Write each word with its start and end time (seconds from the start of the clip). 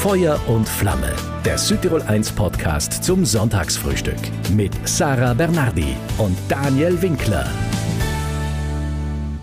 Feuer 0.00 0.40
und 0.46 0.66
Flamme, 0.66 1.12
der 1.44 1.58
Südtirol 1.58 2.00
1 2.00 2.32
Podcast 2.32 3.04
zum 3.04 3.26
Sonntagsfrühstück 3.26 4.16
mit 4.56 4.72
Sarah 4.88 5.34
Bernardi 5.34 5.94
und 6.16 6.38
Daniel 6.48 7.02
Winkler. 7.02 7.44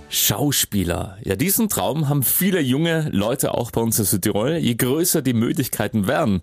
Schauspieler. 0.09 1.17
Ja, 1.23 1.35
diesen 1.35 1.67
Traum 1.67 2.07
haben 2.07 2.23
viele 2.23 2.61
junge 2.61 3.09
Leute 3.11 3.53
auch 3.53 3.71
bei 3.71 3.81
uns 3.81 3.99
in 3.99 4.05
Südtirol. 4.05 4.55
Je 4.55 4.75
größer 4.75 5.21
die 5.21 5.33
Möglichkeiten 5.33 6.07
werden, 6.07 6.41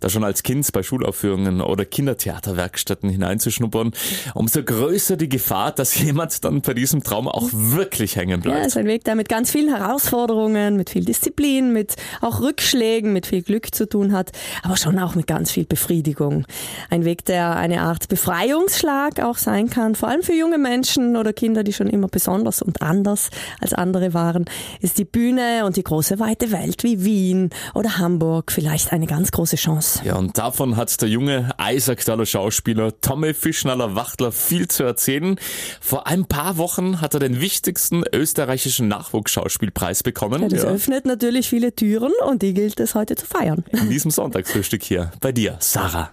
da 0.00 0.10
schon 0.10 0.22
als 0.22 0.42
Kind 0.42 0.70
bei 0.72 0.82
Schulaufführungen 0.82 1.62
oder 1.62 1.86
Kindertheaterwerkstätten 1.86 3.08
hineinzuschnuppern, 3.08 3.92
umso 4.34 4.62
größer 4.62 5.16
die 5.16 5.30
Gefahr, 5.30 5.72
dass 5.72 5.98
jemand 6.02 6.44
dann 6.44 6.60
bei 6.60 6.74
diesem 6.74 7.02
Traum 7.02 7.26
auch 7.26 7.48
wirklich 7.52 8.16
hängen 8.16 8.42
bleibt. 8.42 8.58
Ja, 8.58 8.62
es 8.62 8.68
ist 8.68 8.76
ein 8.76 8.86
Weg, 8.86 9.04
der 9.04 9.14
mit 9.14 9.30
ganz 9.30 9.50
vielen 9.50 9.74
Herausforderungen, 9.74 10.76
mit 10.76 10.90
viel 10.90 11.04
Disziplin, 11.04 11.72
mit 11.72 11.94
auch 12.20 12.40
Rückschlägen, 12.40 13.14
mit 13.14 13.26
viel 13.26 13.42
Glück 13.42 13.74
zu 13.74 13.88
tun 13.88 14.12
hat, 14.12 14.32
aber 14.62 14.76
schon 14.76 14.98
auch 14.98 15.14
mit 15.14 15.26
ganz 15.26 15.50
viel 15.50 15.64
Befriedigung. 15.64 16.46
Ein 16.90 17.06
Weg, 17.06 17.24
der 17.24 17.56
eine 17.56 17.80
Art 17.80 18.08
Befreiungsschlag 18.08 19.20
auch 19.20 19.38
sein 19.38 19.70
kann, 19.70 19.94
vor 19.94 20.10
allem 20.10 20.22
für 20.22 20.34
junge 20.34 20.58
Menschen 20.58 21.16
oder 21.16 21.32
Kinder, 21.32 21.64
die 21.64 21.72
schon 21.72 21.88
immer 21.88 22.08
besonders 22.08 22.60
und 22.60 22.82
anders 22.82 23.05
anders 23.06 23.30
als 23.60 23.72
andere 23.72 24.14
waren, 24.14 24.46
ist 24.80 24.98
die 24.98 25.04
Bühne 25.04 25.64
und 25.64 25.76
die 25.76 25.84
große 25.84 26.18
weite 26.18 26.50
Welt 26.50 26.82
wie 26.82 27.04
Wien 27.04 27.50
oder 27.74 27.98
Hamburg 27.98 28.52
vielleicht 28.52 28.92
eine 28.92 29.06
ganz 29.06 29.30
große 29.30 29.56
Chance. 29.56 30.00
Ja, 30.04 30.16
und 30.16 30.36
davon 30.38 30.76
hat 30.76 31.00
der 31.00 31.08
junge 31.08 31.50
Eisacktaler 31.58 32.26
Schauspieler 32.26 33.00
Tommy 33.00 33.32
Fischnaller-Wachtler 33.32 34.32
viel 34.32 34.68
zu 34.68 34.82
erzählen. 34.82 35.36
Vor 35.80 36.06
ein 36.06 36.26
paar 36.26 36.56
Wochen 36.56 37.00
hat 37.00 37.14
er 37.14 37.20
den 37.20 37.40
wichtigsten 37.40 38.02
österreichischen 38.12 38.88
Nachwuchsschauspielpreis 38.88 40.02
bekommen. 40.02 40.42
Ja, 40.42 40.48
das 40.48 40.62
ja. 40.62 40.68
öffnet 40.68 41.06
natürlich 41.06 41.48
viele 41.48 41.74
Türen 41.74 42.12
und 42.26 42.42
die 42.42 42.54
gilt 42.54 42.80
es 42.80 42.94
heute 42.94 43.14
zu 43.14 43.26
feiern. 43.26 43.64
In 43.72 43.90
diesem 43.90 44.10
Sonntagsfrühstück 44.10 44.82
hier 44.82 45.12
bei 45.20 45.32
dir, 45.32 45.56
Sarah. 45.60 46.10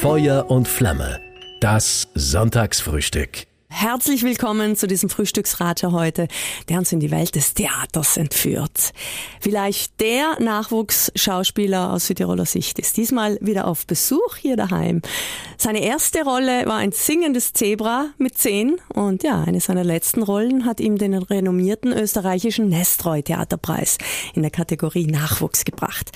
Feuer 0.00 0.50
und 0.50 0.68
Flamme. 0.68 1.20
Das 1.60 2.08
Sonntagsfrühstück. 2.14 3.46
Herzlich 3.76 4.22
willkommen 4.22 4.76
zu 4.76 4.86
diesem 4.86 5.10
Frühstücksratscher 5.10 5.90
heute, 5.90 6.28
der 6.68 6.78
uns 6.78 6.92
in 6.92 7.00
die 7.00 7.10
Welt 7.10 7.34
des 7.34 7.54
Theaters 7.54 8.16
entführt. 8.16 8.92
Vielleicht 9.40 10.00
der 10.00 10.40
Nachwuchsschauspieler 10.40 11.92
aus 11.92 12.06
Südtiroler 12.06 12.46
Sicht 12.46 12.78
ist 12.78 12.96
diesmal 12.96 13.36
wieder 13.40 13.66
auf 13.66 13.84
Besuch 13.84 14.36
hier 14.36 14.56
daheim. 14.56 15.02
Seine 15.58 15.82
erste 15.82 16.22
Rolle 16.22 16.66
war 16.66 16.76
ein 16.76 16.92
singendes 16.92 17.52
Zebra 17.52 18.10
mit 18.16 18.38
zehn 18.38 18.76
und 18.94 19.24
ja, 19.24 19.42
eine 19.42 19.60
seiner 19.60 19.82
letzten 19.82 20.22
Rollen 20.22 20.66
hat 20.66 20.78
ihm 20.78 20.96
den 20.96 21.12
renommierten 21.14 21.92
österreichischen 21.92 22.68
Nestroy 22.68 23.24
Theaterpreis 23.24 23.98
in 24.34 24.42
der 24.42 24.52
Kategorie 24.52 25.08
Nachwuchs 25.08 25.64
gebracht. 25.64 26.12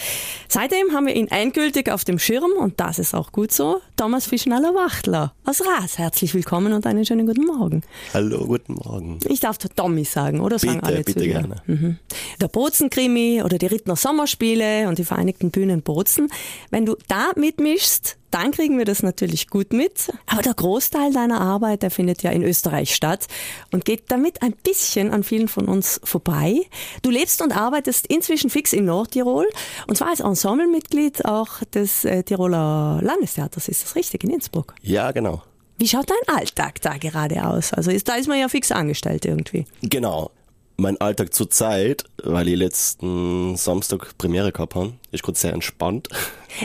Seitdem 0.48 0.92
haben 0.92 1.06
wir 1.06 1.16
ihn 1.16 1.28
endgültig 1.28 1.90
auf 1.90 2.04
dem 2.04 2.20
Schirm 2.20 2.52
und 2.60 2.78
das 2.78 3.00
ist 3.00 3.14
auch 3.16 3.32
gut 3.32 3.50
so. 3.50 3.80
Thomas 3.96 4.26
Fischnaller-Wachtler 4.26 5.34
aus 5.44 5.60
Ras. 5.66 5.98
Herzlich 5.98 6.34
willkommen 6.34 6.72
und 6.72 6.86
einen 6.86 7.04
schönen 7.04 7.26
guten 7.26 7.47
Morgen. 7.48 7.82
Hallo, 8.12 8.46
guten 8.46 8.74
Morgen. 8.74 9.18
Ich 9.26 9.40
darf 9.40 9.58
Tommy 9.58 10.04
sagen, 10.04 10.40
oder 10.40 10.56
bitte, 10.56 10.66
sagen 10.66 10.84
alle 10.84 11.02
bitte 11.02 11.20
zu 11.20 11.26
gerne. 11.26 11.56
Mhm. 11.66 11.98
Der 12.40 12.48
Bozen-Krimi 12.48 13.42
oder 13.42 13.58
die 13.58 13.66
Rittner 13.66 13.96
Sommerspiele 13.96 14.88
und 14.88 14.98
die 14.98 15.04
Vereinigten 15.04 15.50
Bühnen 15.50 15.82
Bozen. 15.82 16.28
Wenn 16.70 16.86
du 16.86 16.96
da 17.08 17.30
mitmischst, 17.36 18.18
dann 18.30 18.50
kriegen 18.50 18.76
wir 18.76 18.84
das 18.84 19.02
natürlich 19.02 19.48
gut 19.48 19.72
mit. 19.72 20.12
Aber 20.26 20.42
der 20.42 20.54
Großteil 20.54 21.12
deiner 21.12 21.40
Arbeit, 21.40 21.82
der 21.82 21.90
findet 21.90 22.22
ja 22.22 22.30
in 22.30 22.42
Österreich 22.42 22.94
statt 22.94 23.26
und 23.72 23.84
geht 23.84 24.10
damit 24.10 24.42
ein 24.42 24.52
bisschen 24.52 25.10
an 25.10 25.24
vielen 25.24 25.48
von 25.48 25.66
uns 25.66 26.00
vorbei. 26.04 26.60
Du 27.02 27.10
lebst 27.10 27.40
und 27.42 27.56
arbeitest 27.56 28.06
inzwischen 28.06 28.50
fix 28.50 28.72
in 28.72 28.84
Nordtirol 28.84 29.46
und 29.86 29.96
zwar 29.96 30.08
als 30.08 30.20
Ensemblemitglied 30.20 31.24
auch 31.24 31.64
des 31.72 32.04
äh, 32.04 32.22
Tiroler 32.22 33.00
Landestheaters. 33.02 33.68
Ist 33.68 33.84
das 33.84 33.94
richtig, 33.96 34.24
in 34.24 34.30
Innsbruck? 34.30 34.74
Ja, 34.82 35.12
genau. 35.12 35.42
Wie 35.78 35.86
schaut 35.86 36.10
dein 36.10 36.36
Alltag 36.36 36.80
da 36.82 36.96
gerade 36.98 37.46
aus? 37.46 37.72
Also 37.72 37.90
ist, 37.90 38.08
da 38.08 38.14
ist 38.14 38.28
man 38.28 38.38
ja 38.38 38.48
fix 38.48 38.72
angestellt 38.72 39.24
irgendwie. 39.24 39.64
Genau. 39.82 40.30
Mein 40.76 41.00
Alltag 41.00 41.34
zurzeit, 41.34 42.04
weil 42.22 42.48
ich 42.48 42.56
letzten 42.56 43.56
Samstag 43.56 44.16
Premiere 44.18 44.52
gehabt 44.52 44.74
habe, 44.76 44.92
ist 45.10 45.22
gerade 45.22 45.38
sehr 45.38 45.52
entspannt. 45.52 46.08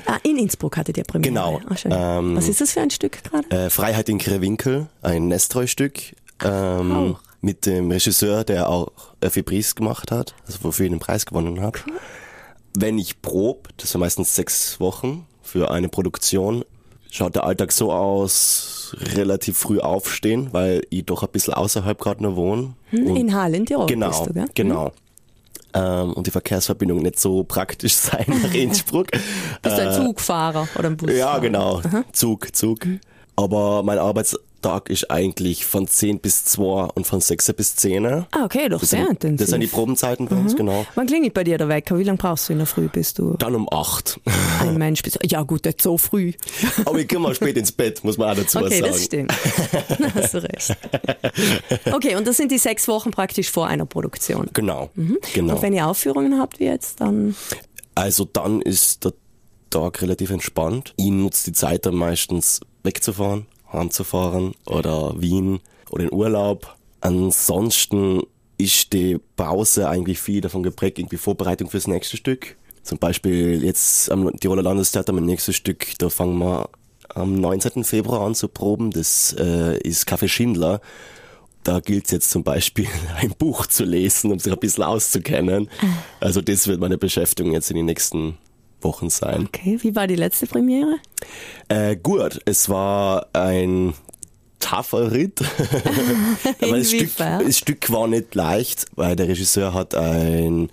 Ah, 0.07 0.17
in 0.23 0.37
Innsbruck 0.37 0.77
hattet 0.77 0.97
ihr 0.97 1.03
Premiere. 1.03 1.29
Genau. 1.31 1.61
Schön. 1.75 1.91
Ähm, 1.93 2.35
Was 2.37 2.47
ist 2.47 2.61
das 2.61 2.71
für 2.71 2.81
ein 2.81 2.89
Stück 2.89 3.21
gerade? 3.23 3.65
Äh, 3.65 3.69
Freiheit 3.69 4.07
in 4.09 4.17
Krewinkel, 4.17 4.87
ein 5.03 5.27
Nestroy-Stück. 5.27 6.15
Ähm, 6.43 7.17
mit 7.41 7.65
dem 7.65 7.91
Regisseur, 7.91 8.43
der 8.45 8.69
auch 8.69 8.87
Öffi 9.21 9.43
Preis 9.43 9.75
gemacht 9.75 10.09
hat, 10.09 10.33
also 10.47 10.63
wofür 10.63 10.85
ich 10.85 10.91
den 10.91 10.99
Preis 10.99 11.25
gewonnen 11.25 11.61
habe. 11.61 11.77
Wenn 12.75 12.97
ich 12.97 13.21
prob, 13.21 13.69
das 13.77 13.91
sind 13.91 13.99
meistens 13.99 14.33
sechs 14.33 14.79
Wochen 14.79 15.27
für 15.43 15.69
eine 15.69 15.89
Produktion, 15.89 16.63
schaut 17.13 17.35
der 17.35 17.43
Alltag 17.43 17.71
so 17.71 17.91
aus, 17.91 18.95
relativ 19.15 19.57
früh 19.57 19.79
aufstehen, 19.79 20.49
weil 20.51 20.81
ich 20.89 21.05
doch 21.05 21.21
ein 21.23 21.29
bisschen 21.31 21.53
außerhalb 21.53 21.99
gerade 21.99 22.23
noch 22.23 22.35
wohne. 22.35 22.73
Hm, 22.89 23.15
in 23.15 23.35
Halle 23.35 23.57
in 23.57 23.65
Tirol 23.65 23.85
genau, 23.85 24.07
bist 24.09 24.25
du, 24.27 24.33
gell? 24.33 24.45
genau. 24.55 24.91
Ähm, 25.75 26.13
und 26.13 26.27
die 26.27 26.31
Verkehrsverbindung 26.31 26.99
nicht 26.99 27.19
so 27.19 27.43
praktisch 27.43 27.93
sein 27.95 28.25
nach 28.27 28.53
Innsbruck. 28.53 29.11
Bist 29.11 29.77
du 29.77 29.89
ein 29.89 29.93
Zugfahrer 29.93 30.67
oder 30.75 30.89
ein 30.89 30.97
Busfahrer? 30.97 31.15
Äh, 31.15 31.19
Ja, 31.19 31.37
genau. 31.37 31.81
Zug, 32.11 32.55
Zug. 32.55 32.79
Aber 33.35 33.83
mein 33.83 33.99
Arbeitstag 34.65 34.89
ist 34.89 35.11
eigentlich 35.11 35.65
von 35.65 35.87
10 35.87 36.19
bis 36.19 36.45
2 36.45 36.89
und 36.95 37.05
von 37.05 37.19
6 37.21 37.53
bis 37.53 37.75
10. 37.75 38.05
Ah, 38.05 38.25
okay, 38.43 38.69
doch 38.69 38.79
Das 38.79 38.91
sehr 38.91 39.01
sind, 39.01 39.11
intensiv. 39.23 39.39
das 39.39 39.49
sind 39.49 39.61
die 39.61 39.67
Probenzeiten 39.67 40.27
bei 40.27 40.35
uns, 40.35 40.55
genau. 40.55 40.85
Wann 40.95 41.07
klingelt 41.07 41.33
bei 41.33 41.43
dir 41.43 41.57
der 41.57 41.67
Wecker? 41.69 41.97
Wie 41.97 42.03
lange 42.03 42.17
brauchst 42.17 42.47
du 42.49 42.53
in 42.53 42.59
der 42.59 42.67
Früh, 42.67 42.87
bis 42.87 43.13
du 43.13 43.35
Dann 43.37 43.55
um 43.55 43.67
8. 43.71 44.19
ein 44.61 44.77
Mensch 44.77 45.01
bist? 45.01 45.19
Ja 45.25 45.43
gut, 45.43 45.65
nicht 45.65 45.81
so 45.81 45.97
früh. 45.97 46.33
Aber 46.85 46.97
ich 46.99 47.07
komme 47.07 47.21
mal 47.27 47.35
spät 47.35 47.57
ins 47.57 47.71
Bett, 47.71 48.03
muss 48.03 48.17
man 48.17 48.29
auch 48.31 48.35
dazu 48.35 48.59
Okay, 48.59 48.79
sagen. 48.79 48.91
das 48.93 49.03
stimmt. 49.03 49.33
Da 49.99 50.13
hast 50.15 50.33
du 50.33 50.37
recht. 50.43 50.75
Okay, 51.91 52.15
und 52.15 52.25
das 52.27 52.37
sind 52.37 52.51
die 52.51 52.57
sechs 52.57 52.87
Wochen 52.87 53.11
praktisch 53.11 53.49
vor 53.51 53.67
einer 53.67 53.85
Produktion. 53.85 54.49
Genau, 54.53 54.89
genau. 55.33 55.55
Und 55.55 55.61
wenn 55.61 55.73
ihr 55.73 55.87
Aufführungen 55.87 56.39
habt 56.39 56.59
wie 56.59 56.65
jetzt, 56.65 57.01
dann 57.01 57.35
Also 57.95 58.25
dann 58.25 58.61
ist 58.61 59.05
der 59.05 59.13
Tag 59.69 60.01
relativ 60.01 60.29
entspannt. 60.31 60.93
Ich 60.97 61.09
nutze 61.09 61.45
die 61.45 61.53
Zeit 61.53 61.85
dann 61.85 61.95
meistens 61.95 62.61
wegzufahren, 62.83 63.45
heimzufahren 63.73 64.53
oder 64.65 65.19
Wien 65.19 65.59
oder 65.89 66.05
in 66.05 66.13
Urlaub. 66.13 66.75
Ansonsten 67.01 68.21
ist 68.57 68.93
die 68.93 69.19
Pause 69.35 69.89
eigentlich 69.89 70.19
viel 70.19 70.41
davon 70.41 70.63
geprägt, 70.63 70.99
irgendwie 70.99 71.17
Vorbereitung 71.17 71.69
fürs 71.69 71.87
nächste 71.87 72.17
Stück. 72.17 72.55
Zum 72.83 72.97
Beispiel 72.97 73.63
jetzt 73.63 74.11
am 74.11 74.37
Tiroler 74.39 74.61
Landestheater 74.61 75.13
mein 75.13 75.25
nächstes 75.25 75.55
Stück, 75.55 75.97
da 75.97 76.09
fangen 76.09 76.37
wir 76.37 76.69
am 77.09 77.39
19. 77.39 77.83
Februar 77.83 78.21
an 78.21 78.35
zu 78.35 78.47
proben. 78.47 78.91
Das 78.91 79.35
äh, 79.37 79.77
ist 79.79 80.07
Café 80.07 80.27
Schindler. 80.27 80.81
Da 81.63 81.79
gilt 81.79 82.05
es 82.05 82.11
jetzt 82.11 82.29
zum 82.29 82.43
Beispiel, 82.43 82.87
ein 83.17 83.33
Buch 83.37 83.67
zu 83.67 83.85
lesen, 83.85 84.31
um 84.31 84.39
sich 84.39 84.51
ein 84.51 84.59
bisschen 84.59 84.83
auszukennen. 84.83 85.69
Also 86.19 86.41
das 86.41 86.67
wird 86.67 86.79
meine 86.79 86.97
Beschäftigung 86.97 87.53
jetzt 87.53 87.69
in 87.69 87.77
den 87.77 87.85
nächsten 87.85 88.37
Wochen 88.83 89.09
sein. 89.09 89.47
okay. 89.47 89.77
Wie 89.81 89.95
war 89.95 90.07
die 90.07 90.15
letzte 90.15 90.47
Premiere? 90.47 90.97
Äh, 91.67 91.95
gut, 91.95 92.39
es 92.45 92.69
war 92.69 93.27
ein 93.33 93.93
tougher 94.59 95.11
Ritt. 95.11 95.41
Aber 96.61 96.77
das 96.77 96.91
Stück, 96.91 97.09
das 97.17 97.57
Stück 97.57 97.91
war 97.91 98.07
nicht 98.07 98.35
leicht, 98.35 98.85
weil 98.95 99.15
der 99.15 99.27
Regisseur 99.27 99.73
hat 99.73 99.95
ein, 99.95 100.69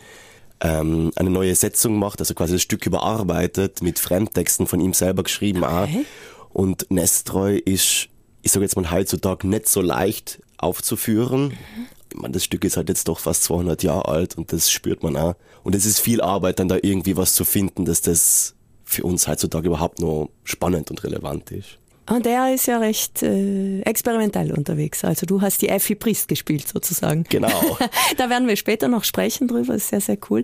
ähm, 0.61 1.11
eine 1.17 1.31
neue 1.31 1.55
Setzung 1.55 1.95
gemacht, 1.95 2.21
also 2.21 2.35
quasi 2.35 2.55
das 2.55 2.63
Stück 2.63 2.87
überarbeitet, 2.87 3.83
mit 3.83 3.99
Fremdtexten 3.99 4.67
von 4.67 4.81
ihm 4.81 4.95
selber 4.95 5.23
geschrieben 5.23 5.65
auch. 5.65 5.85
Okay. 5.85 6.05
Und 6.53 6.91
Nestroy 6.91 7.59
ist, 7.59 8.09
ich 8.43 8.53
sage 8.53 8.65
jetzt 8.65 8.77
mal 8.77 8.91
heutzutage, 8.91 9.47
nicht 9.47 9.69
so 9.69 9.81
leicht 9.81 10.41
aufzuführen. 10.59 11.53
Ich 11.53 12.00
meine, 12.15 12.33
das 12.33 12.45
Stück 12.45 12.65
ist 12.65 12.77
halt 12.77 12.89
jetzt 12.89 13.09
doch 13.09 13.19
fast 13.19 13.45
200 13.45 13.83
Jahre 13.83 14.07
alt 14.09 14.37
und 14.39 14.53
das 14.53 14.71
spürt 14.71 15.03
man 15.03 15.17
auch. 15.17 15.35
Und 15.63 15.75
es 15.75 15.85
ist 15.87 16.01
viel 16.01 16.21
Arbeit, 16.21 16.59
dann 16.59 16.69
da 16.69 16.77
irgendwie 16.81 17.17
was 17.17 17.35
zu 17.35 17.45
finden, 17.45 17.85
dass 17.85 18.01
das 18.01 18.55
für 18.85 19.05
uns 19.05 19.29
heutzutage 19.29 19.69
überhaupt 19.69 20.01
noch 20.01 20.29
spannend 20.45 20.91
und 20.91 21.05
relevant 21.05 21.51
ist. 21.53 21.79
Und 22.09 22.27
der 22.27 22.53
ist 22.53 22.67
ja 22.67 22.79
recht 22.79 23.23
äh, 23.23 23.83
experimentell 23.83 24.51
unterwegs. 24.53 25.05
Also 25.05 25.27
du 25.27 25.41
hast 25.43 25.63
die 25.63 25.69
Effi 25.69 25.95
Priest 25.95 26.27
gespielt 26.27 26.67
sozusagen. 26.67 27.25
Genau. 27.29 27.49
da 28.17 28.29
werden 28.29 28.49
wir 28.49 28.57
später 28.57 28.89
noch 28.89 29.05
sprechen 29.05 29.47
drüber, 29.47 29.75
ist 29.77 29.89
sehr, 29.91 30.01
sehr 30.01 30.19
cool. 30.29 30.43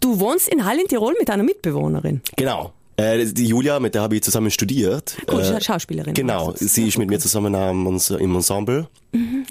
Du 0.00 0.18
wohnst 0.18 0.48
in 0.48 0.64
Hall 0.64 0.80
in 0.80 0.88
Tirol 0.88 1.14
mit 1.20 1.30
einer 1.30 1.44
Mitbewohnerin. 1.44 2.22
Genau. 2.36 2.72
Äh, 2.96 3.26
die 3.26 3.46
Julia, 3.46 3.78
mit 3.78 3.94
der 3.94 4.02
habe 4.02 4.16
ich 4.16 4.22
zusammen 4.22 4.50
studiert. 4.50 5.16
Cool, 5.30 5.42
äh, 5.42 5.44
Scha- 5.44 5.62
Schauspielerin. 5.62 6.14
Genau, 6.14 6.54
sie 6.56 6.88
ist 6.88 6.98
mit 6.98 7.08
mir 7.08 7.20
zusammen 7.20 7.54
am 7.54 7.86
im 7.86 8.34
Ensemble. 8.34 8.88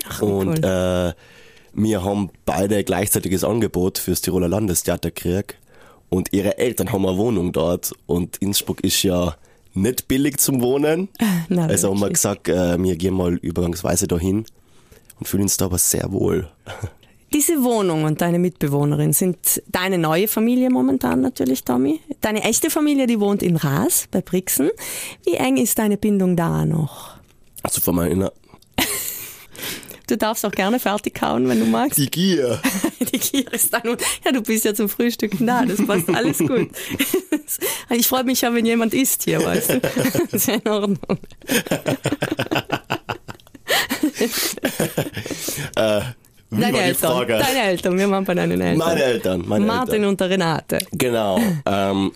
Ach, 0.09 0.21
wie 0.21 0.25
Und 0.25 0.47
cool. 0.65 1.13
äh, 1.13 1.13
wir 1.75 2.04
haben 2.04 2.30
beide 2.45 2.83
gleichzeitiges 2.83 3.44
Angebot 3.44 3.98
fürs 3.98 4.22
Tiroler 4.22 4.48
Landestheater 4.48 5.12
gekriegt. 5.12 5.57
Und 6.10 6.31
ihre 6.31 6.57
Eltern 6.57 6.92
haben 6.92 7.06
eine 7.06 7.18
Wohnung 7.18 7.51
dort. 7.51 7.94
Und 8.06 8.38
Innsbruck 8.38 8.81
ist 8.81 9.04
ja 9.04 9.36
nicht 9.74 10.07
billig 10.07 10.38
zum 10.38 10.62
Wohnen. 10.62 11.10
Na, 11.50 11.66
also 11.66 11.89
haben 11.89 12.00
wir 12.00 12.10
gesagt, 12.10 12.48
äh, 12.48 12.81
wir 12.81 12.95
gehen 12.95 13.13
mal 13.13 13.36
übergangsweise 13.36 14.07
dahin 14.07 14.45
und 15.19 15.27
fühlen 15.27 15.44
uns 15.44 15.57
da 15.57 15.66
aber 15.66 15.77
sehr 15.77 16.12
wohl. 16.12 16.50
Diese 17.33 17.63
Wohnung 17.63 18.06
und 18.06 18.22
deine 18.22 18.39
Mitbewohnerin 18.39 19.12
sind 19.12 19.62
deine 19.68 19.98
neue 19.98 20.30
Familie 20.30 20.69
momentan 20.69 21.19
natürlich, 21.19 21.66
Tommy. 21.66 22.00
Deine 22.22 22.44
echte 22.44 22.69
Familie, 22.69 23.07
die 23.07 23.19
wohnt 23.19 23.44
in 23.44 23.57
Raas 23.57 24.07
bei 24.10 24.22
Brixen. 24.22 24.69
Wie 25.25 25.33
eng 25.33 25.57
ist 25.57 25.77
deine 25.77 25.98
Bindung 25.98 26.38
da 26.38 26.66
noch? 26.66 27.16
Also 27.63 27.81
von 27.81 27.95
meiner 27.95 28.31
Du 30.07 30.17
darfst 30.17 30.45
auch 30.45 30.51
gerne 30.51 30.79
fertig 30.79 31.15
kauen, 31.15 31.47
wenn 31.47 31.59
du 31.59 31.65
magst. 31.65 31.97
die 31.97 32.09
Gier. 32.09 32.59
Die 33.11 33.19
Gier 33.19 33.51
ist 33.53 33.73
da 33.73 33.81
nun. 33.83 33.97
Ja, 34.23 34.31
du 34.31 34.41
bist 34.41 34.65
ja 34.65 34.73
zum 34.73 34.89
Frühstücken 34.89 35.45
da, 35.47 35.65
das 35.65 35.85
passt 35.85 36.09
alles 36.09 36.39
gut. 36.39 36.69
Ich 37.91 38.07
freue 38.07 38.23
mich 38.23 38.41
ja, 38.41 38.53
wenn 38.53 38.65
jemand 38.65 38.93
isst 38.93 39.23
hier, 39.23 39.43
weißt 39.43 39.69
du. 39.69 39.79
Das 39.79 40.15
ist 40.31 40.47
ja 40.47 40.55
in 40.55 40.67
Ordnung. 40.67 40.97
Äh, 45.75 46.01
wie 46.49 46.61
Deine 46.61 46.79
Eltern, 46.79 47.27
deine 47.27 47.61
Eltern, 47.63 47.97
wir 47.97 48.07
machen 48.07 48.25
bei 48.25 48.33
deinen 48.33 48.61
Eltern. 48.61 48.77
Meine 48.77 49.03
Eltern, 49.03 49.43
meine 49.47 49.65
Martin 49.65 49.93
Eltern. 49.95 50.09
und 50.09 50.19
der 50.21 50.29
Renate. 50.29 50.79
Genau. 50.91 51.39
Ähm, 51.65 52.11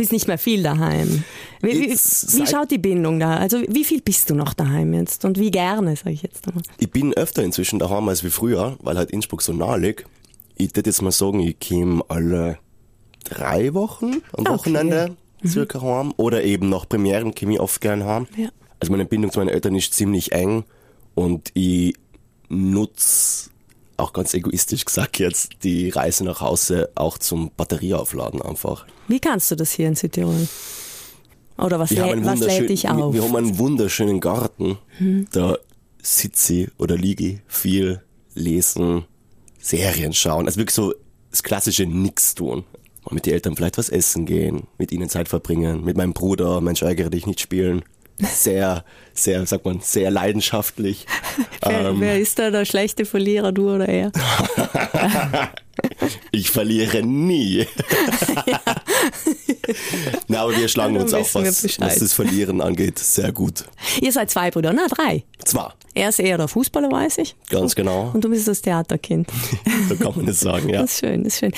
bist 0.00 0.12
nicht 0.12 0.28
mehr 0.28 0.38
viel 0.38 0.62
daheim. 0.62 1.24
Wie, 1.60 1.78
wie, 1.78 1.90
wie 1.90 2.46
schaut 2.46 2.70
die 2.70 2.78
Bindung 2.78 3.20
da? 3.20 3.36
Also 3.36 3.60
wie 3.68 3.84
viel 3.84 4.00
bist 4.00 4.30
du 4.30 4.34
noch 4.34 4.54
daheim 4.54 4.94
jetzt 4.94 5.26
und 5.26 5.38
wie 5.38 5.50
gerne, 5.50 5.94
sage 5.94 6.12
ich 6.12 6.22
jetzt 6.22 6.48
einmal. 6.48 6.62
ich 6.78 6.90
bin 6.90 7.12
öfter 7.12 7.42
inzwischen 7.42 7.78
daheim 7.78 8.08
als 8.08 8.24
wie 8.24 8.30
früher, 8.30 8.78
weil 8.80 8.96
halt 8.96 9.10
Innsbruck 9.10 9.42
so 9.42 9.52
nah 9.52 9.76
liegt. 9.76 10.06
Ich 10.56 10.74
würde 10.74 10.88
jetzt 10.88 11.02
mal 11.02 11.12
sagen, 11.12 11.40
ich 11.40 11.56
komme 11.60 12.02
alle 12.08 12.56
drei 13.24 13.74
Wochen 13.74 14.22
am 14.32 14.46
Okay. 14.46 14.48
Wochenende 14.48 15.16
circa 15.46 15.82
heim. 15.82 16.14
Oder 16.16 16.44
eben 16.44 16.70
nach 16.70 16.88
Premieren 16.88 17.34
komme 17.34 17.54
ich 17.54 17.60
oft 17.60 17.82
gern 17.82 18.04
heim. 18.04 18.26
Ja. 18.38 18.48
Also 18.78 18.92
meine 18.92 19.04
Bindung 19.04 19.30
zu 19.30 19.38
meinen 19.38 19.50
Eltern 19.50 19.74
ist 19.74 19.92
ziemlich 19.92 20.32
eng 20.32 20.64
und 21.14 21.50
ich 21.52 21.94
nutze 22.48 23.50
auch 23.98 24.14
ganz 24.14 24.32
egoistisch 24.32 24.86
gesagt 24.86 25.18
jetzt 25.18 25.62
die 25.62 25.90
Reise 25.90 26.24
nach 26.24 26.40
Hause 26.40 26.88
auch 26.94 27.18
zum 27.18 27.50
Batterieaufladen 27.54 28.40
einfach. 28.40 28.86
Wie 29.10 29.20
kannst 29.20 29.50
du 29.50 29.56
das 29.56 29.72
hier 29.72 29.88
in 29.88 29.96
Südtirol? 29.96 30.48
Oder 31.58 31.78
was, 31.78 31.90
Wir 31.90 32.14
lä 32.14 32.24
was 32.24 32.40
lädt 32.40 32.70
dich 32.70 32.88
auf? 32.88 33.12
wir 33.12 33.22
haben 33.22 33.36
einen 33.36 33.58
wunderschönen 33.58 34.20
Garten. 34.20 34.78
Da 35.32 35.58
sitze 36.02 36.54
ich 36.54 36.70
oder 36.78 36.96
liege 36.96 37.26
ich 37.26 37.38
viel 37.46 38.02
lesen, 38.34 39.04
Serien 39.60 40.12
schauen. 40.12 40.46
Also 40.46 40.58
wirklich 40.58 40.74
so 40.74 40.94
das 41.30 41.42
klassische 41.42 41.84
Nix 41.86 42.34
tun. 42.34 42.64
Mal 43.04 43.14
mit 43.14 43.26
den 43.26 43.34
Eltern 43.34 43.56
vielleicht 43.56 43.78
was 43.78 43.88
essen 43.88 44.26
gehen, 44.26 44.68
mit 44.78 44.92
ihnen 44.92 45.08
Zeit 45.08 45.28
verbringen, 45.28 45.84
mit 45.84 45.96
meinem 45.96 46.12
Bruder, 46.12 46.60
Mensch, 46.60 46.82
ärgere 46.82 47.10
dich 47.10 47.26
nicht 47.26 47.40
spielen. 47.40 47.82
Sehr, 48.22 48.84
sehr, 49.14 49.46
sagt 49.46 49.64
man, 49.64 49.80
sehr 49.80 50.10
leidenschaftlich. 50.10 51.06
wer, 51.62 51.80
ähm, 51.88 52.00
wer 52.00 52.18
ist 52.18 52.38
da 52.38 52.50
der 52.50 52.64
schlechte 52.64 53.04
Verlierer, 53.04 53.52
du 53.52 53.74
oder 53.74 53.88
er? 53.88 54.12
Ich 56.30 56.50
verliere 56.50 57.02
nie. 57.02 57.66
Na, 60.28 60.42
aber 60.42 60.56
wir 60.56 60.68
schlagen 60.68 60.96
uns 60.98 61.14
auch, 61.14 61.26
was, 61.34 61.64
was 61.80 61.98
das 61.98 62.12
Verlieren 62.12 62.60
angeht, 62.60 62.98
sehr 62.98 63.32
gut. 63.32 63.64
Ihr 64.00 64.12
seid 64.12 64.30
zwei 64.30 64.50
Brüder, 64.50 64.72
na 64.72 64.86
drei. 64.88 65.24
Zwar, 65.44 65.74
Er 65.94 66.10
ist 66.10 66.18
eher 66.18 66.36
der 66.36 66.48
Fußballer, 66.48 66.90
weiß 66.90 67.18
ich. 67.18 67.34
ganz 67.48 67.74
genau, 67.74 68.10
Und 68.12 68.22
du 68.24 68.28
bist 68.28 68.46
das 68.48 68.60
Theaterkind. 68.60 69.30
so 69.88 69.96
kann 69.96 70.12
man 70.16 70.28
es 70.28 70.40
sagen, 70.40 70.68
ja. 70.68 70.82
Das 70.82 70.92
ist 70.92 71.00
schön, 71.00 71.24
das 71.24 71.32
ist 71.34 71.38
schön. 71.40 71.52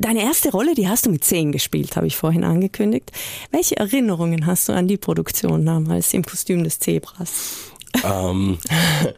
Deine 0.00 0.22
erste 0.22 0.52
Rolle, 0.52 0.76
die 0.76 0.86
hast 0.86 1.06
du 1.06 1.10
mit 1.10 1.24
zehn 1.24 1.50
gespielt, 1.50 1.96
habe 1.96 2.06
ich 2.06 2.16
vorhin 2.16 2.44
angekündigt. 2.44 3.10
Welche 3.50 3.76
Erinnerungen 3.78 4.46
hast 4.46 4.68
du 4.68 4.72
an 4.72 4.86
die 4.86 4.96
Produktion 4.96 5.66
damals 5.66 6.14
im 6.14 6.24
Kostüm 6.24 6.62
des 6.62 6.78
Zebras? 6.78 7.72
Ähm, 8.04 8.58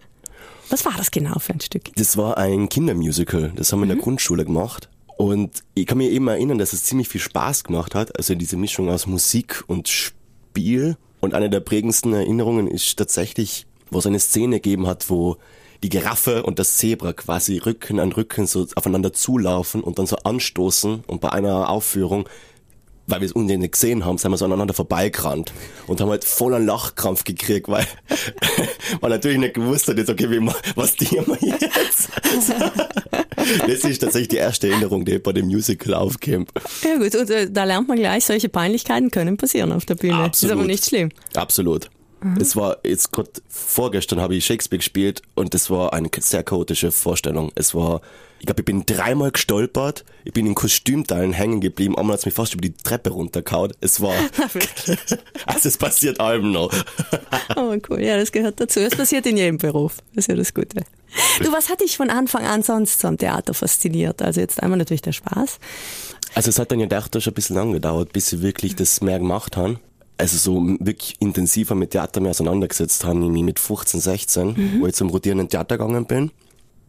Was 0.71 0.87
war 0.87 0.95
das 0.97 1.11
genau 1.11 1.39
für 1.39 1.53
ein 1.53 1.61
Stück? 1.61 1.95
das 1.97 2.17
war 2.17 2.39
ein 2.39 2.71
Kindermusical, 2.71 3.53
das 3.55 3.73
haben 3.73 3.81
wir 3.81 3.85
in 3.85 3.89
der 3.91 3.99
Grundschule 3.99 4.47
gemacht. 4.47 4.89
Und 5.19 5.65
ich 5.75 5.85
kann 5.85 5.99
mich 5.99 6.13
eben 6.13 6.29
erinnern, 6.29 6.57
dass 6.57 6.73
es 6.73 6.85
ziemlich 6.85 7.11
viel 7.11 7.21
Spaß 7.21 7.65
gemacht 7.65 7.95
hat. 7.95 8.17
Also 8.17 8.35
diese 8.35 8.57
Mischung 8.57 8.89
aus 8.89 9.07
Musik 9.07 9.63
und 9.67 9.87
Spiel. 9.87 10.97
Und 11.21 11.35
eine 11.35 11.51
der 11.51 11.61
prägendsten 11.61 12.15
Erinnerungen 12.15 12.67
ist 12.67 12.97
tatsächlich, 12.97 13.67
wo 13.91 13.99
es 13.99 14.07
eine 14.07 14.19
Szene 14.19 14.57
gegeben 14.57 14.87
hat, 14.87 15.11
wo 15.11 15.37
die 15.83 15.89
Giraffe 15.89 16.43
und 16.43 16.59
das 16.59 16.77
Zebra 16.77 17.13
quasi 17.13 17.59
Rücken 17.59 18.01
an 18.01 18.13
Rücken 18.13 18.47
so 18.47 18.67
aufeinander 18.75 19.13
zulaufen 19.13 19.83
und 19.83 19.99
dann 19.99 20.07
so 20.07 20.17
anstoßen. 20.17 21.05
Und 21.07 21.21
bei 21.21 21.31
einer 21.31 21.69
Aufführung 21.69 22.29
weil 23.11 23.21
wir 23.21 23.27
es 23.27 23.33
unten 23.33 23.59
nicht 23.59 23.73
gesehen 23.73 24.05
haben, 24.05 24.19
sind 24.19 24.31
wir 24.31 24.37
so 24.37 24.45
aneinander 24.45 24.75
vorbeigerannt 24.75 25.53
und 25.87 26.01
haben 26.01 26.11
halt 26.11 26.25
voll 26.25 26.55
einen 26.55 26.67
Lachkrampf 26.67 27.25
gekriegt, 27.25 27.69
weil 27.69 27.87
man 29.01 29.11
natürlich 29.11 29.39
nicht 29.39 29.55
gewusst 29.55 29.89
hat, 29.89 29.99
jetzt, 29.99 30.11
okay, 30.11 30.31
wie, 30.31 30.41
was 30.77 30.97
tun 30.97 31.27
wir 31.27 31.39
jetzt? 31.41 32.11
das 33.67 33.85
ist 33.85 33.99
tatsächlich 33.99 34.29
die 34.29 34.37
erste 34.37 34.69
Erinnerung, 34.69 35.05
die 35.05 35.19
bei 35.19 35.33
dem 35.33 35.47
Musical 35.47 35.95
aufkommt. 35.95 36.51
Ja 36.85 36.97
gut, 36.97 37.15
und 37.15 37.31
äh, 37.31 37.51
da 37.51 37.65
lernt 37.65 37.89
man 37.89 37.99
gleich, 37.99 38.25
solche 38.25 38.49
Peinlichkeiten 38.49 39.11
können 39.11 39.37
passieren 39.37 39.73
auf 39.73 39.85
der 39.85 39.97
Bühne. 39.97 40.31
Ist 40.33 40.51
aber 40.51 40.65
nicht 40.65 40.87
schlimm. 40.87 41.11
Absolut. 41.35 41.91
Es 42.39 42.55
war 42.55 42.79
jetzt 42.85 43.13
gerade 43.13 43.31
vorgestern 43.49 44.21
habe 44.21 44.35
ich 44.35 44.45
Shakespeare 44.45 44.79
gespielt 44.79 45.23
und 45.35 45.55
das 45.55 45.71
war 45.71 45.93
eine 45.95 46.11
sehr 46.19 46.43
chaotische 46.43 46.93
Vorstellung. 46.93 47.51
Es 47.55 47.75
war, 47.75 48.03
ich 48.39 48.47
glaube, 48.47 48.61
ich 48.61 48.67
bin 48.67 48.85
dreimal 48.85 49.31
gestolpert, 49.31 50.05
ich 50.25 50.33
bin 50.33 50.47
in 50.47 50.55
Kostümteilen 50.55 51.33
hängen 51.33 51.61
geblieben, 51.61 51.97
einmal 51.97 52.19
hat 52.19 52.27
mich 52.27 52.35
fast 52.35 52.53
über 52.53 52.63
die 52.63 52.75
Treppe 52.75 53.11
runtergehauen. 53.11 53.73
Es 53.81 54.03
war, 54.03 54.15
also 55.47 55.69
es 55.69 55.79
passiert 55.79 56.21
allem 56.21 56.53
noch. 56.53 56.73
Oh, 57.57 57.77
cool. 57.89 58.01
Ja, 58.01 58.17
das 58.17 58.33
gehört 58.33 58.61
dazu. 58.61 58.81
Das 58.81 58.95
passiert 58.95 59.27
in 59.27 59.37
jedem 59.37 59.59
Beruf. 59.59 59.97
Das 60.15 60.25
ist 60.25 60.29
ja 60.29 60.37
das 60.37 60.55
Gute. 60.55 60.85
Du, 61.41 61.53
was 61.53 61.69
hat 61.69 61.81
dich 61.81 61.97
von 61.97 62.09
Anfang 62.09 62.47
an 62.47 62.63
sonst 62.63 63.01
so 63.01 63.09
am 63.09 63.19
Theater 63.19 63.55
fasziniert? 63.55 64.23
Also 64.23 64.41
jetzt 64.41 64.63
einmal 64.63 64.79
natürlich 64.79 65.03
der 65.03 65.13
Spaß. 65.13 65.59
Also 66.35 66.49
es 66.49 66.59
hat 66.59 66.71
dann 66.71 66.81
ja 66.81 66.87
doch 66.87 67.09
schon 67.21 67.33
ein 67.33 67.35
bisschen 67.35 67.57
lang 67.57 67.73
gedauert, 67.73 68.13
bis 68.13 68.33
ich 68.33 68.41
wirklich 68.41 68.77
das 68.77 69.01
mehr 69.01 69.19
gemacht 69.19 69.57
habe. 69.57 69.81
Also 70.21 70.37
so 70.37 70.77
wirklich 70.81 71.17
intensiver 71.19 71.75
mit 71.75 71.93
Theater 71.93 72.21
mehr 72.21 72.33
auseinandergesetzt 72.33 73.05
habe, 73.05 73.25
ich 73.25 73.31
mich 73.31 73.43
mit 73.43 73.59
15, 73.59 74.01
16, 74.01 74.81
wo 74.81 74.87
ich 74.87 74.95
zum 74.95 75.09
rotierenden 75.09 75.49
Theater 75.49 75.79
gegangen 75.79 76.05
bin. 76.05 76.31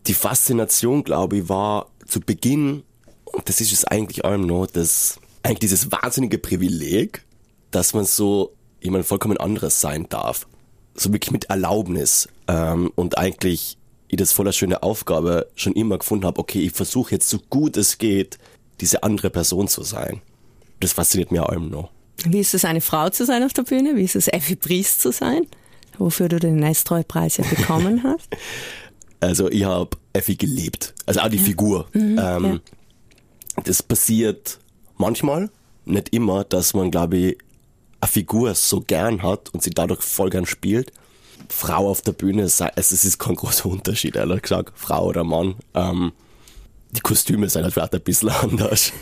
Die 0.05 0.13
Faszination, 0.13 1.05
glaube 1.05 1.37
ich, 1.37 1.49
war 1.49 1.87
zu 2.05 2.19
Beginn, 2.19 2.83
und 3.23 3.47
das 3.47 3.61
ist 3.61 3.71
es 3.71 3.85
eigentlich 3.85 4.25
allem 4.25 4.45
noch, 4.45 4.65
das, 4.65 5.17
eigentlich 5.43 5.59
dieses 5.59 5.93
wahnsinnige 5.93 6.39
Privileg, 6.39 7.23
dass 7.71 7.93
man 7.93 8.03
so 8.03 8.51
jemand 8.81 9.05
vollkommen 9.05 9.37
anderes 9.37 9.79
sein 9.79 10.07
darf. 10.09 10.45
So 10.95 11.13
wirklich 11.13 11.31
mit 11.31 11.45
Erlaubnis. 11.45 12.27
Ähm, 12.49 12.91
und 12.95 13.17
eigentlich 13.17 13.77
ich 14.09 14.17
das 14.17 14.33
voller 14.33 14.51
schöne 14.51 14.83
Aufgabe 14.83 15.47
schon 15.55 15.71
immer 15.71 15.99
gefunden 15.99 16.25
habe, 16.25 16.41
okay, 16.41 16.59
ich 16.59 16.73
versuche 16.73 17.11
jetzt 17.11 17.29
so 17.29 17.39
gut 17.49 17.77
es 17.77 17.97
geht, 17.97 18.39
diese 18.81 19.03
andere 19.03 19.29
Person 19.29 19.69
zu 19.69 19.83
sein. 19.83 20.21
Das 20.81 20.91
fasziniert 20.91 21.31
mir 21.31 21.47
allem 21.47 21.69
noch. 21.69 21.91
Wie 22.27 22.39
ist 22.39 22.53
es, 22.53 22.65
eine 22.65 22.81
Frau 22.81 23.09
zu 23.09 23.25
sein 23.25 23.43
auf 23.43 23.53
der 23.53 23.63
Bühne? 23.63 23.95
Wie 23.95 24.03
ist 24.03 24.15
es, 24.15 24.27
Effi 24.27 24.55
Briest 24.55 25.01
zu 25.01 25.11
sein? 25.11 25.47
Wofür 25.97 26.29
du 26.29 26.39
den 26.39 26.55
Nestroy-Preis 26.57 27.37
ja 27.37 27.43
bekommen 27.43 28.03
hast. 28.03 28.29
Also 29.19 29.49
ich 29.49 29.63
habe 29.65 29.97
Effi 30.13 30.35
geliebt. 30.35 30.93
Also 31.05 31.19
auch 31.21 31.29
die 31.29 31.37
Figur. 31.37 31.87
ähm, 31.93 32.59
Das 33.63 33.83
passiert 33.83 34.59
manchmal, 34.97 35.49
nicht 35.85 36.09
immer, 36.13 36.43
dass 36.43 36.73
man, 36.73 36.89
glaube 36.91 37.17
ich, 37.17 37.37
eine 37.99 38.09
Figur 38.09 38.55
so 38.55 38.81
gern 38.81 39.21
hat 39.21 39.49
und 39.53 39.61
sie 39.61 39.69
dadurch 39.69 40.01
voll 40.01 40.29
gern 40.29 40.45
spielt. 40.45 40.91
Frau 41.49 41.89
auf 41.89 42.01
der 42.01 42.13
Bühne, 42.13 42.43
also 42.43 42.65
es 42.75 42.91
ist 42.91 43.19
kein 43.19 43.35
großer 43.35 43.65
Unterschied, 43.67 44.15
ehrlich 44.15 44.41
gesagt, 44.43 44.73
Frau 44.75 45.07
oder 45.07 45.23
Mann. 45.23 45.55
Ähm, 45.75 46.13
die 46.91 47.01
Kostüme 47.01 47.49
sind 47.49 47.63
halt 47.63 47.73
vielleicht 47.73 47.93
ein 47.93 48.01
bisschen 48.01 48.29
anders. 48.29 48.91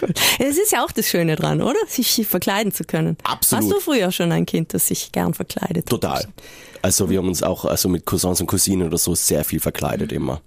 Cool. 0.00 0.12
Es 0.38 0.56
ist 0.56 0.72
ja 0.72 0.82
auch 0.82 0.90
das 0.90 1.06
Schöne 1.06 1.36
dran, 1.36 1.60
oder? 1.60 1.78
Sich 1.86 2.26
verkleiden 2.26 2.72
zu 2.72 2.84
können. 2.84 3.18
Absolut. 3.22 3.64
Hast 3.64 3.70
du 3.70 3.80
früher 3.80 4.10
schon 4.12 4.32
ein 4.32 4.46
Kind, 4.46 4.72
das 4.72 4.88
sich 4.88 5.12
gern 5.12 5.34
verkleidet? 5.34 5.86
Total. 5.86 6.26
Also 6.80 7.10
wir 7.10 7.18
haben 7.18 7.28
uns 7.28 7.42
auch 7.42 7.64
also 7.66 7.88
mit 7.90 8.04
Cousins 8.06 8.40
und 8.40 8.46
Cousinen 8.46 8.86
oder 8.86 8.98
so 8.98 9.14
sehr 9.14 9.44
viel 9.44 9.60
verkleidet 9.60 10.10
immer. 10.10 10.40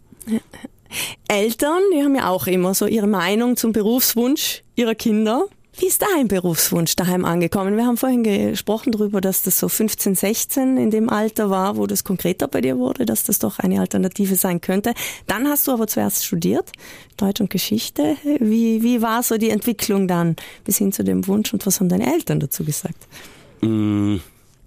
Eltern, 1.28 1.82
die 1.94 2.04
haben 2.04 2.16
ja 2.16 2.30
auch 2.30 2.48
immer 2.48 2.74
so 2.74 2.88
ihre 2.88 3.08
Meinung 3.08 3.58
zum 3.58 3.74
Berufswunsch 3.74 4.64
ihrer 4.76 4.96
Kinder. 4.96 5.46
Wie 5.80 5.86
ist 5.86 6.02
dein 6.02 6.28
Berufswunsch 6.28 6.96
daheim 6.96 7.24
angekommen? 7.24 7.78
Wir 7.78 7.86
haben 7.86 7.98
vorhin 7.98 8.24
gesprochen 8.24 8.92
darüber, 8.92 9.22
dass 9.22 9.44
das 9.44 9.60
so 9.60 9.70
15, 9.70 10.16
16 10.16 10.76
in 10.76 10.90
dem 10.90 11.08
Alter 11.08 11.52
war, 11.52 11.78
wo 11.78 11.86
das 11.86 12.04
konkreter 12.04 12.48
bei 12.48 12.62
dir 12.62 12.80
wurde, 12.80 13.06
dass 13.06 13.24
das 13.24 13.38
doch 13.38 13.60
eine 13.60 13.80
Alternative 13.80 14.36
sein 14.36 14.60
könnte. 14.60 14.96
Dann 15.28 15.48
hast 15.48 15.68
du 15.68 15.72
aber 15.72 15.86
zuerst 15.86 16.26
studiert, 16.26 16.72
Deutsch 17.16 17.42
und 17.42 17.52
Geschichte. 17.52 18.18
Wie, 18.40 18.82
wie 18.82 19.04
war 19.04 19.22
so 19.22 19.38
die 19.38 19.52
Entwicklung 19.52 20.08
dann 20.08 20.36
bis 20.64 20.80
hin 20.80 20.92
zu 20.92 21.04
dem 21.04 21.28
Wunsch 21.28 21.54
und 21.54 21.64
was 21.68 21.80
haben 21.80 21.90
deine 21.90 22.12
Eltern 22.12 22.40
dazu 22.40 22.64
gesagt? 22.64 23.08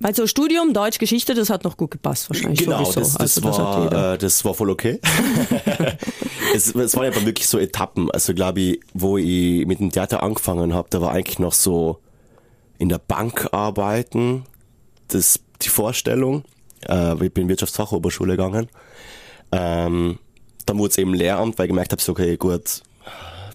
Weil 0.01 0.15
so 0.15 0.27
Studium, 0.27 0.73
Deutsch, 0.73 0.99
Geschichte, 0.99 1.35
das 1.35 1.51
hat 1.51 1.63
noch 1.65 1.77
gut 1.77 1.91
gepasst 1.91 2.31
wahrscheinlich 2.31 2.61
Genau, 2.61 2.85
sowieso. 2.85 3.01
das, 3.01 3.13
das, 3.13 3.21
also, 3.21 3.41
das 3.43 3.59
war, 3.59 4.13
äh, 4.15 4.19
das 4.19 4.45
war 4.47 4.55
voll 4.55 4.71
okay. 4.71 4.99
es, 6.55 6.75
es 6.75 6.97
waren 6.97 7.05
einfach 7.05 7.27
wirklich 7.27 7.47
so 7.47 7.59
Etappen. 7.59 8.11
Also 8.11 8.33
glaube 8.33 8.61
ich, 8.61 8.81
wo 8.95 9.19
ich 9.19 9.67
mit 9.67 9.79
dem 9.79 9.93
Theater 9.93 10.23
angefangen 10.23 10.73
habe, 10.73 10.89
da 10.91 11.03
war 11.03 11.13
eigentlich 11.13 11.39
noch 11.39 11.53
so 11.53 11.99
in 12.79 12.89
der 12.89 12.99
Bank 12.99 13.49
arbeiten, 13.53 14.45
das 15.09 15.39
die 15.61 15.69
Vorstellung. 15.69 16.45
Äh, 16.89 17.23
ich 17.23 17.35
bin 17.35 17.49
Wirtschaftsfachoberschule 17.49 18.39
gegangen. 18.39 18.69
Ähm, 19.53 20.19
dann 20.65 20.79
wurde 20.79 20.93
es 20.93 20.99
eben 20.99 21.13
Lehramt, 21.13 21.59
weil 21.59 21.67
ich 21.67 21.71
gemerkt 21.71 21.93
habe, 21.93 22.01
so, 22.01 22.13
okay, 22.13 22.39
gut, 22.39 22.83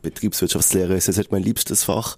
Betriebswirtschaftslehre 0.03 0.93
ist 0.93 1.07
jetzt 1.07 1.17
nicht 1.17 1.31
mein 1.31 1.41
liebstes 1.41 1.83
Fach. 1.83 2.17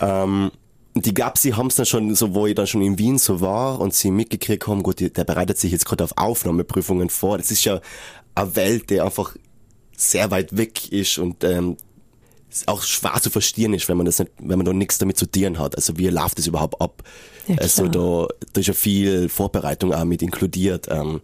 Ähm, 0.00 0.50
die 0.94 1.14
gab 1.14 1.38
sie 1.38 1.54
haben 1.54 1.68
es 1.68 1.76
dann 1.76 1.86
schon, 1.86 2.14
so 2.14 2.34
wo 2.34 2.46
ich 2.46 2.54
dann 2.54 2.66
schon 2.66 2.82
in 2.82 2.98
Wien 2.98 3.18
so 3.18 3.40
war 3.40 3.80
und 3.80 3.94
sie 3.94 4.10
mitgekriegt 4.10 4.66
haben, 4.66 4.82
gut, 4.82 5.00
der 5.00 5.24
bereitet 5.24 5.58
sich 5.58 5.72
jetzt 5.72 5.86
gerade 5.86 6.04
auf 6.04 6.12
Aufnahmeprüfungen 6.16 7.08
vor. 7.08 7.38
Das 7.38 7.50
ist 7.50 7.64
ja 7.64 7.80
eine 8.34 8.56
Welt, 8.56 8.90
die 8.90 9.00
einfach 9.00 9.34
sehr 9.96 10.30
weit 10.30 10.56
weg 10.56 10.92
ist 10.92 11.18
und 11.18 11.44
ähm, 11.44 11.76
auch 12.66 12.82
schwer 12.82 13.14
zu 13.22 13.30
verstehen 13.30 13.72
ist, 13.72 13.88
wenn 13.88 13.96
man 13.96 14.06
das 14.06 14.18
nicht, 14.18 14.32
wenn 14.38 14.58
man 14.58 14.66
da 14.66 14.72
nichts 14.72 14.98
damit 14.98 15.16
zu 15.16 15.30
tun 15.30 15.58
hat. 15.58 15.76
Also 15.76 15.96
wie 15.96 16.08
läuft 16.08 16.38
das 16.38 16.46
überhaupt 16.46 16.80
ab? 16.80 17.02
Ja, 17.46 17.56
also 17.58 17.88
da, 17.88 18.28
da 18.52 18.60
ist 18.60 18.66
ja 18.66 18.74
viel 18.74 19.28
Vorbereitung 19.28 19.94
auch 19.94 20.04
mit 20.04 20.22
inkludiert. 20.22 20.88
Ähm, 20.90 21.22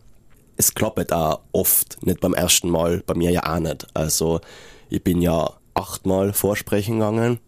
es 0.56 0.74
klappt 0.74 1.12
auch 1.12 1.40
oft, 1.52 2.04
nicht 2.04 2.20
beim 2.20 2.34
ersten 2.34 2.70
Mal, 2.70 3.02
bei 3.06 3.14
mir 3.14 3.30
ja 3.30 3.54
auch 3.54 3.60
nicht. 3.60 3.86
Also 3.94 4.40
ich 4.88 5.02
bin 5.04 5.20
ja 5.20 5.52
achtmal 5.74 6.32
vorsprechen 6.32 6.98
gegangen. 6.98 7.38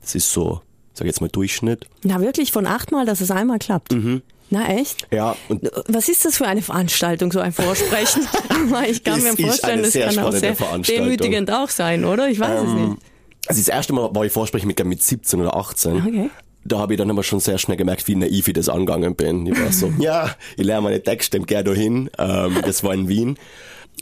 Das 0.00 0.14
ist 0.14 0.32
so, 0.32 0.62
sag 0.94 1.06
jetzt 1.06 1.20
mal 1.20 1.28
Durchschnitt. 1.28 1.86
Na 2.02 2.20
wirklich, 2.20 2.52
von 2.52 2.66
achtmal, 2.66 3.06
dass 3.06 3.20
es 3.20 3.30
einmal 3.30 3.58
klappt? 3.58 3.92
Mhm. 3.92 4.22
Na 4.50 4.68
echt? 4.68 5.06
Ja. 5.12 5.36
Und 5.48 5.70
Was 5.86 6.08
ist 6.08 6.24
das 6.24 6.36
für 6.36 6.46
eine 6.46 6.60
Veranstaltung, 6.60 7.30
so 7.30 7.38
ein 7.38 7.52
Vorsprechen? 7.52 8.26
ich 8.90 9.04
kann 9.04 9.22
mir 9.22 9.36
vorstellen, 9.36 9.82
das 9.82 9.92
kann 9.92 10.18
auch 10.18 10.32
sehr 10.32 10.56
demütigend 10.88 11.50
auch 11.52 11.70
sein, 11.70 12.04
oder? 12.04 12.28
Ich 12.28 12.40
weiß 12.40 12.60
ähm, 12.60 12.66
es 12.66 12.74
nicht. 12.74 13.02
Also 13.46 13.60
das 13.60 13.68
erste 13.68 13.92
Mal 13.92 14.14
war 14.14 14.24
ich 14.24 14.32
Vorsprechen 14.32 14.66
mit, 14.66 14.84
mit 14.84 15.02
17 15.02 15.40
oder 15.40 15.56
18. 15.56 15.96
Okay. 15.96 16.30
Da 16.64 16.78
habe 16.78 16.92
ich 16.92 16.98
dann 16.98 17.10
aber 17.10 17.22
schon 17.22 17.40
sehr 17.40 17.58
schnell 17.58 17.76
gemerkt, 17.76 18.06
wie 18.06 18.14
naiv 18.14 18.48
ich 18.48 18.54
das 18.54 18.68
angegangen 18.68 19.14
bin. 19.14 19.46
Ich 19.46 19.58
war 19.58 19.72
so, 19.72 19.92
ja, 19.98 20.34
ich 20.56 20.64
lerne 20.64 20.82
meine 20.82 21.02
Texte, 21.02 21.40
geh 21.40 21.62
da 21.62 21.72
hin. 21.72 22.10
Ähm, 22.18 22.58
das 22.64 22.84
war 22.84 22.92
in 22.92 23.08
Wien. 23.08 23.38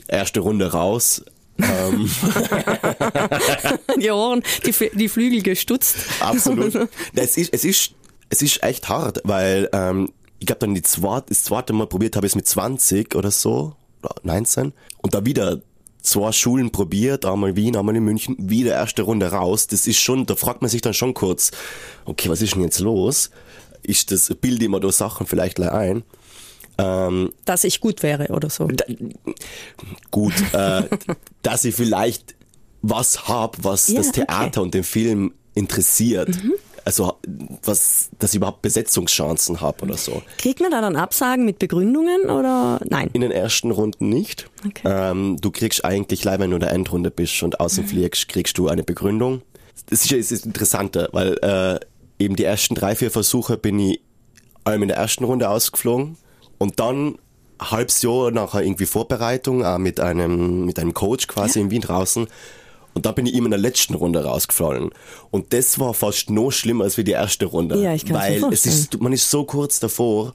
Erste 0.07 0.41
Runde 0.41 0.71
raus. 0.71 1.23
Ähm. 1.59 2.09
die 4.01 4.11
Ohren, 4.11 4.43
die, 4.65 4.73
die 4.93 5.09
Flügel 5.09 5.41
gestutzt. 5.41 5.95
Absolut. 6.19 6.73
Es 7.15 7.37
ist, 7.37 7.53
es 7.53 7.65
ist, 7.65 7.91
es 8.29 8.41
ist 8.41 8.63
echt 8.63 8.87
hart, 8.89 9.21
weil 9.23 9.69
ähm, 9.73 10.11
ich 10.39 10.47
glaube 10.47 10.59
dann 10.59 10.73
die 10.73 10.81
zweite, 10.81 11.27
das 11.29 11.43
zweite 11.43 11.73
Mal 11.73 11.87
probiert 11.87 12.15
habe 12.15 12.25
ich 12.25 12.31
es 12.31 12.35
mit 12.35 12.47
20 12.47 13.15
oder 13.15 13.31
so, 13.31 13.75
oder 14.01 14.15
19. 14.23 14.73
Und 15.01 15.13
da 15.13 15.25
wieder 15.25 15.61
zwei 16.01 16.31
Schulen 16.31 16.71
probiert, 16.71 17.25
einmal 17.25 17.55
Wien, 17.55 17.75
einmal 17.75 17.95
in 17.95 18.03
München, 18.03 18.35
wieder 18.39 18.73
erste 18.73 19.01
Runde 19.03 19.31
raus. 19.31 19.67
Das 19.67 19.87
ist 19.87 19.99
schon, 19.99 20.25
da 20.25 20.35
fragt 20.35 20.61
man 20.61 20.69
sich 20.69 20.81
dann 20.81 20.93
schon 20.93 21.13
kurz, 21.13 21.51
okay, 22.05 22.29
was 22.29 22.41
ist 22.41 22.55
denn 22.55 22.63
jetzt 22.63 22.79
los? 22.79 23.31
Ist 23.83 24.11
das, 24.11 24.33
bilde 24.41 24.65
ich 24.65 24.69
mir 24.71 24.79
da 24.79 24.91
Sachen 24.91 25.27
vielleicht 25.27 25.59
ein? 25.59 26.03
Ähm, 26.79 27.31
dass 27.45 27.63
ich 27.63 27.81
gut 27.81 28.03
wäre 28.03 28.27
oder 28.27 28.49
so. 28.49 28.67
Da, 28.67 28.85
gut, 30.11 30.33
äh, 30.53 30.83
dass 31.41 31.65
ich 31.65 31.75
vielleicht 31.75 32.35
was 32.81 33.27
hab, 33.27 33.63
was 33.63 33.89
ja, 33.89 33.97
das 33.97 34.11
Theater 34.11 34.45
okay. 34.45 34.59
und 34.59 34.73
den 34.73 34.83
Film 34.83 35.33
interessiert. 35.53 36.29
Mhm 36.43 36.53
also 36.89 37.19
was, 37.63 38.09
dass 38.17 38.31
ich 38.31 38.37
überhaupt 38.37 38.63
Besetzungschancen 38.63 39.61
habe 39.61 39.83
oder 39.83 39.95
so. 39.95 40.23
Kriegt 40.39 40.59
man 40.59 40.71
da 40.71 40.81
dann 40.81 40.95
Absagen 40.95 41.45
mit 41.45 41.59
Begründungen 41.59 42.31
oder 42.31 42.79
nein? 42.89 43.09
In 43.13 43.21
den 43.21 43.31
ersten 43.31 43.69
Runden 43.69 44.09
nicht. 44.09 44.49
Okay. 44.65 44.81
Ähm, 44.85 45.37
du 45.39 45.51
kriegst 45.51 45.85
eigentlich, 45.85 46.23
leider 46.23 46.43
wenn 46.43 46.49
du 46.49 46.55
in 46.55 46.61
der 46.61 46.71
Endrunde 46.71 47.11
bist 47.11 47.43
und 47.43 47.59
außen 47.59 47.83
mhm. 47.83 47.89
fliegst, 47.89 48.29
kriegst 48.29 48.57
du 48.57 48.69
eine 48.69 48.83
Begründung. 48.83 49.43
Das 49.87 50.03
ist, 50.03 50.31
ist 50.31 50.45
interessanter, 50.45 51.09
weil 51.11 51.37
äh, 51.41 52.23
eben 52.23 52.35
die 52.35 52.43
ersten 52.43 52.73
drei, 52.73 52.95
vier 52.95 53.11
Versuche 53.11 53.57
bin 53.57 53.79
ich 53.79 54.01
allem 54.63 54.81
in 54.83 54.87
der 54.87 54.97
ersten 54.97 55.23
Runde 55.23 55.49
ausgeflogen 55.49 56.17
und 56.59 56.79
dann 56.79 57.17
halbes 57.59 58.03
Jahr 58.03 58.31
nachher 58.31 58.61
irgendwie 58.61 58.85
Vorbereitung 58.85 59.63
äh, 59.63 59.79
mit 59.79 59.99
einem 59.99 60.65
mit 60.65 60.79
einem 60.79 60.93
Coach 60.93 61.27
quasi 61.27 61.59
ja. 61.59 61.65
in 61.65 61.71
Wien 61.71 61.81
draußen 61.81 62.27
und 62.93 63.05
da 63.05 63.11
bin 63.11 63.25
ich 63.25 63.33
ihm 63.33 63.45
in 63.45 63.51
der 63.51 63.59
letzten 63.59 63.93
Runde 63.93 64.23
rausgefallen. 64.23 64.89
Und 65.31 65.53
das 65.53 65.79
war 65.79 65.93
fast 65.93 66.29
noch 66.29 66.51
schlimmer 66.51 66.85
als 66.85 66.97
wie 66.97 67.03
die 67.03 67.11
erste 67.11 67.45
Runde. 67.45 67.81
Ja, 67.81 67.93
ich 67.93 68.05
kann 68.05 68.17
Weil 68.17 68.43
es 68.51 68.65
ist, 68.65 68.99
man 68.99 69.13
ist 69.13 69.29
so 69.29 69.43
kurz 69.45 69.79
davor 69.79 70.33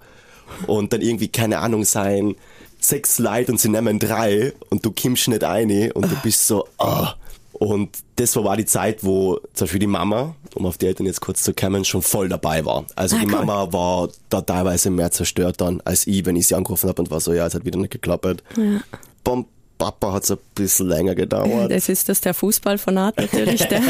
und 0.67 0.93
dann 0.93 1.01
irgendwie, 1.01 1.29
keine 1.29 1.59
Ahnung, 1.59 1.85
sein 1.85 2.37
sechs 2.81 3.19
Leute 3.19 3.53
und 3.53 3.59
sie 3.59 3.69
nehmen 3.69 3.99
drei 3.99 4.53
und 4.71 4.85
du 4.85 4.93
kommst 4.93 5.29
nicht 5.29 5.45
eine 5.45 5.93
und 5.95 6.11
du 6.11 6.17
bist 6.23 6.47
so, 6.47 6.67
ah. 6.79 7.15
Und 7.55 7.99
das 8.17 8.35
war 8.37 8.57
die 8.57 8.65
Zeit, 8.65 9.05
wo 9.05 9.39
zum 9.53 9.67
Beispiel 9.67 9.81
die 9.81 9.87
Mama, 9.87 10.35
um 10.55 10.67
auf 10.67 10.77
die 10.77 10.87
Eltern 10.87 11.07
jetzt 11.07 11.21
kurz 11.21 11.43
zu 11.45 11.55
kommen, 11.55 11.85
schon 11.85 12.03
voll 12.03 12.29
dabei 12.29 12.65
war. 12.65 12.85
Also 12.97 13.17
ah, 13.17 13.21
die 13.21 13.27
cool. 13.27 13.33
Mama 13.33 13.73
war 13.73 14.09
da 14.29 14.41
teilweise 14.41 14.91
mehr 14.91 15.11
zerstört 15.13 15.61
dann 15.61 15.81
als 15.85 16.07
ich, 16.07 16.27
wenn 16.27 16.37
ich 16.37 16.49
sie 16.49 16.57
angerufen 16.57 16.89
habe 16.89 17.01
und 17.03 17.11
war 17.11 17.21
so, 17.21 17.33
ja, 17.33 17.47
es 17.47 17.55
hat 17.55 17.65
wieder 17.65 17.79
nicht 17.79 17.93
geklappt. 17.93 18.43
Ja. 18.57 18.81
Bom, 19.23 19.47
Papa 19.79 20.13
hat 20.13 20.25
es 20.25 20.33
ein 20.33 20.39
bisschen 20.55 20.89
länger 20.89 21.15
gedauert. 21.15 21.71
Das 21.71 21.89
ist 21.89 22.09
das 22.09 22.21
der 22.21 22.35
Fußballfanat 22.35 23.17
natürlich. 23.19 23.63
Der, 23.69 23.81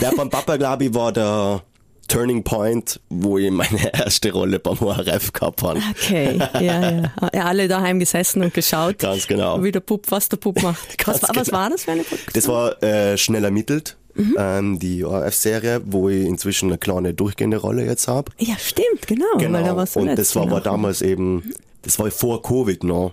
der 0.00 0.12
beim 0.16 0.30
Papa, 0.30 0.56
glaube 0.56 0.84
ich, 0.84 0.94
war 0.94 1.12
der 1.12 1.62
Turning 2.06 2.42
Point, 2.42 3.00
wo 3.08 3.38
ich 3.38 3.50
meine 3.50 3.92
erste 3.92 4.32
Rolle 4.32 4.58
beim 4.58 4.78
ORF 4.78 5.32
gehabt 5.32 5.62
habe. 5.62 5.80
Okay, 5.90 6.38
ja, 6.60 7.10
ja. 7.34 7.44
Alle 7.44 7.68
daheim 7.68 7.98
gesessen 7.98 8.42
und 8.42 8.54
geschaut. 8.54 8.98
Ganz 8.98 9.26
genau. 9.26 9.62
Wie 9.62 9.72
der 9.72 9.80
Pup, 9.80 10.06
was 10.10 10.28
der 10.28 10.36
Pup 10.36 10.62
macht. 10.62 10.96
Was, 11.06 11.20
genau. 11.20 11.40
was, 11.40 11.52
war 11.52 11.70
das 11.70 11.84
für 11.84 11.92
eine 11.92 12.02
Pup? 12.02 12.18
Das 12.32 12.48
war 12.48 12.82
äh, 12.82 13.16
schnell 13.16 13.44
ermittelt. 13.44 13.96
Mhm. 14.14 14.36
Ähm, 14.38 14.78
die 14.78 15.04
ORF-Serie, 15.04 15.82
wo 15.84 16.08
ich 16.08 16.26
inzwischen 16.26 16.70
eine 16.70 16.78
kleine 16.78 17.14
durchgehende 17.14 17.58
Rolle 17.58 17.84
jetzt 17.84 18.08
habe. 18.08 18.32
Ja, 18.38 18.56
stimmt, 18.58 19.06
genau. 19.06 19.24
genau. 19.38 19.58
Weil 19.58 19.64
da 19.64 19.76
warst 19.76 19.94
du 19.94 20.00
und 20.00 20.16
das 20.16 20.34
war, 20.34 20.50
war 20.50 20.60
damals 20.60 21.02
eben, 21.02 21.52
das 21.82 21.98
war 21.98 22.10
vor 22.10 22.42
Covid 22.42 22.82
noch. 22.82 23.12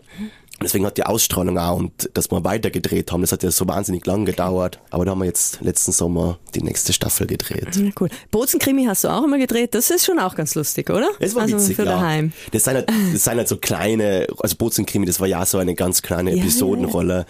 Deswegen 0.64 0.86
hat 0.86 0.98
die 0.98 1.06
Ausstrahlung 1.06 1.58
auch 1.58 1.78
und 1.78 2.10
dass 2.14 2.32
wir 2.32 2.44
weitergedreht 2.44 3.12
haben, 3.12 3.22
das 3.22 3.32
hat 3.32 3.44
ja 3.44 3.52
so 3.52 3.68
wahnsinnig 3.68 4.06
lang 4.06 4.26
gedauert. 4.26 4.80
Aber 4.90 5.06
da 5.06 5.12
haben 5.12 5.20
wir 5.20 5.26
jetzt 5.26 5.62
letzten 5.62 5.92
Sommer 5.92 6.40
die 6.56 6.62
nächste 6.62 6.94
Staffel 6.94 7.28
gedreht. 7.28 7.76
Ja, 7.76 7.92
cool. 8.00 8.10
Bozenkrimi 8.32 8.86
hast 8.86 9.04
du 9.04 9.10
auch 9.10 9.24
immer 9.24 9.38
gedreht. 9.38 9.76
Das 9.76 9.90
ist 9.90 10.06
schon 10.06 10.20
auch 10.20 10.36
ganz 10.36 10.56
lustig, 10.56 10.90
oder? 10.90 11.10
Das 11.20 11.36
war 11.36 11.44
also 11.44 11.58
witzig, 11.58 11.76
für 11.76 11.86
ja. 11.86 11.92
daheim. 11.92 12.34
Das 12.52 12.64
sind, 12.64 12.76
halt, 12.76 12.90
das 13.14 13.24
sind 13.24 13.38
halt 13.38 13.48
so 13.48 13.58
kleine, 13.58 14.28
also 14.40 14.56
Bozenkrimi, 14.56 15.06
das 15.06 15.20
war 15.20 15.28
ja 15.28 15.46
so 15.46 15.58
eine 15.58 15.76
ganz 15.76 16.02
kleine 16.02 16.32
Episodenrolle. 16.32 17.18
Ja, 17.18 17.26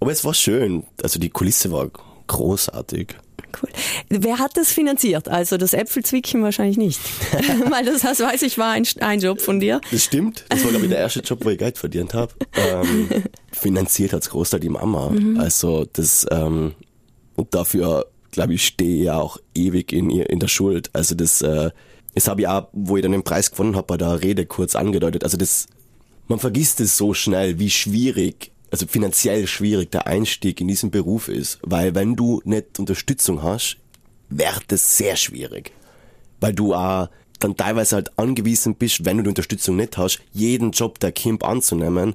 Aber 0.00 0.12
es 0.12 0.24
war 0.24 0.34
schön. 0.34 0.84
Also 1.02 1.18
die 1.18 1.30
Kulisse 1.30 1.72
war 1.72 1.88
großartig. 2.26 3.14
Cool. 3.60 3.70
Wer 4.08 4.38
hat 4.38 4.56
das 4.56 4.72
finanziert? 4.72 5.28
Also 5.28 5.56
das 5.56 5.72
Äpfelzwickchen 5.72 6.42
wahrscheinlich 6.42 6.76
nicht. 6.76 7.00
Weil 7.70 7.84
das, 7.84 8.02
das 8.02 8.20
weiß 8.20 8.42
ich, 8.42 8.58
war 8.58 8.72
ein, 8.72 8.86
ein 9.00 9.20
Job 9.20 9.40
von 9.40 9.60
dir. 9.60 9.80
Das 9.90 10.04
stimmt. 10.04 10.44
Das 10.48 10.62
war, 10.64 10.70
glaube 10.70 10.86
ich, 10.86 10.90
der 10.90 10.98
erste 11.00 11.20
Job, 11.20 11.44
wo 11.44 11.50
ich 11.50 11.58
Geld 11.58 11.78
verdient 11.78 12.14
habe. 12.14 12.32
Ähm, 12.54 13.08
finanziert 13.52 14.12
hat's 14.12 14.30
Großteil 14.30 14.60
die 14.60 14.68
Mama. 14.68 15.10
Mhm. 15.10 15.38
Also 15.38 15.86
das, 15.92 16.26
ähm, 16.30 16.72
und 17.36 17.54
dafür, 17.54 18.06
glaube 18.30 18.54
ich, 18.54 18.66
stehe 18.66 18.98
ich 18.98 19.04
ja 19.04 19.18
auch 19.18 19.38
ewig 19.54 19.92
in, 19.92 20.10
in 20.10 20.38
der 20.38 20.48
Schuld. 20.48 20.90
Also 20.92 21.14
das, 21.14 21.42
äh, 21.42 21.70
das 22.14 22.28
habe 22.28 22.42
ich 22.42 22.48
auch, 22.48 22.68
wo 22.72 22.96
ich 22.96 23.02
dann 23.02 23.12
den 23.12 23.24
Preis 23.24 23.50
gewonnen 23.50 23.76
habe, 23.76 23.86
bei 23.86 23.96
der 23.96 24.22
Rede 24.22 24.46
kurz 24.46 24.74
angedeutet. 24.76 25.24
Also 25.24 25.36
das, 25.36 25.66
man 26.28 26.38
vergisst 26.38 26.80
es 26.80 26.96
so 26.96 27.14
schnell, 27.14 27.58
wie 27.58 27.70
schwierig 27.70 28.51
also 28.72 28.86
finanziell 28.86 29.46
schwierig 29.46 29.90
der 29.90 30.06
Einstieg 30.06 30.60
in 30.60 30.66
diesen 30.66 30.90
Beruf 30.90 31.28
ist, 31.28 31.58
weil 31.62 31.94
wenn 31.94 32.16
du 32.16 32.40
nicht 32.44 32.78
Unterstützung 32.78 33.42
hast, 33.42 33.76
wird 34.30 34.64
es 34.72 34.96
sehr 34.96 35.16
schwierig, 35.16 35.72
weil 36.40 36.54
du 36.54 36.74
auch 36.74 37.08
dann 37.38 37.56
teilweise 37.56 37.96
halt 37.96 38.18
angewiesen 38.18 38.74
bist, 38.74 39.04
wenn 39.04 39.18
du 39.18 39.24
die 39.24 39.28
Unterstützung 39.28 39.76
nicht 39.76 39.98
hast, 39.98 40.20
jeden 40.32 40.70
Job 40.70 40.98
der 41.00 41.12
Kind 41.12 41.44
anzunehmen, 41.44 42.14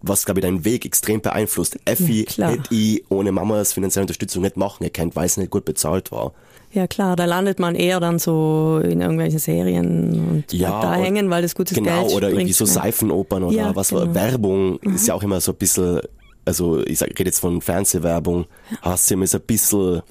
was, 0.00 0.24
glaube 0.24 0.40
ich, 0.40 0.44
deinen 0.44 0.64
Weg 0.64 0.84
extrem 0.86 1.20
beeinflusst. 1.20 1.78
Effi 1.86 2.26
ja, 2.36 2.50
hätte 2.50 2.72
ich 2.72 3.02
ohne 3.08 3.32
Mamas 3.32 3.72
finanzielle 3.72 4.04
Unterstützung 4.04 4.42
nicht 4.42 4.56
machen 4.56 4.84
gekannt, 4.84 5.16
weil 5.16 5.26
es 5.26 5.38
nicht 5.38 5.50
gut 5.50 5.64
bezahlt 5.64 6.12
war. 6.12 6.34
Ja 6.72 6.86
klar, 6.86 7.16
da 7.16 7.24
landet 7.24 7.58
man 7.58 7.74
eher 7.74 8.00
dann 8.00 8.18
so 8.18 8.80
in 8.82 9.00
irgendwelchen 9.00 9.38
Serien 9.38 10.28
und 10.28 10.52
ja, 10.52 10.80
da 10.80 10.94
hängen, 10.94 11.30
weil 11.30 11.42
das 11.42 11.54
gutes 11.54 11.76
genau, 11.76 11.90
Geld 11.90 12.06
Genau, 12.08 12.16
oder 12.16 12.28
irgendwie 12.30 12.52
so 12.52 12.66
Seifenopern 12.66 13.44
oder 13.44 13.56
ja, 13.56 13.76
was 13.76 13.90
genau. 13.90 14.14
Werbung 14.14 14.78
mhm. 14.82 14.94
ist 14.94 15.06
ja 15.06 15.14
auch 15.14 15.22
immer 15.22 15.40
so 15.40 15.52
ein 15.52 15.58
bisschen, 15.58 16.00
also 16.44 16.80
ich 16.84 17.00
rede 17.00 17.24
jetzt 17.24 17.40
von 17.40 17.60
Fernsehwerbung, 17.60 18.46
hast 18.82 19.08
du 19.10 19.14
immer 19.14 19.26
so 19.26 19.38
ein 19.38 19.44
bisschen 19.46 20.02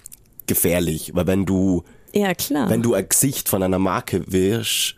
gefährlich, 0.48 1.12
weil 1.14 1.28
wenn 1.28 1.46
du 1.46 1.84
ja, 2.14 2.34
klar. 2.34 2.70
wenn 2.70 2.82
du 2.82 2.94
ein 2.94 3.08
Gesicht 3.08 3.50
von 3.50 3.62
einer 3.62 3.80
Marke 3.80 4.24
wirst, 4.32 4.96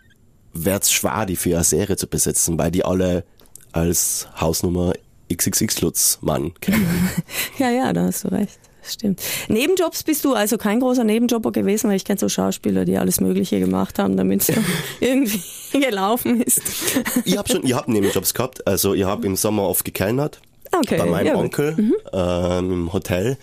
wird's 0.54 0.92
schwer, 0.92 1.26
die 1.26 1.36
für 1.36 1.56
eine 1.56 1.64
Serie 1.64 1.98
zu 1.98 2.08
besetzen, 2.08 2.58
weil 2.58 2.72
die 2.72 2.86
alle 2.86 3.24
als 3.72 4.28
Hausnummer 4.40 4.94
XXX 5.34 5.82
Lutz 5.82 6.20
Mann 6.22 6.54
kennen. 6.62 7.10
ja, 7.58 7.70
ja, 7.70 7.94
da 7.94 8.04
hast 8.04 8.24
du 8.24 8.30
recht. 8.30 8.60
Stimmt. 8.88 9.22
Nebenjobs 9.48 10.03
bist 10.03 10.25
du 10.25 10.34
also 10.34 10.58
kein 10.58 10.79
großer 10.79 11.03
Nebenjobber 11.03 11.51
gewesen, 11.51 11.89
weil 11.89 11.98
ich 11.98 12.06
kenne 12.06 12.20
so 12.20 12.29
Schauspieler, 12.29 12.86
die 12.86 12.98
alles 12.98 13.20
Mögliche 13.20 13.60
gemacht 13.60 14.00
haben, 14.00 14.17
damit 14.17 14.48
es 14.48 14.56
irgendwie 15.00 15.41
gelaufen 15.79 16.41
ist. 16.41 16.62
ich 17.25 17.38
habe 17.38 17.50
schon, 17.50 17.65
ich 17.65 17.74
habe 17.74 17.91
Nebenjobs 17.91 18.34
gehabt. 18.34 18.65
Also 18.67 18.94
ich 18.94 19.03
habe 19.03 19.25
im 19.25 19.36
Sommer 19.36 19.63
oft 19.63 19.86
gekellnert 19.86 20.39
okay, 20.72 20.98
bei 20.98 21.06
meinem 21.06 21.27
ja, 21.27 21.36
Onkel 21.36 21.75
mhm. 21.75 21.96
ähm, 22.13 22.72
im 22.72 22.94
Hotel. 22.94 23.38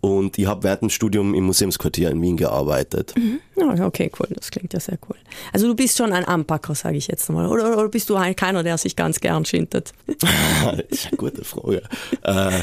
Und 0.00 0.38
ich 0.38 0.46
habe 0.46 0.62
während 0.62 0.82
dem 0.82 0.90
Studium 0.90 1.34
im 1.34 1.44
Museumsquartier 1.44 2.10
in 2.10 2.22
Wien 2.22 2.36
gearbeitet. 2.36 3.14
Mhm. 3.16 3.40
okay, 3.82 4.12
cool. 4.20 4.28
Das 4.30 4.50
klingt 4.50 4.72
ja 4.72 4.78
sehr 4.78 4.96
cool. 5.08 5.16
Also 5.52 5.66
du 5.66 5.74
bist 5.74 5.98
schon 5.98 6.12
ein 6.12 6.24
Anpacker, 6.24 6.76
sage 6.76 6.96
ich 6.96 7.08
jetzt 7.08 7.28
mal. 7.30 7.48
Oder, 7.48 7.76
oder 7.76 7.88
bist 7.88 8.08
du 8.08 8.14
keiner, 8.36 8.62
der 8.62 8.78
sich 8.78 8.94
ganz 8.94 9.18
gern 9.18 9.44
schintet? 9.44 9.92
das 10.06 10.80
ist 10.88 11.08
eine 11.08 11.16
gute 11.16 11.44
Frage. 11.44 11.82
äh, 12.22 12.60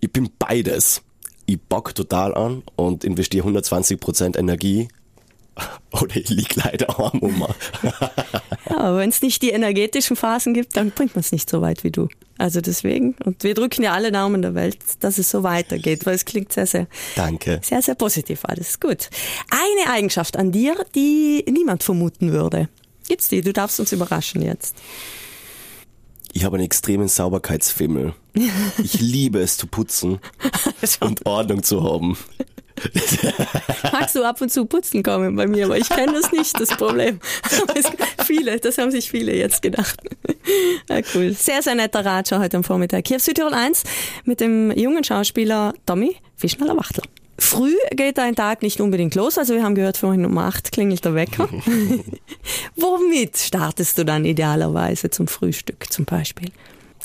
Ich 0.00 0.12
bin 0.12 0.30
beides. 0.38 1.02
Ich 1.50 1.60
bock 1.60 1.96
total 1.96 2.32
an 2.36 2.62
und 2.76 3.02
investiere 3.02 3.48
120% 3.48 4.38
Energie. 4.38 4.86
Oder 5.90 6.14
ich 6.14 6.28
lieg 6.28 6.54
leider 6.54 7.00
arm 7.00 7.18
um. 7.18 7.44
Ja, 8.68 8.76
aber 8.76 8.98
wenn 8.98 9.08
es 9.08 9.20
nicht 9.20 9.42
die 9.42 9.50
energetischen 9.50 10.14
Phasen 10.14 10.54
gibt, 10.54 10.76
dann 10.76 10.92
bringt 10.92 11.16
man 11.16 11.20
es 11.20 11.32
nicht 11.32 11.50
so 11.50 11.60
weit 11.60 11.82
wie 11.82 11.90
du. 11.90 12.06
Also 12.38 12.60
deswegen, 12.60 13.16
und 13.24 13.42
wir 13.42 13.54
drücken 13.54 13.82
ja 13.82 13.92
alle 13.92 14.12
Daumen 14.12 14.42
der 14.42 14.54
Welt, 14.54 14.78
dass 15.00 15.18
es 15.18 15.28
so 15.28 15.42
weitergeht, 15.42 16.06
weil 16.06 16.14
es 16.14 16.24
klingt 16.24 16.52
sehr, 16.52 16.66
sehr, 16.66 16.86
Danke. 17.16 17.58
sehr, 17.64 17.82
sehr 17.82 17.96
positiv. 17.96 18.44
Alles 18.44 18.78
gut. 18.78 19.10
Eine 19.50 19.92
Eigenschaft 19.92 20.36
an 20.36 20.52
dir, 20.52 20.76
die 20.94 21.44
niemand 21.50 21.82
vermuten 21.82 22.30
würde. 22.30 22.68
Gibt's 23.08 23.28
die? 23.28 23.40
Du 23.40 23.52
darfst 23.52 23.80
uns 23.80 23.90
überraschen 23.90 24.40
jetzt. 24.40 24.76
Ich 26.32 26.44
habe 26.44 26.56
einen 26.56 26.64
extremen 26.64 27.08
Sauberkeitsfimmel. 27.08 28.14
Ich 28.34 29.00
liebe 29.00 29.40
es 29.40 29.56
zu 29.56 29.66
putzen 29.66 30.20
und 31.00 31.26
Ordnung 31.26 31.62
zu 31.62 31.82
haben. 31.82 32.16
Magst 33.92 34.14
du 34.14 34.24
ab 34.24 34.40
und 34.40 34.50
zu 34.50 34.64
putzen 34.64 35.02
kommen 35.02 35.36
bei 35.36 35.46
mir, 35.46 35.66
aber 35.66 35.76
ich 35.76 35.88
kenne 35.88 36.12
das 36.12 36.32
nicht, 36.32 36.58
das 36.58 36.70
Problem. 36.70 37.20
Viele, 38.24 38.58
das 38.58 38.78
haben 38.78 38.90
sich 38.90 39.10
viele 39.10 39.34
jetzt 39.34 39.62
gedacht. 39.62 40.00
Ja, 40.88 41.00
cool. 41.14 41.32
Sehr, 41.32 41.62
sehr 41.62 41.74
netter 41.74 42.04
Ratscher 42.04 42.38
heute 42.38 42.56
am 42.56 42.64
Vormittag. 42.64 43.06
Hier 43.06 43.16
auf 43.16 43.22
Südtirol 43.22 43.54
1 43.54 43.84
mit 44.24 44.40
dem 44.40 44.70
jungen 44.70 45.04
Schauspieler 45.04 45.74
Tommy 45.84 46.16
Fischnaller-Wachtler. 46.36 47.02
Früh 47.38 47.74
geht 47.92 48.18
dein 48.18 48.36
Tag 48.36 48.62
nicht 48.62 48.80
unbedingt 48.80 49.14
los, 49.14 49.38
also 49.38 49.54
wir 49.54 49.62
haben 49.62 49.74
gehört, 49.74 49.96
vorhin 49.96 50.26
um 50.26 50.36
acht 50.36 50.72
klingelt 50.72 51.04
der 51.04 51.14
Wecker. 51.14 51.48
Womit 52.76 53.38
startest 53.38 53.96
du 53.96 54.04
dann 54.04 54.24
idealerweise 54.24 55.10
zum 55.10 55.26
Frühstück 55.26 55.90
zum 55.90 56.04
Beispiel? 56.04 56.50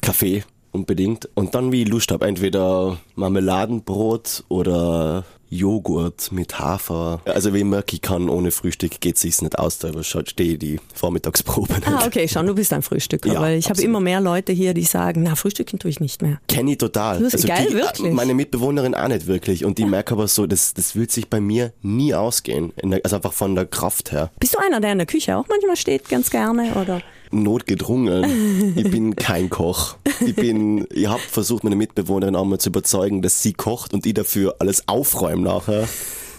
Kaffee 0.01 0.43
unbedingt. 0.75 1.29
Und 1.33 1.55
dann, 1.55 1.71
wie 1.71 1.83
ich 1.83 1.87
Lust 1.87 2.11
habe, 2.11 2.27
entweder 2.27 2.97
Marmeladenbrot 3.15 4.43
oder 4.49 5.25
Joghurt 5.49 6.31
mit 6.31 6.59
Hafer. 6.59 7.21
Also 7.25 7.53
wie 7.53 7.59
ich 7.59 7.63
merke, 7.63 7.95
ich 7.95 8.01
kann 8.01 8.29
ohne 8.29 8.51
Frühstück 8.51 8.99
geht 8.99 9.17
sich's 9.17 9.41
nicht 9.41 9.57
aus, 9.57 9.79
da 9.79 9.91
stehe 10.03 10.57
die 10.57 10.79
Vormittagsprobe 10.93 11.73
nicht. 11.73 11.87
Ah, 11.87 12.05
okay, 12.05 12.27
schon, 12.27 12.47
du 12.47 12.55
bist 12.55 12.73
ein 12.73 12.81
Frühstücker, 12.81 13.31
Ja, 13.31 13.41
weil 13.41 13.57
ich 13.57 13.69
habe 13.69 13.81
immer 13.81 13.99
mehr 13.99 14.21
Leute 14.21 14.51
hier, 14.51 14.73
die 14.73 14.83
sagen, 14.83 15.23
na, 15.23 15.35
Frühstücken 15.35 15.79
tue 15.79 15.89
ich 15.89 15.99
nicht 15.99 16.21
mehr. 16.21 16.39
Kenn 16.47 16.67
ich 16.67 16.77
total. 16.77 17.19
Das 17.19 17.33
ist 17.33 17.47
geil, 17.47 17.67
die, 17.69 17.75
wirklich? 17.75 18.13
Meine 18.13 18.33
Mitbewohnerin 18.33 18.95
auch 18.95 19.07
nicht 19.07 19.27
wirklich. 19.27 19.65
Und 19.65 19.77
die 19.77 19.85
merke 19.85 20.13
aber 20.13 20.27
so, 20.27 20.47
das, 20.47 20.73
das 20.73 20.95
wird 20.95 21.11
sich 21.11 21.29
bei 21.29 21.39
mir 21.39 21.73
nie 21.81 22.13
ausgehen. 22.13 22.73
Der, 22.83 23.01
also 23.03 23.17
einfach 23.17 23.33
von 23.33 23.55
der 23.55 23.65
Kraft 23.65 24.11
her. 24.11 24.31
Bist 24.39 24.55
du 24.55 24.59
einer, 24.59 24.81
der 24.81 24.93
in 24.93 24.97
der 24.97 25.07
Küche 25.07 25.37
auch 25.37 25.45
manchmal 25.47 25.75
steht, 25.75 26.09
ganz 26.09 26.29
gerne, 26.29 26.73
oder? 26.75 27.01
Notgedrungen. 27.31 28.73
Ich 28.75 28.89
bin 28.91 29.15
kein 29.15 29.49
Koch. 29.49 29.95
Ich 30.25 30.35
bin, 30.35 30.85
ich 30.91 31.07
habe 31.07 31.19
versucht, 31.21 31.63
meine 31.63 31.75
Mitbewohnerin 31.75 32.35
einmal 32.35 32.59
zu 32.59 32.69
überzeugen, 32.69 33.21
dass 33.21 33.41
sie 33.41 33.53
kocht 33.53 33.93
und 33.93 34.05
ich 34.05 34.13
dafür 34.13 34.55
alles 34.59 34.87
aufräume 34.87 35.41
nachher. 35.43 35.87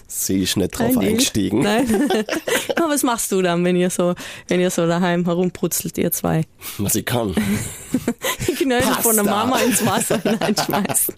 Sie 0.09 0.43
ist 0.43 0.57
nicht 0.57 0.79
drauf 0.79 0.87
Ein 0.89 1.01
Deal. 1.01 1.11
eingestiegen. 1.11 1.63
Nein. 1.63 2.09
Aber 2.77 2.91
was 2.91 3.03
machst 3.03 3.33
du 3.33 3.43
dann, 3.43 3.65
wenn 3.65 3.75
ihr 3.75 3.91
so, 3.91 4.15
wenn 4.47 4.61
ihr 4.61 4.71
so 4.71 4.87
daheim 4.87 5.25
herumbrutzelt, 5.25 5.99
ihr 5.99 6.13
zwei? 6.13 6.45
Was 6.79 6.95
ich 6.95 7.05
kann. 7.05 7.35
Knödel 8.57 8.83
von 9.03 9.15
der. 9.17 9.25
Mama 9.25 9.59
ins 9.59 9.85
Wasser 9.85 10.21
hineinschmeißen. 10.23 11.15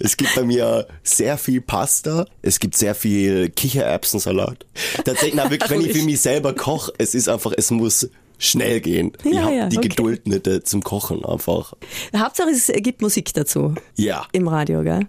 Es 0.00 0.16
gibt 0.16 0.34
bei 0.34 0.42
mir 0.42 0.88
sehr 1.04 1.38
viel 1.38 1.60
Pasta, 1.60 2.26
es 2.42 2.58
gibt 2.58 2.76
sehr 2.76 2.96
viel 2.96 3.48
Kichererbsensalat. 3.50 4.66
Tatsächlich, 5.04 5.34
na, 5.34 5.48
wirklich, 5.50 5.70
wenn 5.70 5.80
ich 5.80 5.86
für 5.86 5.92
Herrlich. 5.92 6.06
mich 6.06 6.20
selber 6.20 6.52
koche, 6.54 6.92
es 6.98 7.14
ist 7.14 7.28
einfach, 7.28 7.52
es 7.56 7.70
muss 7.70 8.08
schnell 8.42 8.80
gehen. 8.80 9.12
ich 9.24 9.32
Ja, 9.32 9.42
habe 9.42 9.54
ja, 9.54 9.68
die 9.68 9.78
okay. 9.78 9.88
Geduld 9.88 10.26
nicht 10.26 10.46
äh, 10.46 10.62
zum 10.62 10.82
Kochen 10.82 11.24
einfach. 11.24 11.74
Hauptsache, 12.16 12.50
es 12.50 12.70
gibt 12.76 13.00
Musik 13.00 13.32
dazu. 13.34 13.74
Ja. 13.96 14.26
Im 14.32 14.48
Radio, 14.48 14.82
gell? 14.82 15.06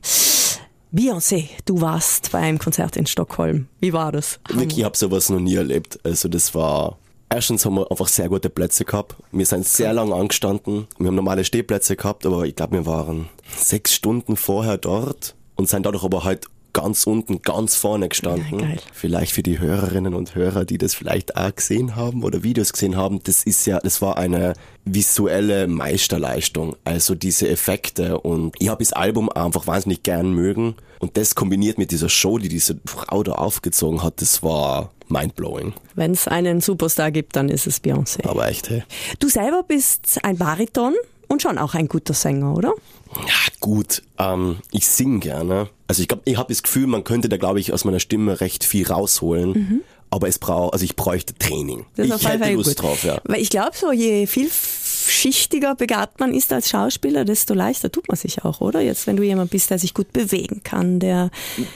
Beyoncé, 0.93 1.49
du 1.65 1.81
warst 1.81 2.31
bei 2.31 2.39
einem 2.39 2.59
Konzert 2.59 2.95
in 2.97 3.07
Stockholm. 3.07 3.67
Wie 3.79 3.93
war 3.93 4.11
das? 4.11 4.39
Wirklich, 4.49 4.79
ich 4.79 4.83
habe 4.85 4.95
sowas 4.95 5.29
noch 5.29 5.39
nie 5.39 5.55
erlebt. 5.55 5.99
Also 6.03 6.29
das 6.29 6.53
war. 6.53 6.99
Erstens 7.29 7.65
haben 7.65 7.75
wir 7.75 7.89
einfach 7.89 8.07
sehr 8.07 8.29
gute 8.29 8.51
Plätze 8.51 8.85
gehabt. 8.85 9.15
Wir 9.31 9.47
sind 9.47 9.65
sehr 9.65 9.91
lang 9.91 10.13
angestanden. 10.13 10.85
Wir 10.99 11.07
haben 11.07 11.15
normale 11.15 11.43
Stehplätze 11.43 11.95
gehabt, 11.95 12.27
aber 12.27 12.45
ich 12.45 12.55
glaube, 12.55 12.73
wir 12.73 12.85
waren 12.85 13.27
sechs 13.57 13.95
Stunden 13.95 14.35
vorher 14.35 14.77
dort 14.77 15.33
und 15.55 15.67
sind 15.67 15.83
dadurch 15.87 16.03
aber 16.03 16.23
halt 16.23 16.45
ganz 16.73 17.05
unten, 17.05 17.41
ganz 17.41 17.75
vorne 17.75 18.09
gestanden. 18.09 18.59
Geil. 18.59 18.79
Vielleicht 18.91 19.31
für 19.31 19.43
die 19.43 19.59
Hörerinnen 19.59 20.13
und 20.13 20.35
Hörer, 20.35 20.65
die 20.65 20.77
das 20.77 20.93
vielleicht 20.93 21.37
auch 21.37 21.55
gesehen 21.55 21.95
haben 21.95 22.23
oder 22.23 22.43
Videos 22.43 22.73
gesehen 22.73 22.97
haben, 22.97 23.21
das 23.23 23.43
ist 23.43 23.65
ja, 23.65 23.79
das 23.79 24.01
war 24.01 24.17
eine 24.17 24.53
visuelle 24.83 25.67
Meisterleistung. 25.67 26.75
Also 26.83 27.15
diese 27.15 27.47
Effekte 27.47 28.19
und 28.19 28.55
ich 28.59 28.69
habe 28.69 28.83
das 28.83 28.93
Album 28.93 29.29
einfach 29.29 29.67
wahnsinnig 29.67 30.03
gern 30.03 30.33
mögen 30.33 30.75
und 30.99 31.17
das 31.17 31.35
kombiniert 31.35 31.77
mit 31.77 31.91
dieser 31.91 32.09
Show, 32.09 32.37
die 32.37 32.49
diese 32.49 32.79
Frau 32.85 33.23
da 33.23 33.33
aufgezogen 33.33 34.03
hat, 34.03 34.21
das 34.21 34.41
war 34.41 34.91
mindblowing. 35.09 35.73
Wenn 35.95 36.11
es 36.11 36.27
einen 36.27 36.61
Superstar 36.61 37.11
gibt, 37.11 37.35
dann 37.35 37.49
ist 37.49 37.67
es 37.67 37.83
Beyoncé. 37.83 38.27
Aber 38.27 38.47
echt, 38.47 38.69
hey. 38.69 38.83
Du 39.19 39.29
selber 39.29 39.63
bist 39.63 40.19
ein 40.23 40.37
Bariton 40.37 40.93
und 41.33 41.41
schon 41.41 41.57
auch 41.57 41.73
ein 41.73 41.87
guter 41.87 42.13
Sänger, 42.13 42.55
oder? 42.55 42.73
Ja, 43.15 43.53
gut, 43.59 44.01
ähm, 44.17 44.57
ich 44.71 44.87
sing 44.87 45.19
gerne. 45.19 45.69
Also 45.87 46.01
ich 46.01 46.07
glaube, 46.07 46.23
ich 46.25 46.37
habe 46.37 46.51
das 46.51 46.63
Gefühl, 46.63 46.87
man 46.87 47.03
könnte 47.03 47.29
da, 47.29 47.37
glaube 47.37 47.59
ich, 47.59 47.73
aus 47.73 47.85
meiner 47.85 47.99
Stimme 47.99 48.39
recht 48.41 48.63
viel 48.63 48.87
rausholen. 48.87 49.83
Aber 50.09 50.27
es 50.27 50.37
braucht, 50.37 50.73
also 50.73 50.85
ich 50.85 50.95
bräuchte 50.95 51.33
Training. 51.33 51.79
Mhm. 51.79 51.85
Das 52.09 52.21
ich 52.21 52.27
hätte 52.27 52.51
Lust 52.53 52.75
gut. 52.75 52.83
drauf, 52.83 53.03
ja. 53.03 53.19
Weil 53.25 53.41
ich 53.41 53.49
glaube, 53.49 53.71
so 53.73 53.91
je 53.91 54.27
vielschichtiger 54.27 55.73
begabt 55.73 56.19
man 56.19 56.35
ist 56.35 56.53
als 56.53 56.69
Schauspieler, 56.69 57.25
desto 57.25 57.55
leichter 57.55 57.91
tut 57.91 58.07
man 58.07 58.17
sich 58.17 58.45
auch, 58.45 58.61
oder? 58.61 58.79
Jetzt, 58.79 59.07
wenn 59.07 59.17
du 59.17 59.23
jemand 59.23 59.49
bist, 59.49 59.71
der 59.71 59.79
sich 59.79 59.95
gut 59.95 60.13
bewegen 60.13 60.61
kann, 60.63 60.99
der 60.99 61.31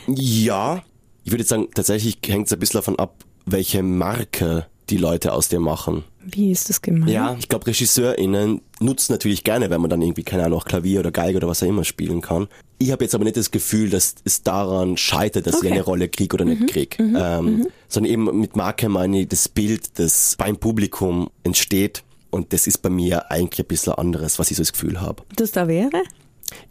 Ja, 0.07 0.83
ich 1.23 1.31
würde 1.31 1.43
sagen, 1.43 1.69
tatsächlich 1.73 2.19
hängt 2.27 2.45
es 2.45 2.53
ein 2.53 2.59
bisschen 2.59 2.77
davon 2.77 2.99
ab, 2.99 3.15
welche 3.47 3.81
Marke 3.81 4.67
die 4.89 4.97
Leute 4.97 5.33
aus 5.33 5.49
dir 5.49 5.59
machen. 5.59 6.03
wie 6.23 6.51
ist 6.51 6.69
das 6.69 6.81
gemeint? 6.81 7.11
Ja, 7.11 7.35
ich 7.39 7.47
glaube, 7.49 7.67
RegisseurInnen 7.67 8.61
nutzen 8.79 9.13
natürlich 9.13 9.43
gerne, 9.43 9.69
wenn 9.69 9.81
man 9.81 9.89
dann 9.89 10.01
irgendwie, 10.01 10.23
keine 10.23 10.45
Ahnung, 10.45 10.61
Klavier 10.65 10.99
oder 11.01 11.11
Geige 11.11 11.37
oder 11.37 11.47
was 11.47 11.63
auch 11.63 11.67
immer 11.67 11.83
spielen 11.83 12.21
kann. 12.21 12.47
Ich 12.79 12.91
habe 12.91 13.03
jetzt 13.03 13.15
aber 13.15 13.23
nicht 13.23 13.37
das 13.37 13.51
Gefühl, 13.51 13.89
dass 13.89 14.15
es 14.23 14.43
daran 14.43 14.97
scheitert, 14.97 15.47
dass 15.47 15.55
ich 15.55 15.59
Okay. 15.61 15.71
eine 15.73 15.81
Rolle 15.81 16.09
krieg 16.09 16.33
oder 16.33 16.45
nicht 16.45 16.67
krieg. 16.67 16.97
Ähm, 16.99 17.67
Sondern 17.87 18.11
eben 18.11 18.39
mit 18.39 18.55
Marke 18.55 18.87
meine 18.89 19.21
ich 19.21 19.27
das 19.29 19.49
Bild, 19.49 19.97
das 19.99 20.35
beim 20.37 20.57
Publikum 20.57 21.29
entsteht. 21.43 22.03
Und 22.29 22.53
das 22.53 22.67
ist 22.67 22.79
bei 22.81 22.89
mir 22.89 23.31
eigentlich 23.31 23.65
ein 23.65 23.67
bisschen 23.67 23.93
anderes, 23.93 24.37
was 24.37 24.51
ich 24.51 24.57
so 24.57 24.61
das 24.61 24.73
Gefühl 24.73 25.01
habe. 25.01 25.23
Das 25.35 25.51
da 25.51 25.67
wäre? 25.67 26.03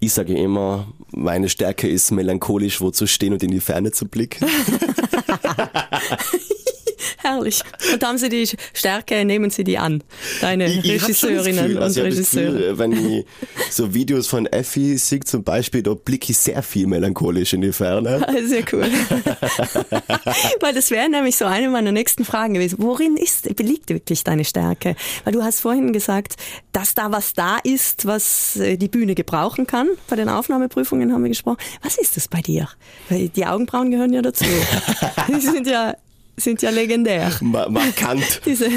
Ich 0.01 0.13
sage 0.13 0.35
immer, 0.35 0.87
meine 1.11 1.49
Stärke 1.49 1.89
ist 1.89 2.11
melancholisch 2.13 2.81
wo 2.81 2.91
zu 2.91 3.07
stehen 3.07 3.33
und 3.33 3.43
in 3.43 3.51
die 3.51 3.61
Ferne 3.61 3.91
zu 3.91 4.07
blicken. 4.07 4.47
Herrlich. 7.27 7.61
Und 7.93 8.05
haben 8.05 8.19
Sie 8.19 8.29
die 8.29 8.49
Stärke, 8.73 9.25
nehmen 9.25 9.51
Sie 9.51 9.65
die 9.65 9.79
an, 9.79 10.03
deine 10.41 10.67
Ich- 10.69 10.85
ich 10.85 11.03
Regisseurinnen 11.03 11.57
Gefühl, 11.65 11.77
und 11.79 11.83
also 11.83 12.03
Regisseure. 12.03 12.53
Gefühl, 12.53 12.79
wenn 12.79 12.93
ich 12.93 13.27
so 13.71 13.93
Videos 13.95 14.29
von 14.29 14.47
Effi 14.47 14.97
sehe 14.97 15.21
zum 15.21 15.43
Beispiel, 15.43 15.83
da 15.83 15.95
blicke 15.95 16.31
ich 16.31 16.39
sehr 16.39 16.63
viel 16.63 16.87
melancholisch 16.87 17.53
in 17.53 17.63
die 17.63 17.73
Ferne. 17.73 18.25
Sehr 18.47 18.63
cool. 18.73 18.85
Weil 20.61 20.75
das 20.75 20.91
wäre 20.91 21.09
nämlich 21.09 21.37
so 21.37 21.45
eine 21.47 21.69
meiner 21.69 21.93
nächsten 21.93 22.25
Fragen 22.25 22.55
gewesen. 22.55 22.77
Worin 22.79 23.17
ist, 23.17 23.47
liegt 23.61 23.89
wirklich 23.91 24.23
deine 24.25 24.45
Stärke? 24.45 24.95
Weil 25.25 25.33
du 25.33 25.43
hast 25.43 25.61
vorhin 25.61 25.93
gesagt, 25.93 26.35
dass 26.73 26.95
da 26.95 27.11
was 27.13 27.33
da 27.33 27.59
ist, 27.65 28.07
was 28.07 28.57
äh, 28.57 28.77
die 28.77 28.89
Bühne 28.89 29.15
gebrauchen 29.15 29.67
kann. 29.67 29.89
Bei 30.09 30.17
den 30.17 30.29
Aufnahmeprüfungen 30.29 31.13
haben 31.13 31.23
wir 31.23 31.31
gesprochen. 31.31 31.59
Was 31.83 31.97
ist 31.99 32.17
das 32.17 32.29
bei 32.29 32.41
dir? 32.41 32.69
Weil 33.09 33.29
die 33.31 33.47
Augenbrauen 33.47 33.91
gehören 33.91 34.13
ja 34.13 34.23
dazu. 34.23 34.45
Die 35.29 35.41
sind 35.41 35.67
ja, 35.67 35.95
sind 36.37 36.63
ja 36.63 36.71
legendär. 36.71 37.33
Ma 37.41 37.69
markant. 37.69 38.43
Diese 38.47 38.69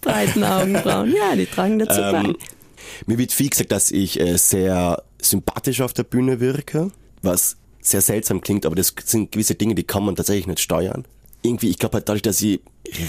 breiten 0.00 0.44
Augenbrauen. 0.44 1.14
Ja, 1.14 1.34
die 1.36 1.46
tragen 1.46 1.78
dazu 1.78 2.00
bei. 2.00 2.24
Ähm, 2.24 2.36
mir 3.06 3.18
wird 3.18 3.32
viel 3.32 3.50
gesagt, 3.50 3.72
dass 3.72 3.90
ich 3.90 4.20
äh, 4.20 4.36
sehr 4.36 5.02
sympathisch 5.20 5.80
auf 5.80 5.92
der 5.92 6.04
Bühne 6.04 6.40
wirke, 6.40 6.90
was 7.22 7.56
sehr 7.80 8.00
seltsam 8.00 8.40
klingt, 8.40 8.66
aber 8.66 8.76
das 8.76 8.94
sind 9.04 9.32
gewisse 9.32 9.54
Dinge, 9.54 9.74
die 9.74 9.84
kann 9.84 10.04
man 10.04 10.16
tatsächlich 10.16 10.46
nicht 10.46 10.60
steuern. 10.60 11.04
Irgendwie, 11.42 11.70
ich 11.70 11.78
glaube 11.78 11.94
halt 11.94 12.08
dadurch, 12.08 12.22
dass 12.22 12.42
ich 12.42 12.60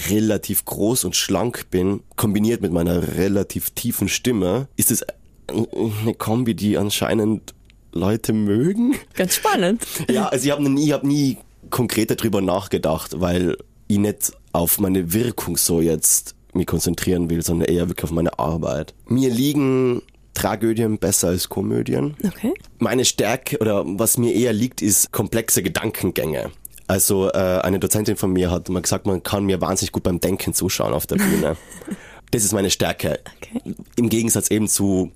relativ 0.08 0.64
groß 0.64 1.04
und 1.04 1.16
schlank 1.16 1.66
bin, 1.70 2.00
kombiniert 2.16 2.62
mit 2.62 2.72
meiner 2.72 3.16
relativ 3.16 3.70
tiefen 3.70 4.08
Stimme, 4.08 4.68
ist 4.76 4.90
es 4.90 5.04
eine 5.48 6.14
Kombi, 6.14 6.54
die 6.54 6.78
anscheinend 6.78 7.54
Leute 7.92 8.32
mögen. 8.32 8.94
Ganz 9.14 9.34
spannend. 9.36 9.82
Ja, 10.10 10.28
also 10.28 10.46
ich 10.46 10.50
habe 10.50 10.66
nie, 10.68 10.86
ich 10.86 10.92
hab 10.92 11.04
nie 11.04 11.36
konkret 11.68 12.10
darüber 12.10 12.40
nachgedacht, 12.40 13.20
weil 13.20 13.58
ich 13.92 13.98
nicht 13.98 14.32
auf 14.52 14.78
meine 14.80 15.12
Wirkung 15.12 15.56
so 15.56 15.80
jetzt 15.80 16.34
mich 16.52 16.66
konzentrieren 16.66 17.30
will, 17.30 17.42
sondern 17.42 17.68
eher 17.68 17.88
wirklich 17.88 18.04
auf 18.04 18.10
meine 18.10 18.38
Arbeit. 18.38 18.94
Mir 19.06 19.30
liegen 19.30 20.02
Tragödien 20.34 20.98
besser 20.98 21.28
als 21.28 21.48
Komödien. 21.48 22.16
Okay. 22.24 22.52
Meine 22.78 23.04
Stärke 23.04 23.58
oder 23.58 23.84
was 23.86 24.18
mir 24.18 24.34
eher 24.34 24.52
liegt, 24.52 24.82
ist 24.82 25.12
komplexe 25.12 25.62
Gedankengänge. 25.62 26.50
Also 26.86 27.30
äh, 27.30 27.60
eine 27.62 27.78
Dozentin 27.78 28.16
von 28.16 28.32
mir 28.32 28.50
hat 28.50 28.68
mal 28.68 28.82
gesagt, 28.82 29.06
man 29.06 29.22
kann 29.22 29.44
mir 29.44 29.60
wahnsinnig 29.60 29.92
gut 29.92 30.02
beim 30.02 30.20
Denken 30.20 30.52
zuschauen 30.52 30.92
auf 30.92 31.06
der 31.06 31.16
Bühne. 31.16 31.56
das 32.30 32.44
ist 32.44 32.52
meine 32.52 32.70
Stärke. 32.70 33.20
Okay. 33.36 33.74
Im 33.96 34.08
Gegensatz 34.08 34.50
eben 34.50 34.68
zu 34.68 35.10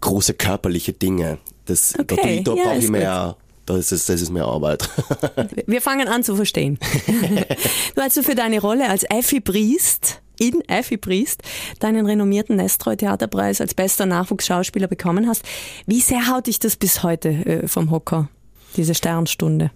große 0.00 0.34
körperliche 0.34 0.92
Dinge. 0.92 1.38
Das, 1.66 1.94
Okay, 1.98 2.42
da, 2.42 2.52
da 2.52 2.58
ja, 2.58 2.64
brauche 2.64 2.78
ich 2.78 2.88
mehr, 2.88 3.36
da 3.66 3.76
ist 3.76 3.92
das 3.92 4.08
ist 4.08 4.30
mehr 4.30 4.44
Arbeit. 4.44 4.88
Wir 5.66 5.80
fangen 5.80 6.08
an 6.08 6.24
zu 6.24 6.36
verstehen. 6.36 6.78
du 7.94 8.02
hast 8.02 8.16
du 8.16 8.22
für 8.22 8.34
deine 8.34 8.60
Rolle 8.60 8.88
als 8.88 9.04
Effi 9.04 9.40
Briest 9.40 10.20
in 10.38 10.60
Effi 10.68 10.96
Briest 10.96 11.42
deinen 11.78 12.06
renommierten 12.06 12.56
Nestroy 12.56 12.96
Theaterpreis 12.96 13.60
als 13.60 13.74
bester 13.74 14.06
Nachwuchsschauspieler 14.06 14.88
bekommen 14.88 15.28
hast. 15.28 15.44
Wie 15.86 16.00
sehr 16.00 16.28
haut 16.28 16.46
dich 16.46 16.58
das 16.58 16.76
bis 16.76 17.02
heute 17.02 17.28
äh, 17.28 17.68
vom 17.68 17.90
Hocker, 17.90 18.28
diese 18.76 18.94
Sternstunde? 18.94 19.70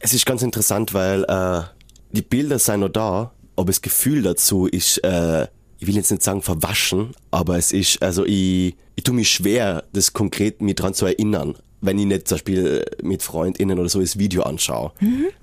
Es 0.00 0.14
ist 0.14 0.26
ganz 0.26 0.42
interessant, 0.42 0.94
weil 0.94 1.24
äh, 1.24 1.62
die 2.10 2.22
Bilder 2.22 2.58
sind 2.58 2.80
noch 2.80 2.88
da, 2.88 3.32
aber 3.56 3.66
das 3.66 3.82
Gefühl 3.82 4.22
dazu 4.22 4.66
ist, 4.66 4.98
äh, 5.04 5.46
ich 5.78 5.86
will 5.86 5.94
jetzt 5.94 6.10
nicht 6.10 6.22
sagen 6.22 6.42
verwaschen, 6.42 7.12
aber 7.30 7.56
es 7.56 7.72
ist, 7.72 8.02
also 8.02 8.24
ich, 8.24 8.74
ich 8.96 9.04
tue 9.04 9.14
mich 9.14 9.30
schwer, 9.30 9.84
das 9.92 10.12
konkret 10.12 10.60
mir 10.60 10.74
dran 10.74 10.94
zu 10.94 11.06
erinnern, 11.06 11.56
wenn 11.80 11.98
ich 11.98 12.06
nicht 12.06 12.28
zum 12.28 12.36
Beispiel 12.36 12.84
mit 13.02 13.22
FreundInnen 13.22 13.78
oder 13.78 13.88
so 13.88 14.00
das 14.00 14.18
Video 14.18 14.42
anschaue. 14.42 14.92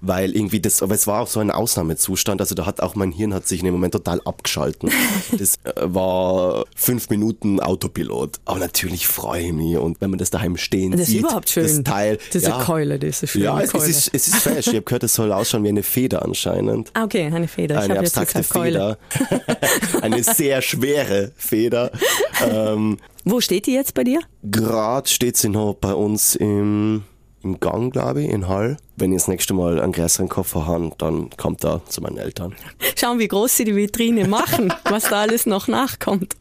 Weil 0.01 0.35
irgendwie 0.35 0.59
das, 0.59 0.83
aber 0.83 0.95
es 0.95 1.07
war 1.07 1.21
auch 1.21 1.27
so 1.27 1.39
ein 1.39 1.51
Ausnahmezustand, 1.51 2.41
also 2.41 2.55
da 2.55 2.65
hat 2.65 2.81
auch 2.81 2.95
mein 2.95 3.11
Hirn 3.11 3.33
hat 3.33 3.47
sich 3.47 3.59
in 3.59 3.65
dem 3.65 3.73
Moment 3.73 3.93
total 3.93 4.21
abgeschalten. 4.25 4.91
das 5.37 5.55
äh, 5.63 5.71
war 5.81 6.65
fünf 6.75 7.09
Minuten 7.09 7.59
Autopilot. 7.59 8.39
Aber 8.45 8.59
natürlich 8.59 9.07
freue 9.07 9.43
ich 9.43 9.53
mich 9.53 9.77
und 9.77 10.01
wenn 10.01 10.09
man 10.09 10.19
das 10.19 10.29
daheim 10.29 10.57
stehen 10.57 10.91
Das 10.91 11.01
ist 11.01 11.07
sieht, 11.07 11.19
überhaupt 11.21 11.49
schön. 11.49 11.63
das 11.63 11.83
Teil. 11.83 12.17
Diese 12.33 12.49
ja, 12.49 12.63
Keule, 12.63 12.99
diese 12.99 13.27
schöne 13.27 13.45
ja, 13.45 13.61
es, 13.61 13.71
Keule. 13.71 13.83
es, 13.85 13.89
ist, 13.89 14.13
es 14.13 14.27
ist 14.27 14.37
fesch. 14.37 14.67
Ich 14.67 14.73
habe 14.73 14.81
gehört, 14.81 15.03
es 15.03 15.13
soll 15.13 15.31
ausschauen 15.31 15.63
wie 15.63 15.69
eine 15.69 15.83
Feder 15.83 16.23
anscheinend. 16.23 16.91
Ah, 16.93 17.03
okay, 17.03 17.25
eine 17.25 17.47
Feder. 17.47 17.79
Eine 17.79 17.99
abstrakte. 17.99 18.43
Feder. 18.43 18.97
eine 20.01 20.23
sehr 20.23 20.61
schwere 20.61 21.31
Feder. 21.37 21.91
Ähm, 22.49 22.97
Wo 23.25 23.41
steht 23.41 23.65
die 23.65 23.73
jetzt 23.73 23.93
bei 23.95 24.03
dir? 24.03 24.19
Gerade 24.43 25.09
steht 25.09 25.35
sie 25.37 25.49
noch 25.49 25.73
bei 25.73 25.93
uns 25.93 26.35
im, 26.35 27.03
im 27.43 27.59
Gang, 27.59 27.91
glaube 27.91 28.21
ich, 28.23 28.29
in 28.29 28.47
Hall. 28.47 28.77
Wenn 28.97 29.11
ich 29.11 29.17
das 29.17 29.27
nächste 29.27 29.53
Mal 29.53 29.81
einen 29.81 29.91
größeren 29.91 30.29
Koffer 30.29 30.67
habe, 30.67 30.91
dann 30.99 31.29
kommt 31.35 31.65
er 31.65 31.81
zu 31.89 32.01
meinen 32.01 32.17
Eltern. 32.17 32.53
Schauen, 32.95 33.19
wie 33.19 33.27
groß 33.27 33.57
sie 33.57 33.65
die 33.65 33.75
Vitrine 33.75 34.27
machen, 34.27 34.71
was 34.85 35.09
da 35.09 35.21
alles 35.21 35.45
noch 35.45 35.67
nachkommt. 35.67 36.35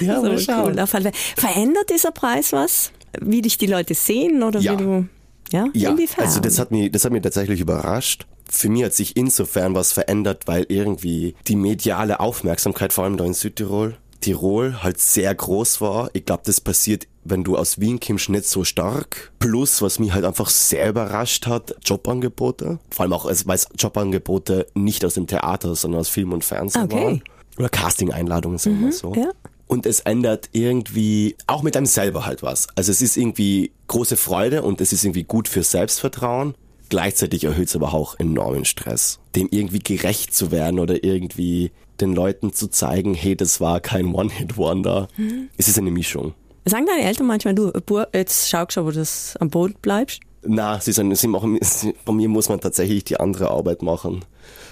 Ja, 0.00 0.20
mal 0.20 0.38
schauen. 0.38 0.78
cool. 0.78 1.10
Verändert 1.36 1.90
dieser 1.90 2.12
Preis 2.12 2.52
was? 2.52 2.92
Wie 3.20 3.42
dich 3.42 3.58
die 3.58 3.66
Leute 3.66 3.94
sehen 3.94 4.42
oder 4.42 4.60
Ja. 4.60 4.72
wie 4.78 4.84
du. 4.84 5.08
Ja, 5.52 5.66
Ja, 5.72 5.90
inwiefern? 5.90 6.24
also 6.26 6.38
das 6.38 6.60
hat 6.60 6.70
mich, 6.70 6.92
das 6.92 7.04
hat 7.04 7.10
mich 7.12 7.22
tatsächlich 7.22 7.60
überrascht. 7.60 8.26
Für 8.48 8.68
mich 8.68 8.84
hat 8.84 8.92
sich 8.94 9.16
insofern 9.16 9.74
was 9.74 9.92
verändert, 9.92 10.46
weil 10.46 10.64
irgendwie 10.68 11.34
die 11.48 11.56
mediale 11.56 12.20
Aufmerksamkeit, 12.20 12.92
vor 12.92 13.02
allem 13.04 13.16
da 13.16 13.24
in 13.24 13.34
Südtirol, 13.34 13.96
Tirol 14.20 14.82
halt 14.82 15.00
sehr 15.00 15.34
groß 15.34 15.80
war. 15.80 16.10
Ich 16.12 16.24
glaube, 16.24 16.42
das 16.44 16.60
passiert, 16.60 17.06
wenn 17.24 17.44
du 17.44 17.56
aus 17.56 17.80
Wien 17.80 18.00
kommst, 18.00 18.28
nicht 18.28 18.46
so 18.46 18.64
stark. 18.64 19.32
Plus, 19.38 19.82
was 19.82 19.98
mich 19.98 20.12
halt 20.12 20.24
einfach 20.24 20.48
sehr 20.48 20.88
überrascht 20.88 21.46
hat, 21.46 21.74
Jobangebote. 21.84 22.78
Vor 22.90 23.02
allem 23.02 23.12
auch, 23.12 23.26
also, 23.26 23.46
weil 23.46 23.56
es 23.56 23.68
Jobangebote 23.78 24.66
nicht 24.74 25.04
aus 25.04 25.14
dem 25.14 25.26
Theater, 25.26 25.74
sondern 25.74 26.00
aus 26.00 26.08
Film 26.08 26.32
und 26.32 26.44
Fernsehen 26.44 26.84
Okay. 26.84 26.96
Mhm, 26.96 27.02
waren. 27.04 27.22
Oder 27.58 27.68
Casting-Einladungen, 27.68 28.58
sagen 28.58 28.80
wir 28.80 28.92
so. 28.92 29.14
ja. 29.14 29.30
Und 29.66 29.86
es 29.86 30.00
ändert 30.00 30.48
irgendwie 30.50 31.36
auch 31.46 31.62
mit 31.62 31.76
einem 31.76 31.86
selber 31.86 32.26
halt 32.26 32.42
was. 32.42 32.66
Also 32.74 32.90
es 32.90 33.00
ist 33.02 33.16
irgendwie 33.16 33.70
große 33.86 34.16
Freude 34.16 34.62
und 34.62 34.80
es 34.80 34.92
ist 34.92 35.04
irgendwie 35.04 35.22
gut 35.22 35.46
für 35.46 35.62
Selbstvertrauen. 35.62 36.54
Gleichzeitig 36.88 37.44
erhöht 37.44 37.68
es 37.68 37.76
aber 37.76 37.94
auch 37.94 38.18
enormen 38.18 38.64
Stress, 38.64 39.19
dem 39.36 39.48
irgendwie 39.50 39.78
gerecht 39.78 40.34
zu 40.34 40.50
werden 40.50 40.78
oder 40.78 41.04
irgendwie 41.04 41.70
den 42.00 42.14
Leuten 42.14 42.52
zu 42.52 42.68
zeigen, 42.68 43.14
hey, 43.14 43.36
das 43.36 43.60
war 43.60 43.80
kein 43.80 44.14
One-Hit-Wonder. 44.14 45.08
Es 45.56 45.68
ist 45.68 45.78
eine 45.78 45.90
Mischung. 45.90 46.34
Sagen 46.64 46.86
deine 46.86 47.02
Eltern 47.06 47.26
manchmal, 47.26 47.54
du, 47.54 47.70
Bur, 47.72 48.08
jetzt 48.12 48.48
schau 48.48 48.64
schon, 48.68 48.86
wo 48.86 48.90
du 48.90 49.04
am 49.38 49.50
Boden 49.50 49.74
bleibst? 49.80 50.20
Na, 50.42 50.80
sie 50.80 50.92
sind, 50.92 51.14
sie 51.16 51.28
machen, 51.28 51.58
bei 52.04 52.12
mir 52.12 52.28
muss 52.28 52.48
man 52.48 52.60
tatsächlich 52.60 53.04
die 53.04 53.20
andere 53.20 53.50
Arbeit 53.50 53.82
machen. 53.82 54.24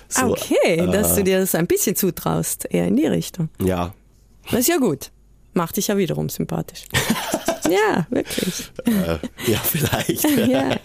So, 0.09 0.29
okay, 0.33 0.79
dass 0.87 1.13
äh, 1.13 1.17
du 1.17 1.25
dir 1.25 1.41
das 1.41 1.55
ein 1.55 1.67
bisschen 1.67 1.95
zutraust, 1.95 2.67
eher 2.71 2.87
in 2.87 2.97
die 2.97 3.07
Richtung. 3.07 3.51
Ja, 3.63 3.93
Das 4.51 4.61
ist 4.61 4.69
ja 4.69 4.79
gut. 4.79 5.11
Macht 5.53 5.77
dich 5.77 5.89
ja 5.89 5.97
wiederum 5.99 6.29
sympathisch. 6.31 6.85
ja, 7.71 8.07
wirklich. 8.11 8.71
äh, 8.85 9.51
ja, 9.51 9.59
vielleicht. 9.63 10.27
Ja. 10.49 10.77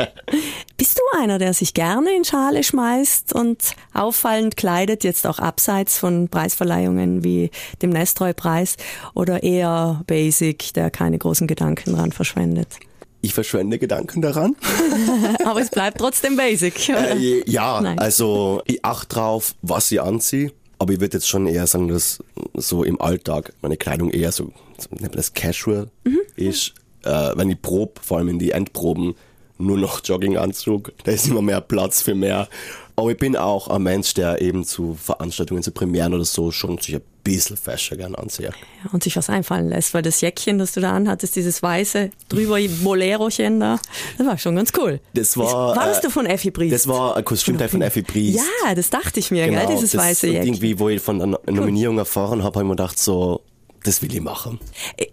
Bist 0.78 1.00
du 1.00 1.18
einer, 1.18 1.38
der 1.38 1.54
sich 1.54 1.74
gerne 1.74 2.14
in 2.16 2.26
Schale 2.26 2.64
schmeißt 2.64 3.34
und 3.34 3.76
auffallend 3.94 4.58
kleidet, 4.58 5.04
jetzt 5.04 5.26
auch 5.26 5.40
abseits 5.40 5.98
von 5.98 6.28
Preisverleihungen 6.28 7.24
wie 7.24 7.50
dem 7.82 7.92
Nestroy-Preis 7.92 8.76
oder 9.14 9.44
eher 9.44 10.02
basic, 10.08 10.74
der 10.74 10.90
keine 10.90 11.18
großen 11.18 11.48
Gedanken 11.48 11.96
dran 11.96 12.12
verschwendet? 12.12 12.80
Ich 13.22 13.34
verschwende 13.34 13.80
Gedanken 13.80 14.22
daran. 14.22 14.58
Aber 15.46 15.62
es 15.62 15.70
bleibt 15.70 16.00
trotzdem 16.00 16.36
basic. 16.36 16.90
Äh, 16.90 17.50
ja, 17.50 17.80
Nein. 17.80 17.98
also 17.98 18.62
ich 18.66 18.84
achte 18.84 19.16
drauf, 19.16 19.56
was 19.62 19.90
ich 19.92 20.02
anziehe. 20.02 20.52
Aber 20.78 20.92
ich 20.92 21.00
würde 21.00 21.16
jetzt 21.18 21.30
schon 21.30 21.48
eher 21.48 21.66
sagen, 21.66 21.88
dass 21.88 22.22
so 22.54 22.84
im 22.84 23.00
Alltag 23.00 23.54
meine 23.62 23.78
Kleidung 23.78 24.10
eher 24.10 24.34
so 24.34 24.52
nennt 24.92 25.02
man 25.04 25.12
das 25.18 25.34
casual 25.34 25.90
Mhm. 26.04 26.20
ist. 26.36 26.74
Äh, 27.04 27.32
wenn 27.36 27.50
ich 27.50 27.62
probe, 27.62 27.94
vor 28.02 28.18
allem 28.18 28.30
in 28.30 28.40
die 28.40 28.52
Endproben, 28.52 29.16
nur 29.58 29.78
noch 29.78 30.02
Jogginganzug. 30.04 30.92
Da 31.04 31.12
ist 31.12 31.28
immer 31.28 31.42
mehr 31.42 31.62
Platz 31.62 32.02
für 32.02 32.16
mehr. 32.16 32.48
Aber 32.96 33.12
ich 33.12 33.18
bin 33.18 33.36
auch 33.36 33.68
ein 33.70 33.84
Mensch, 33.84 34.14
der 34.14 34.42
eben 34.42 34.64
zu 34.66 34.94
Veranstaltungen, 34.96 35.64
zu 35.64 35.72
Premieren 35.72 36.14
oder 36.14 36.26
so 36.26 36.52
schon 36.52 36.78
sich 36.80 36.96
ein 36.96 37.02
bisschen 37.24 37.56
fescher 37.58 37.96
gern 37.98 38.14
anzieht. 38.16 38.46
Ja, 38.46 38.52
und 38.92 39.04
sich 39.04 39.16
was 39.16 39.30
einfallen 39.30 39.70
lässt, 39.70 39.94
weil 39.94 40.02
das 40.02 40.22
Jäckchen, 40.22 40.58
das 40.60 40.74
du 40.74 40.82
da 40.82 40.92
anhattest, 40.92 41.36
dieses 41.36 41.62
weiße, 41.64 42.12
drüber 42.30 42.58
Bolerochen 42.84 43.60
da, 43.60 43.80
das 44.18 44.28
war 44.28 44.38
schon 44.38 44.56
ganz 44.56 44.72
cool. 44.78 45.00
Das 45.14 45.38
war, 45.38 45.76
War 45.76 45.86
das 45.88 46.00
äh, 46.00 46.02
du 46.04 46.10
von 46.10 46.26
Effi 46.26 46.52
Briest? 46.52 46.74
Das 46.74 46.88
war 46.88 47.16
ein 47.18 47.26
Kostümteil 47.26 47.70
von 47.70 47.82
Effi 47.82 48.02
Briest. 48.02 48.44
Ja, 48.66 48.76
das 48.76 48.90
dachte 48.90 49.20
ich 49.20 49.32
mir, 49.32 49.48
gell, 49.48 49.66
dieses 49.70 49.92
das, 49.92 50.02
weiße 50.02 50.28
Jäckchen. 50.28 50.48
irgendwie, 50.48 50.80
wo 50.80 50.90
ich 50.90 51.02
von 51.02 51.22
einer 51.22 51.40
Nominierung 51.50 51.98
erfahren 51.98 52.44
habe, 52.44 52.56
habe 52.60 52.62
ich 52.66 52.68
mir 52.70 52.76
gedacht, 52.76 53.00
so, 53.00 53.42
das 53.84 54.02
will 54.02 54.14
ich 54.14 54.22
machen. 54.22 54.60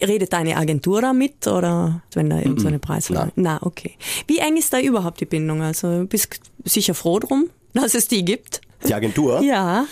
Redet 0.02 0.33
deine 0.33 0.56
Agentur 0.56 1.02
da 1.02 1.12
mit 1.12 1.46
oder 1.46 2.02
wenn 2.14 2.30
da 2.30 2.38
irgend 2.38 2.61
so 2.61 2.68
eine 2.68 2.78
Preisverleihung? 2.78 3.33
Na, 3.37 3.59
okay. 3.62 3.96
Wie 4.26 4.38
eng 4.38 4.56
ist 4.56 4.72
da 4.72 4.80
überhaupt 4.80 5.20
die 5.20 5.26
Bindung? 5.26 5.62
Also 5.62 6.06
bist 6.09 6.40
sicher 6.64 6.94
froh 6.94 7.18
drum, 7.18 7.50
dass 7.74 7.94
es 7.94 8.09
die 8.09 8.24
gibt? 8.24 8.61
Die 8.87 8.94
Agentur? 8.94 9.40
Ja, 9.50 9.87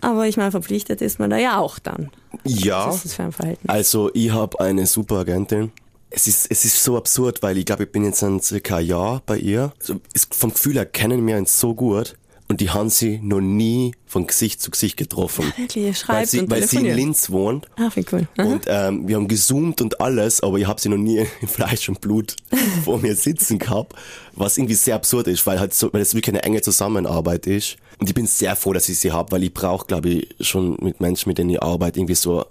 aber 0.00 0.26
ich 0.26 0.36
meine, 0.36 0.50
verpflichtet 0.50 1.00
ist 1.00 1.18
man 1.18 1.30
da 1.30 1.38
ja 1.38 1.58
auch 1.58 1.78
dann. 1.78 2.10
Ja. 2.44 2.88
Was 2.88 2.96
ist 2.96 3.04
das 3.06 3.14
für 3.14 3.22
ein 3.22 3.32
Verhältnis? 3.32 3.68
Also 3.68 4.10
ich 4.12 4.30
habe 4.32 4.60
eine 4.60 4.86
super 4.86 5.16
Agentin. 5.16 5.72
Es 6.10 6.26
ist, 6.26 6.50
es 6.50 6.64
ist 6.64 6.82
so 6.82 6.96
absurd, 6.96 7.42
weil 7.42 7.58
ich 7.58 7.66
glaube, 7.66 7.84
ich 7.84 7.92
bin 7.92 8.04
jetzt 8.04 8.22
ein 8.22 8.40
circa 8.40 8.76
ein 8.76 8.86
Jahr 8.86 9.22
bei 9.26 9.36
ihr. 9.36 9.72
Also, 9.80 10.00
ist, 10.12 10.32
vom 10.34 10.52
Gefühl 10.52 10.74
her 10.74 10.86
kennen 10.86 11.26
wir 11.26 11.36
uns 11.36 11.58
so 11.58 11.74
gut. 11.74 12.16
Und 12.46 12.60
die 12.60 12.68
haben 12.70 12.90
sie 12.90 13.18
noch 13.22 13.40
nie 13.40 13.92
von 14.06 14.26
Gesicht 14.26 14.60
zu 14.60 14.70
Gesicht 14.70 14.98
getroffen. 14.98 15.46
Wirklich, 15.56 15.76
ihr 15.84 15.86
Weil 15.88 15.94
schreibt 15.94 16.28
sie, 16.28 16.40
und 16.40 16.50
weil 16.50 16.66
sie 16.68 16.76
in. 16.76 16.94
Linz 16.94 17.30
wohnt. 17.30 17.66
Ah, 17.76 17.88
wie 17.94 18.04
cool. 18.12 18.28
Aha. 18.36 18.46
Und 18.46 18.64
ähm, 18.68 19.08
wir 19.08 19.16
haben 19.16 19.28
gezoomt 19.28 19.80
und 19.80 19.98
alles, 20.00 20.42
aber 20.42 20.58
ich 20.58 20.66
habe 20.66 20.78
sie 20.80 20.90
noch 20.90 20.98
nie 20.98 21.18
in 21.40 21.48
Fleisch 21.48 21.88
und 21.88 22.00
Blut 22.02 22.36
vor 22.84 22.98
mir 22.98 23.16
sitzen 23.16 23.58
gehabt, 23.58 23.94
was 24.34 24.58
irgendwie 24.58 24.74
sehr 24.74 24.94
absurd 24.96 25.26
ist, 25.28 25.46
weil 25.46 25.58
halt 25.58 25.72
so, 25.72 25.90
weil 25.92 26.02
es 26.02 26.14
wirklich 26.14 26.34
eine 26.34 26.42
enge 26.42 26.60
Zusammenarbeit 26.60 27.46
ist. 27.46 27.76
Und 27.98 28.08
ich 28.10 28.14
bin 28.14 28.26
sehr 28.26 28.56
froh, 28.56 28.72
dass 28.74 28.88
ich 28.90 28.98
sie 28.98 29.12
habe, 29.12 29.32
weil 29.32 29.42
ich 29.44 29.54
brauche, 29.54 29.86
glaube 29.86 30.10
ich, 30.10 30.34
schon 30.46 30.76
mit 30.82 31.00
Menschen, 31.00 31.30
mit 31.30 31.38
denen 31.38 31.50
ich 31.50 31.62
arbeite, 31.62 31.98
irgendwie 31.98 32.14
so, 32.14 32.44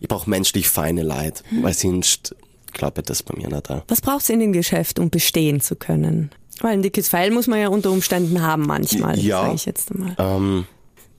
ich 0.00 0.06
brauche 0.08 0.30
menschlich 0.30 0.68
feine 0.68 1.02
Leid, 1.02 1.42
Hm. 1.48 1.62
weil 1.64 1.74
sonst 1.74 2.36
klappt 2.72 3.10
das 3.10 3.24
bei 3.24 3.36
mir 3.36 3.48
nicht. 3.48 3.68
Was 3.88 4.00
braucht's 4.00 4.28
in 4.30 4.38
dem 4.38 4.52
Geschäft, 4.52 5.00
um 5.00 5.10
bestehen 5.10 5.60
zu 5.60 5.74
können? 5.74 6.30
Weil 6.60 6.72
ein 6.72 6.82
dickes 6.82 7.08
Fell 7.08 7.30
muss 7.30 7.46
man 7.46 7.58
ja 7.60 7.68
unter 7.68 7.90
Umständen 7.90 8.42
haben 8.42 8.62
manchmal, 8.66 9.18
Ja. 9.18 9.42
sage 9.42 9.54
ich 9.54 9.66
jetzt 9.66 9.90
einmal. 9.92 10.14
Ähm, 10.18 10.66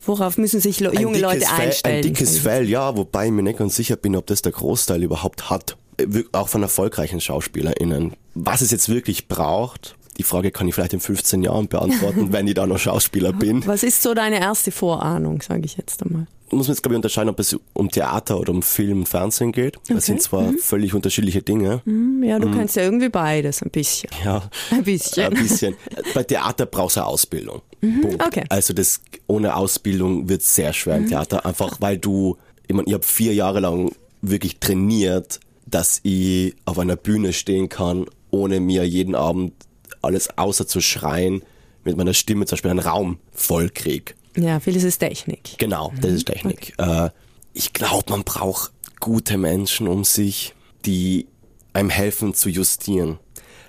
Worauf 0.03 0.37
müssen 0.37 0.59
sich 0.59 0.79
junge 0.79 1.19
Leute 1.19 1.47
einstellen? 1.49 1.97
Ein 1.97 2.01
dickes 2.01 2.39
Fell, 2.39 2.67
ja, 2.67 2.95
wobei 2.97 3.27
ich 3.27 3.31
mir 3.31 3.43
nicht 3.43 3.59
ganz 3.59 3.75
sicher 3.75 3.95
bin, 3.95 4.15
ob 4.15 4.25
das 4.27 4.41
der 4.41 4.51
Großteil 4.51 5.03
überhaupt 5.03 5.49
hat. 5.51 5.77
Äh, 5.97 6.23
Auch 6.31 6.49
von 6.49 6.63
erfolgreichen 6.63 7.21
SchauspielerInnen. 7.21 8.13
Was 8.33 8.61
es 8.61 8.71
jetzt 8.71 8.89
wirklich 8.89 9.27
braucht, 9.27 9.95
die 10.17 10.23
Frage 10.23 10.51
kann 10.51 10.67
ich 10.67 10.73
vielleicht 10.75 10.93
in 10.93 10.99
15 10.99 11.43
Jahren 11.43 11.67
beantworten, 11.67 12.27
wenn 12.33 12.47
ich 12.47 12.55
da 12.55 12.65
noch 12.65 12.79
Schauspieler 12.79 13.31
bin. 13.33 13.65
Was 13.67 13.83
ist 13.83 14.01
so 14.01 14.13
deine 14.13 14.39
erste 14.39 14.71
Vorahnung, 14.71 15.41
sage 15.41 15.61
ich 15.65 15.77
jetzt 15.77 16.01
einmal? 16.03 16.25
Muss 16.51 16.67
man 16.67 16.73
jetzt, 16.75 16.83
glaube 16.83 16.95
ich, 16.95 16.97
unterscheiden, 16.97 17.29
ob 17.29 17.39
es 17.39 17.57
um 17.73 17.89
Theater 17.89 18.39
oder 18.39 18.51
um 18.51 18.61
Film 18.61 19.05
Fernsehen 19.05 19.51
geht. 19.51 19.77
Das 19.87 20.05
sind 20.05 20.21
zwar 20.21 20.51
völlig 20.53 20.93
unterschiedliche 20.93 21.41
Dinge. 21.41 21.81
Hm, 21.85 22.23
Ja, 22.23 22.39
du 22.39 22.47
Mhm. 22.49 22.55
kannst 22.55 22.75
ja 22.75 22.83
irgendwie 22.83 23.09
beides, 23.09 23.61
ein 23.61 23.69
bisschen. 23.71 24.09
Ja, 24.23 24.49
Ein 24.71 24.83
bisschen. 24.83 25.25
ein 25.33 25.41
bisschen. 25.41 25.75
Bei 26.13 26.23
Theater 26.23 26.65
brauchst 26.65 26.97
du 26.97 27.01
eine 27.01 27.07
Ausbildung. 27.07 27.61
Punkt. 27.79 28.23
okay. 28.25 28.43
Also 28.49 28.73
das 28.73 29.01
ohne 29.27 29.55
Ausbildung 29.55 30.27
wird 30.29 30.41
sehr 30.43 30.71
schwer 30.73 30.97
im 30.97 31.07
Theater, 31.07 31.45
einfach 31.45 31.77
weil 31.79 31.97
du, 31.97 32.37
ich 32.67 32.75
meine, 32.75 32.87
ich 32.87 32.93
habe 32.93 33.03
vier 33.05 33.33
Jahre 33.33 33.59
lang 33.59 33.91
wirklich 34.21 34.59
trainiert, 34.59 35.39
dass 35.65 35.99
ich 36.03 36.53
auf 36.65 36.77
einer 36.77 36.95
Bühne 36.97 37.33
stehen 37.33 37.69
kann, 37.69 38.05
ohne 38.29 38.59
mir 38.59 38.83
jeden 38.87 39.15
Abend 39.15 39.53
alles 40.01 40.37
außer 40.37 40.67
zu 40.67 40.81
schreien, 40.81 41.41
mit 41.83 41.97
meiner 41.97 42.13
Stimme 42.13 42.45
zum 42.45 42.55
Beispiel 42.55 42.71
einen 42.71 42.79
Raum 42.79 43.17
voll 43.31 43.69
krieg. 43.69 44.15
Ja, 44.35 44.59
vieles 44.59 44.83
ist 44.83 44.99
Technik. 44.99 45.57
Genau, 45.57 45.91
das 45.99 46.11
ist 46.11 46.27
Technik. 46.27 46.73
Äh, 46.77 47.09
ich 47.53 47.73
glaube, 47.73 48.11
man 48.11 48.23
braucht 48.23 48.71
gute 48.99 49.37
Menschen 49.37 49.87
um 49.87 50.03
sich, 50.03 50.53
die 50.85 51.27
einem 51.73 51.89
helfen 51.89 52.33
zu 52.33 52.49
justieren. 52.49 53.19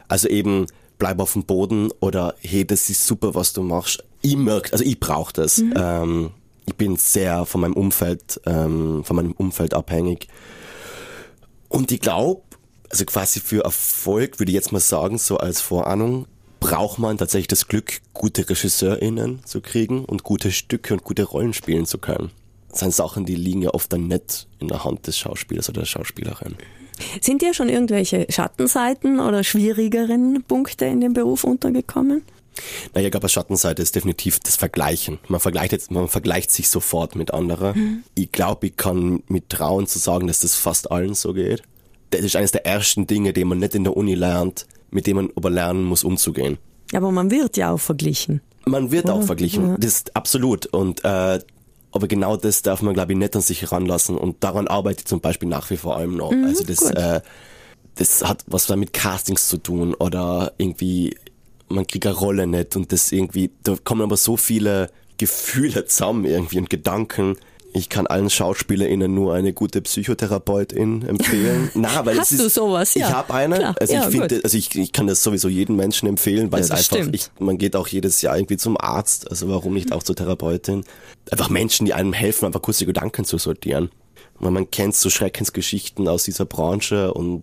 Also 0.09 0.29
eben, 0.29 0.67
bleib 0.99 1.21
auf 1.21 1.33
dem 1.33 1.45
Boden 1.45 1.91
oder 2.01 2.35
hey, 2.41 2.65
das 2.65 2.89
ist 2.91 3.07
super, 3.07 3.35
was 3.35 3.53
du 3.53 3.63
machst. 3.63 4.05
Ich 4.21 4.37
merke, 4.37 4.73
also 4.73 4.85
ich 4.85 5.01
brauche 5.01 5.33
das. 5.33 5.59
Mhm. 5.59 5.75
Ähm, 5.77 6.31
ich 6.67 6.77
bin 6.77 6.97
sehr 6.97 7.45
von 7.45 7.61
meinem 7.63 7.75
Umfeld, 7.75 8.41
ähm, 8.47 9.03
von 9.05 9.17
meinem 9.17 9.33
Umfeld 9.33 9.75
abhängig. 9.75 10.29
Und 11.69 11.91
ich 11.91 12.01
glaube, 12.01 12.43
also 12.89 13.05
quasi 13.05 13.41
für 13.41 13.65
Erfolg 13.65 14.39
würde 14.39 14.53
ich 14.53 14.55
jetzt 14.55 14.71
mal 14.71 14.81
sagen, 14.81 15.19
so 15.19 15.39
als 15.39 15.61
Vorahnung, 15.61 16.27
braucht 16.63 17.01
man 17.01 17.19
tatsächlich 17.19 17.49
das 17.49 17.67
Glück, 17.67 18.01
gute 18.15 18.49
RegisseurInnen 18.49 19.45
zu 19.45 19.61
kriegen 19.61 20.05
und 20.05 20.23
gute 20.23 20.53
Stücke 20.53 20.95
und 20.95 21.03
gute 21.03 21.25
Rollen 21.25 21.53
spielen 21.53 21.87
zu 21.87 21.99
können. 21.99 22.31
Das 22.71 22.81
sind 22.81 22.95
Sachen, 22.95 23.27
die 23.27 23.35
liegen 23.35 23.63
ja 23.63 23.75
oft 23.75 23.93
dann 23.93 24.07
nicht 24.07 24.47
in 24.61 24.69
der 24.69 24.85
Hand 24.85 25.07
des 25.09 25.19
Schauspielers 25.19 25.69
oder 25.69 25.81
der 25.81 25.87
Schauspielerin. 25.87 26.55
Sind 27.21 27.43
dir 27.43 27.53
schon 27.53 27.69
irgendwelche 27.69 28.27
Schattenseiten 28.31 29.19
oder 29.19 29.43
schwierigeren 29.43 30.45
Punkte 30.47 30.85
in 30.85 31.01
dem 31.01 31.15
Beruf 31.15 31.43
untergekommen? 31.43 32.23
Naja, 32.95 33.07
ich 33.07 33.11
glaube, 33.11 33.25
als 33.25 33.33
Schattenseite 33.33 33.83
ist 33.83 33.97
definitiv 33.97 34.39
das 34.39 34.55
Vergleichen. 34.55 35.19
Man 35.27 35.41
vergleicht, 35.41 35.73
jetzt, 35.73 35.91
man 35.91 36.09
vergleicht 36.09 36.53
sich 36.53 36.69
sofort 36.69 37.17
mit 37.17 37.35
anderen. 37.35 37.79
Mhm. 37.79 38.05
Ich 38.15 38.31
glaube, 38.31 38.69
ich 38.69 38.77
kann 38.77 39.25
mit 39.27 39.49
trauen 39.49 39.89
zu 39.89 39.99
sagen, 39.99 40.29
dass 40.29 40.41
das 40.41 40.55
fast 40.55 40.93
allen 40.93 41.15
so 41.15 41.33
geht. 41.33 41.63
Das 42.11 42.21
ist 42.21 42.37
eines 42.37 42.53
der 42.53 42.67
ersten 42.67 43.07
Dinge, 43.09 43.33
die 43.33 43.45
man 43.45 43.59
nicht 43.59 43.75
in 43.75 43.85
der 43.85 43.97
Uni 43.97 44.15
lernt, 44.15 44.67
mit 44.93 45.07
dem 45.07 45.17
man 45.17 45.31
aber 45.35 45.51
lernen 45.51 45.85
muss, 45.85 46.05
umzugehen. 46.05 46.59
Aber 46.93 47.11
man 47.11 47.31
wird 47.31 47.57
ja 47.57 47.73
auch 47.73 47.81
verglichen. 47.81 48.41
Man 48.65 48.93
wird 48.93 49.07
Oder? 49.07 49.15
auch 49.15 49.23
verglichen, 49.23 49.71
ja. 49.71 49.77
das 49.77 49.93
ist 49.93 50.17
absolut. 50.17 50.67
Und 50.67 51.05
äh, 51.05 51.41
aber 51.93 52.09
genau 52.09 52.37
das 52.37 52.63
darf 52.63 52.81
man, 52.83 52.95
glaube 52.95 53.13
ich, 53.13 53.19
nicht 53.19 53.37
an 53.37 53.43
sich 53.43 53.63
heranlassen. 53.63 54.17
Und 54.17 54.43
daran 54.43 54.67
arbeite 54.67 55.01
ich 55.01 55.07
zum 55.07 55.21
Beispiel 55.21 55.49
nach 55.49 55.69
wie 55.71 55.77
vor 55.77 55.97
allem 55.97 56.17
noch. 56.17 56.33
Mhm, 56.33 56.45
also 56.45 56.65
das, 56.65 56.91
äh, 56.91 57.21
das 57.97 58.25
hat 58.25 58.45
was 58.47 58.69
mit 58.71 58.93
Castings 58.93 59.49
zu 59.49 59.59
tun 59.59 59.95
oder 59.95 60.53
irgendwie, 60.57 61.17
man 61.69 61.87
kriegt 61.87 62.07
eine 62.07 62.15
Rolle 62.15 62.47
nicht 62.47 62.77
und 62.77 62.93
das 62.93 63.13
irgendwie, 63.13 63.51
da 63.63 63.77
kommen 63.83 64.03
aber 64.03 64.17
so 64.17 64.37
viele 64.37 64.91
Gefühle 65.19 65.85
zusammen 65.85 66.25
irgendwie 66.25 66.59
und 66.59 66.71
Gedanken, 66.71 67.37
ich 67.75 67.89
kann 67.89 68.07
allen 68.07 68.29
SchauspielerInnen 68.29 69.13
nur 69.13 69.35
eine 69.35 69.53
gute 69.53 69.81
Psychotherapeutin 69.81 71.07
empfehlen. 71.07 71.71
Na, 71.75 72.05
weil 72.05 72.19
Hast 72.19 72.33
es 72.33 72.41
ist, 72.41 72.57
du 72.57 72.61
sowas? 72.61 72.95
Ja. 72.95 73.09
Ich 73.09 73.15
habe 73.15 73.35
eine. 73.35 73.57
Klar. 73.57 73.75
Also 73.81 73.95
ja, 73.95 74.09
ich 74.09 74.17
finde, 74.17 74.41
also 74.45 74.57
ich, 74.57 74.75
ich 74.75 74.93
kann 74.93 75.07
das 75.07 75.23
sowieso 75.23 75.49
jedem 75.49 75.77
Menschen 75.77 76.09
empfehlen, 76.09 76.53
weil 76.53 76.61
ja, 76.61 76.75
es 76.75 76.93
einfach, 76.93 77.13
ich, 77.13 77.31
man 77.39 77.59
geht 77.59 77.77
auch 77.77 77.89
jedes 77.89 78.21
Jahr 78.23 78.37
irgendwie 78.37 78.57
zum 78.57 78.79
Arzt, 78.79 79.31
also 79.31 79.49
warum 79.49 79.75
nicht 79.75 79.93
auch 79.93 80.03
zur 80.03 80.17
Therapeutin? 80.17 80.85
Einfach 81.31 81.49
Menschen, 81.49 81.87
die 81.87 81.95
einem 81.95 82.13
helfen, 82.13 82.47
einfach 82.47 82.63
kurze 82.63 82.87
Gedanken 82.87 83.25
zu 83.25 83.39
sortieren. 83.39 83.91
Weil 84.39 84.51
man 84.51 84.71
kennt 84.71 84.95
so 84.95 85.09
Schreckensgeschichten 85.09 86.09
aus 86.09 86.25
dieser 86.25 86.45
Branche 86.45 87.15
und 87.15 87.43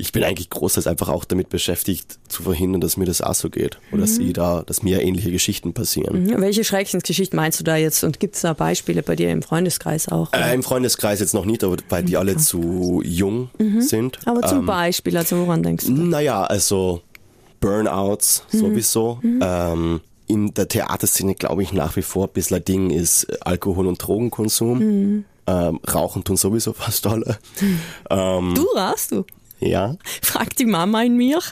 ich 0.00 0.12
bin 0.12 0.24
eigentlich 0.24 0.50
großteils 0.50 0.86
einfach 0.86 1.08
auch 1.08 1.24
damit 1.24 1.50
beschäftigt, 1.50 2.18
zu 2.28 2.42
verhindern, 2.42 2.80
dass 2.80 2.96
mir 2.96 3.04
das 3.04 3.20
auch 3.20 3.34
so 3.34 3.50
geht. 3.50 3.78
Oder 3.92 3.98
mhm. 3.98 4.00
dass, 4.00 4.18
ich 4.18 4.32
da, 4.32 4.62
dass 4.62 4.82
mir 4.82 5.02
ähnliche 5.02 5.30
Geschichten 5.30 5.72
passieren. 5.72 6.24
Mhm. 6.24 6.40
Welche 6.40 6.64
Schreckensgeschichten 6.64 7.36
meinst 7.36 7.60
du 7.60 7.64
da 7.64 7.76
jetzt? 7.76 8.02
Und 8.02 8.18
gibt 8.18 8.34
es 8.34 8.40
da 8.40 8.52
Beispiele 8.52 9.02
bei 9.02 9.14
dir 9.14 9.30
im 9.30 9.42
Freundeskreis 9.42 10.08
auch? 10.08 10.32
Äh, 10.32 10.54
Im 10.54 10.62
Freundeskreis 10.62 11.20
jetzt 11.20 11.34
noch 11.34 11.44
nicht, 11.44 11.62
aber 11.62 11.76
weil 11.88 12.02
die 12.02 12.16
alle 12.16 12.36
zu 12.36 13.02
jung 13.04 13.50
mhm. 13.58 13.82
sind. 13.82 14.18
Aber 14.24 14.42
zum 14.42 14.60
ähm, 14.60 14.66
Beispiel, 14.66 15.16
also 15.16 15.38
woran 15.38 15.62
denkst 15.62 15.86
du? 15.86 15.92
Naja, 15.92 16.44
also 16.44 17.02
Burnouts 17.60 18.44
mhm. 18.52 18.58
sowieso. 18.58 19.18
Mhm. 19.22 19.40
Ähm, 19.42 20.00
in 20.26 20.54
der 20.54 20.68
Theaterszene 20.68 21.34
glaube 21.34 21.62
ich 21.62 21.72
nach 21.72 21.96
wie 21.96 22.02
vor 22.02 22.26
ein 22.28 22.32
bisschen 22.32 22.56
ein 22.56 22.64
Ding 22.64 22.90
ist 22.90 23.26
Alkohol- 23.44 23.86
und 23.86 23.98
Drogenkonsum. 23.98 24.78
Mhm. 24.78 25.24
Ähm, 25.46 25.80
Rauchen 25.92 26.22
tun 26.22 26.36
sowieso 26.36 26.72
fast 26.72 27.06
alle. 27.06 27.38
Ähm, 28.12 28.54
du 28.54 28.64
rauchst 28.76 29.12
du? 29.12 29.24
Ja. 29.60 29.96
Fragt 30.22 30.58
die 30.58 30.66
Mama 30.66 31.02
in 31.02 31.16
mir. 31.16 31.38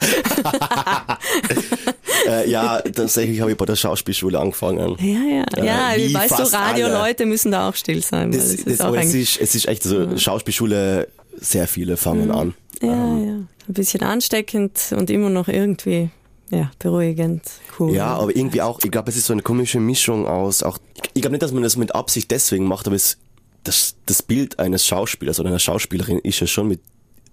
äh, 2.26 2.50
ja, 2.50 2.80
tatsächlich 2.80 3.40
habe 3.40 3.52
ich 3.52 3.56
bei 3.56 3.66
der 3.66 3.76
Schauspielschule 3.76 4.38
angefangen. 4.38 4.96
Ja, 4.98 5.20
ja. 5.20 5.64
Ja, 5.64 5.94
äh, 5.94 6.12
weißt 6.12 6.38
du, 6.38 6.42
Radioleute 6.44 7.26
müssen 7.26 7.52
da 7.52 7.68
auch 7.68 7.74
still 7.74 8.02
sein. 8.02 8.32
Das, 8.32 8.40
das, 8.40 8.54
ist, 8.54 8.80
das 8.80 8.94
es, 8.94 9.14
ist, 9.14 9.40
es 9.40 9.54
ist 9.54 9.68
echt 9.68 9.82
so, 9.82 10.02
ja. 10.02 10.18
Schauspielschule, 10.18 11.08
sehr 11.38 11.68
viele 11.68 11.96
fangen 11.96 12.26
mhm. 12.26 12.34
an. 12.34 12.54
Ja, 12.80 12.88
ähm, 12.88 13.26
ja. 13.26 13.34
Ein 13.34 13.74
bisschen 13.74 14.02
ansteckend 14.02 14.94
und 14.96 15.10
immer 15.10 15.28
noch 15.28 15.48
irgendwie 15.48 16.10
ja, 16.50 16.70
beruhigend, 16.78 17.42
cool. 17.78 17.94
Ja, 17.94 18.16
aber 18.16 18.34
irgendwie 18.34 18.62
auch, 18.62 18.80
ich 18.82 18.90
glaube, 18.90 19.10
es 19.10 19.16
ist 19.16 19.26
so 19.26 19.34
eine 19.34 19.42
komische 19.42 19.80
Mischung 19.80 20.26
aus, 20.26 20.62
auch, 20.62 20.78
ich 21.12 21.20
glaube 21.20 21.32
nicht, 21.32 21.42
dass 21.42 21.52
man 21.52 21.62
das 21.62 21.76
mit 21.76 21.94
Absicht 21.94 22.30
deswegen 22.30 22.64
macht, 22.64 22.86
aber 22.86 22.96
es, 22.96 23.18
das, 23.64 23.96
das 24.06 24.22
Bild 24.22 24.58
eines 24.58 24.86
Schauspielers 24.86 25.40
oder 25.40 25.50
einer 25.50 25.58
Schauspielerin 25.58 26.20
ist 26.20 26.40
ja 26.40 26.46
schon 26.46 26.68
mit 26.68 26.80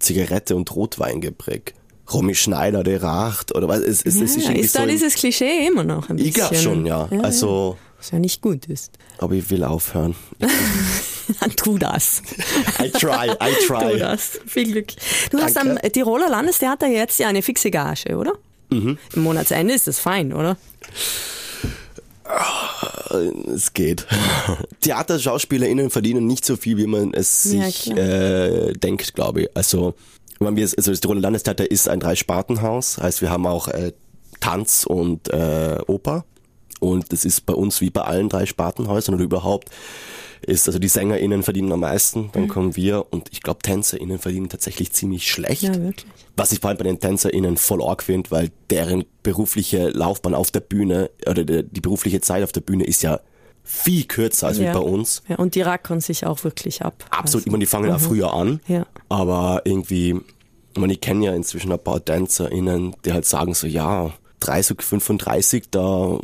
Zigarette 0.05 0.55
und 0.55 0.73
Rotwein 0.75 1.21
geprägt. 1.21 1.73
Romy 2.13 2.35
Schneider, 2.35 2.83
der 2.83 3.01
racht 3.01 3.55
oder 3.55 3.67
was. 3.67 3.79
Es, 3.79 4.05
es, 4.05 4.17
ja, 4.17 4.23
es 4.23 4.35
ist, 4.35 4.49
ist 4.49 4.75
da 4.75 4.81
so 4.81 4.87
dieses 4.87 5.15
Klischee 5.15 5.65
immer 5.67 5.83
noch 5.83 6.09
ein 6.09 6.17
bisschen? 6.17 6.29
Ich 6.29 6.35
glaube 6.35 6.55
schon, 6.55 6.85
ja. 6.85 7.09
ja 7.11 7.19
also, 7.21 7.77
was 7.97 8.11
ja 8.11 8.19
nicht 8.19 8.41
gut 8.41 8.67
ist. 8.67 8.91
Aber 9.17 9.33
ich 9.33 9.49
will 9.49 9.63
aufhören. 9.63 10.15
Dann 11.39 11.51
tu 11.55 11.79
das. 11.79 12.21
I 12.79 12.91
try, 12.91 13.31
I 13.41 13.53
try. 13.67 13.93
Tu 13.93 13.97
das. 13.97 14.39
Viel 14.45 14.71
Glück. 14.71 14.87
Du 15.31 15.37
Danke. 15.37 15.45
hast 15.45 15.57
am 15.57 15.77
Tiroler 15.91 16.29
Landestheater 16.29 16.87
jetzt 16.87 17.19
ja 17.19 17.27
eine 17.27 17.41
fixe 17.41 17.71
Gage, 17.71 18.15
oder? 18.15 18.33
Mhm. 18.69 18.99
Im 19.15 19.23
Monatsende 19.23 19.73
ist 19.73 19.87
das 19.87 19.99
fein, 19.99 20.31
oder? 20.33 20.57
Es 23.53 23.73
geht. 23.73 24.07
TheaterschauspielerInnen 24.81 25.89
verdienen 25.89 26.27
nicht 26.27 26.45
so 26.45 26.55
viel, 26.55 26.77
wie 26.77 26.87
man 26.87 27.13
es 27.13 27.43
sich 27.43 27.85
ja, 27.85 27.95
äh, 27.95 28.73
denkt, 28.73 29.13
glaube 29.13 29.43
ich. 29.43 29.49
Also, 29.53 29.93
wenn 30.39 30.55
wir, 30.55 30.63
also 30.63 30.91
das 30.91 30.99
Tiroler 30.99 31.21
Landestheater 31.21 31.69
ist 31.69 31.87
ein 31.87 31.99
Dreispartenhaus, 31.99 32.97
heißt 32.97 33.21
wir 33.21 33.29
haben 33.29 33.45
auch 33.45 33.67
äh, 33.67 33.93
Tanz 34.39 34.85
und 34.85 35.29
äh, 35.29 35.77
Oper. 35.87 36.25
Und 36.79 37.11
das 37.11 37.25
ist 37.25 37.45
bei 37.45 37.53
uns 37.53 37.81
wie 37.81 37.89
bei 37.89 38.01
allen 38.01 38.29
drei 38.29 38.45
Spartenhäusern 38.45 39.15
oder 39.15 39.23
überhaupt 39.23 39.69
ist, 40.45 40.67
also 40.67 40.79
die 40.79 40.87
SängerInnen 40.87 41.43
verdienen 41.43 41.71
am 41.71 41.81
meisten, 41.81 42.29
dann 42.33 42.43
mhm. 42.43 42.47
kommen 42.47 42.75
wir 42.75 43.05
und 43.11 43.29
ich 43.31 43.41
glaube 43.41 43.61
TänzerInnen 43.61 44.19
verdienen 44.19 44.49
tatsächlich 44.49 44.91
ziemlich 44.91 45.29
schlecht. 45.29 45.63
Ja, 45.63 45.75
wirklich. 45.75 46.05
Was 46.35 46.51
ich 46.51 46.59
vor 46.59 46.69
allem 46.69 46.77
bei 46.77 46.83
den 46.83 46.99
TänzerInnen 46.99 47.57
voll 47.57 47.83
arg 47.83 48.03
finde, 48.03 48.31
weil 48.31 48.51
deren 48.69 49.05
berufliche 49.23 49.89
Laufbahn 49.89 50.35
auf 50.35 50.51
der 50.51 50.59
Bühne 50.59 51.09
oder 51.27 51.43
die 51.43 51.81
berufliche 51.81 52.21
Zeit 52.21 52.43
auf 52.43 52.51
der 52.51 52.61
Bühne 52.61 52.83
ist 52.83 53.03
ja 53.03 53.19
viel 53.63 54.05
kürzer 54.05 54.47
als 54.47 54.59
ja. 54.59 54.73
bei 54.73 54.79
uns. 54.79 55.23
Ja, 55.27 55.37
und 55.37 55.55
die 55.55 55.61
rackern 55.61 55.99
sich 55.99 56.25
auch 56.25 56.43
wirklich 56.43 56.83
ab. 56.83 57.03
Absolut, 57.09 57.41
also. 57.41 57.47
ich 57.47 57.51
meine, 57.51 57.63
die 57.63 57.65
fangen 57.65 57.89
mhm. 57.89 57.95
auch 57.95 57.99
früher 57.99 58.33
an, 58.33 58.59
ja. 58.67 58.85
aber 59.09 59.63
irgendwie, 59.65 60.19
ich 60.73 60.79
meine, 60.79 60.93
ich 60.93 61.01
kenne 61.01 61.25
ja 61.25 61.33
inzwischen 61.33 61.71
ein 61.71 61.83
paar 61.83 62.03
TänzerInnen, 62.03 62.95
die 63.03 63.13
halt 63.13 63.25
sagen 63.25 63.53
so, 63.55 63.65
ja, 63.65 64.13
30, 64.41 64.81
35, 64.81 65.71
da 65.71 66.19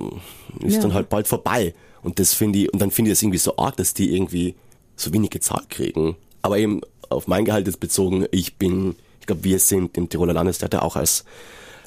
ist 0.60 0.76
ja. 0.76 0.82
dann 0.82 0.94
halt 0.94 1.10
bald 1.10 1.28
vorbei. 1.28 1.74
Und 2.04 2.20
das 2.20 2.34
finde 2.34 2.60
ich, 2.60 2.74
und 2.74 2.82
dann 2.82 2.92
finde 2.92 3.12
ich 3.12 3.18
das 3.18 3.24
irgendwie 3.24 3.38
so 3.38 3.58
arg, 3.58 3.78
dass 3.78 3.94
die 3.94 4.14
irgendwie 4.14 4.56
so 4.96 5.14
wenig 5.14 5.30
gezahlt 5.30 5.70
kriegen. 5.70 6.16
Aber 6.42 6.58
eben 6.58 6.82
auf 7.10 7.28
mein 7.28 7.46
Gehalt 7.46 7.68
jetzt 7.68 7.80
bezogen, 7.80 8.26
ich 8.32 8.56
bin, 8.56 8.96
ich 9.20 9.28
glaube, 9.28 9.44
wir 9.44 9.60
sind 9.60 9.98
im 9.98 10.10
Tiroler 10.10 10.34
Landestheater 10.34 10.84
auch 10.84 10.96
als 10.96 11.26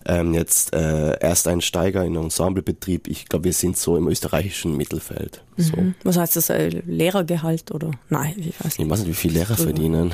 ähm, 0.07 0.35
jetzt 0.35 0.75
äh, 0.75 1.13
Ersteinsteiger 1.13 2.05
in 2.05 2.17
Ensemblebetrieb. 2.17 3.09
Ich 3.09 3.27
glaube, 3.27 3.47
wir 3.47 3.53
sind 3.53 3.77
so 3.77 3.97
im 3.97 4.09
österreichischen 4.09 4.77
Mittelfeld. 4.77 5.43
So. 5.57 5.77
Mhm. 5.77 5.95
Was 6.03 6.17
heißt 6.17 6.37
das? 6.37 6.51
Äh, 6.51 6.69
Lehrergehalt 6.87 7.71
oder? 7.71 7.91
Nein, 8.11 8.35
ich 8.39 8.55
weiß 8.65 8.79
nicht. 8.79 8.87
Ich 8.87 8.91
weiß 8.91 8.99
nicht, 9.01 9.09
wie 9.09 9.15
viel 9.15 9.33
Lehrer 9.33 9.57
verdienen. 9.57 10.13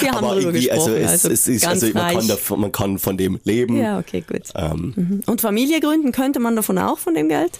Wir 0.00 0.12
haben 0.12 0.24
Aber 0.24 0.36
irgendwie, 0.36 0.70
also, 0.70 0.94
es, 0.94 1.10
also, 1.10 1.30
es 1.30 1.48
ist, 1.48 1.66
also 1.66 1.86
man 1.92 2.14
kann, 2.14 2.28
davon, 2.28 2.60
man 2.60 2.72
kann 2.72 2.98
von 2.98 3.16
dem 3.16 3.38
leben. 3.44 3.76
Ja, 3.76 3.98
okay, 3.98 4.24
gut. 4.26 4.42
Ähm, 4.54 4.94
mhm. 4.96 5.20
Und 5.26 5.40
Familie 5.40 5.80
gründen 5.80 6.12
könnte 6.12 6.40
man 6.40 6.56
davon 6.56 6.78
auch 6.78 6.98
von 6.98 7.14
dem 7.14 7.28
Geld? 7.28 7.58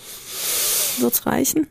Wird's 0.98 1.26
reichen? 1.26 1.66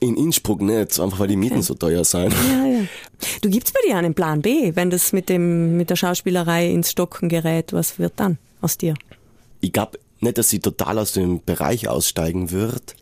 In 0.00 0.16
Innsbruck 0.16 0.60
nicht, 0.62 0.98
einfach 0.98 1.18
weil 1.18 1.28
die 1.28 1.36
Mieten 1.36 1.56
okay. 1.56 1.62
so 1.62 1.74
teuer 1.74 2.04
sind. 2.04 2.32
Ja, 2.32 2.66
ja. 2.66 2.80
Du 3.42 3.50
gibt's 3.50 3.70
bei 3.72 3.80
dir 3.86 3.96
einen 3.96 4.14
Plan 4.14 4.40
B, 4.40 4.74
wenn 4.74 4.88
das 4.88 5.12
mit 5.12 5.28
dem 5.28 5.76
mit 5.76 5.90
der 5.90 5.96
Schauspielerei 5.96 6.70
ins 6.70 6.90
Stocken 6.90 7.28
gerät, 7.28 7.74
was 7.74 7.98
wird 7.98 8.14
dann 8.16 8.38
aus 8.62 8.78
dir? 8.78 8.94
Ich 9.60 9.72
glaube 9.72 9.98
nicht, 10.20 10.38
dass 10.38 10.48
sie 10.48 10.60
total 10.60 10.98
aus 10.98 11.12
dem 11.12 11.42
Bereich 11.44 11.88
aussteigen 11.88 12.50
wird. 12.50 12.94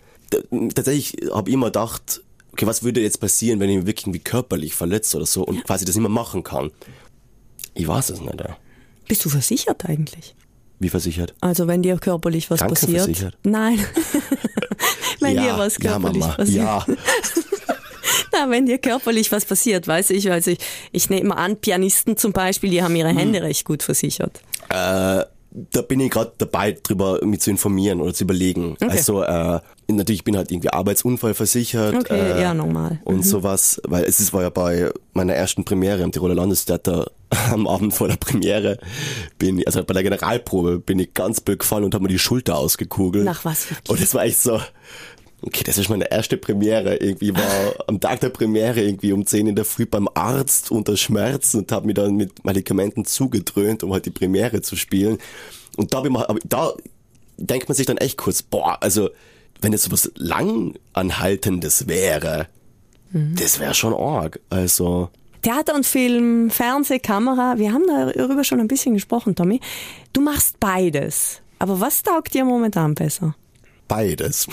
Tatsächlich 0.75 1.31
habe 1.33 1.51
ich 1.51 1.55
immer 1.55 1.67
gedacht, 1.67 2.23
okay, 2.53 2.67
was 2.67 2.83
würde 2.83 3.01
jetzt 3.01 3.21
passieren, 3.21 3.61
wenn 3.61 3.71
ich 3.71 3.77
mich 3.77 3.87
wirklich 3.87 4.07
irgendwie 4.07 4.21
körperlich 4.21 4.75
verletzt 4.75 5.15
oder 5.15 5.27
so 5.27 5.45
und 5.45 5.65
quasi 5.65 5.85
das 5.85 5.97
immer 5.97 6.09
machen 6.09 6.43
kann. 6.43 6.71
Ich 7.75 7.87
weiß 7.87 8.11
es 8.11 8.21
nicht. 8.21 8.41
Ja. 8.41 8.57
Bist 9.07 9.25
du 9.25 9.29
versichert 9.29 9.85
eigentlich? 9.87 10.35
Wie 10.81 10.89
versichert? 10.89 11.35
Also 11.41 11.67
wenn 11.67 11.83
dir 11.83 11.99
körperlich 11.99 12.51
was 12.51 12.61
passiert. 12.61 13.37
Nein. 13.43 13.85
wenn 15.21 15.37
ja, 15.37 15.43
dir 15.43 15.59
was 15.59 15.79
körperlich 15.79 16.23
ja, 16.23 16.29
passiert. 16.29 16.65
Ja. 16.65 16.87
Na, 18.33 18.51
wenn 18.51 18.67
dir 18.67 18.79
körperlich 18.79 19.33
was 19.33 19.45
passiert, 19.45 19.89
weiß 19.89 20.11
ich, 20.11 20.31
also 20.31 20.51
ich, 20.51 20.59
ich 20.93 21.11
nehme 21.11 21.37
an, 21.37 21.57
Pianisten 21.57 22.17
zum 22.17 22.33
Beispiel, 22.33 22.71
die 22.71 22.83
haben 22.83 22.95
ihre 22.95 23.09
Hände 23.09 23.39
hm. 23.39 23.47
recht 23.47 23.65
gut 23.65 23.83
versichert. 23.83 24.41
Äh, 24.69 25.25
da 25.73 25.83
bin 25.83 26.01
ich 26.01 26.11
gerade 26.11 26.33
dabei, 26.39 26.73
drüber 26.73 27.25
mich 27.25 27.41
zu 27.41 27.51
informieren 27.51 28.01
oder 28.01 28.15
zu 28.15 28.25
überlegen. 28.25 28.73
Okay. 28.81 28.91
Also 28.91 29.23
äh, 29.23 29.61
natürlich 29.89 30.25
bin 30.25 30.37
halt 30.37 30.51
irgendwie 30.51 30.71
Arbeitsunfallversichert 30.71 31.95
Okay, 31.95 32.33
äh, 32.33 32.43
ja, 32.43 32.55
normal. 32.55 33.01
und 33.05 33.25
sowas, 33.25 33.81
weil 33.87 34.05
es 34.05 34.21
ist, 34.21 34.33
war 34.33 34.43
ja 34.43 34.51
bei 34.51 34.91
meiner 35.13 35.35
ersten 35.35 35.65
Premiere 35.65 36.03
am 36.03 36.13
Tiroler 36.13 36.35
Landestheater 36.35 37.11
am 37.51 37.67
Abend 37.67 37.95
vor 37.95 38.09
der 38.09 38.17
Premiere, 38.17 38.79
bin 39.39 39.59
ich, 39.59 39.67
also 39.67 39.85
bei 39.85 39.95
der 39.95 40.03
Generalprobe, 40.03 40.79
bin 40.79 40.99
ich 40.99 41.15
ganz 41.15 41.41
blöd 41.41 41.59
gefallen 41.59 41.85
und 41.85 41.95
habe 41.95 42.03
mir 42.03 42.09
die 42.09 42.19
Schulter 42.19 42.57
ausgekugelt. 42.57 43.25
Nach 43.25 43.45
was 43.45 43.71
wirklich? 43.71 43.91
Und 43.91 44.01
es 44.01 44.15
war 44.15 44.25
echt 44.25 44.41
so, 44.41 44.61
okay, 45.43 45.63
das 45.65 45.79
ist 45.79 45.89
meine 45.89 46.11
erste 46.11 46.37
Premiere. 46.37 46.97
Irgendwie 46.97 47.35
war 47.35 47.75
am 47.87 48.01
Tag 48.01 48.21
der 48.21 48.31
Premiere 48.31 48.81
irgendwie 48.81 49.13
um 49.13 49.25
10 49.27 49.47
in 49.49 49.55
der 49.57 49.65
Früh 49.65 49.87
beim 49.87 50.09
Arzt 50.15 50.71
unter 50.71 50.97
Schmerzen 50.97 51.59
und 51.61 51.73
habe 51.73 51.87
mich 51.87 51.95
dann 51.95 52.17
mit 52.17 52.45
Medikamenten 52.45 53.05
zugedröhnt, 53.05 53.83
um 53.83 53.93
halt 53.93 54.07
die 54.07 54.11
Premiere 54.11 54.61
zu 54.63 54.77
spielen. 54.77 55.19
Und 55.77 55.95
da, 55.95 56.03
mal- 56.09 56.27
aber 56.27 56.39
da 56.45 56.73
denkt 57.37 57.69
man 57.69 57.77
sich 57.77 57.87
dann 57.87 57.99
echt 57.99 58.17
kurz, 58.19 58.43
boah, 58.43 58.79
also 58.83 59.11
wenn 59.61 59.73
es 59.73 59.85
sowas 59.85 60.11
langanhaltendes 60.95 61.87
wäre, 61.89 62.47
das 63.13 63.59
wäre 63.59 63.75
schon 63.75 63.95
arg. 63.95 64.39
Also 64.51 65.09
Theater 65.43 65.75
und 65.75 65.87
Film, 65.87 66.51
Fernseh, 66.51 66.99
Kamera, 66.99 67.55
wir 67.59 67.73
haben 67.73 67.85
darüber 67.87 68.45
schon 68.45 68.61
ein 68.61 68.69
bisschen 68.69 68.95
gesprochen, 68.95 69.35
Tommy. 69.35 69.61
Du 70.13 70.21
machst 70.21 70.61
beides. 70.61 71.41
Aber 71.61 71.81
was 71.81 72.03
taugt 72.03 72.35
dir 72.35 72.45
momentan 72.45 72.95
besser? 72.95 73.35
Beides. 73.89 74.47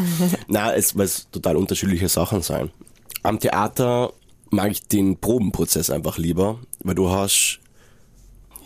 Na, 0.48 0.74
es 0.74 0.94
es 0.94 1.30
total 1.30 1.56
unterschiedliche 1.56 2.08
Sachen 2.08 2.42
sein. 2.42 2.70
Am 3.22 3.40
Theater 3.40 4.12
mag 4.50 4.70
ich 4.70 4.86
den 4.86 5.16
Probenprozess 5.16 5.90
einfach 5.90 6.18
lieber, 6.18 6.58
weil 6.80 6.94
du 6.94 7.10
hast, 7.10 7.60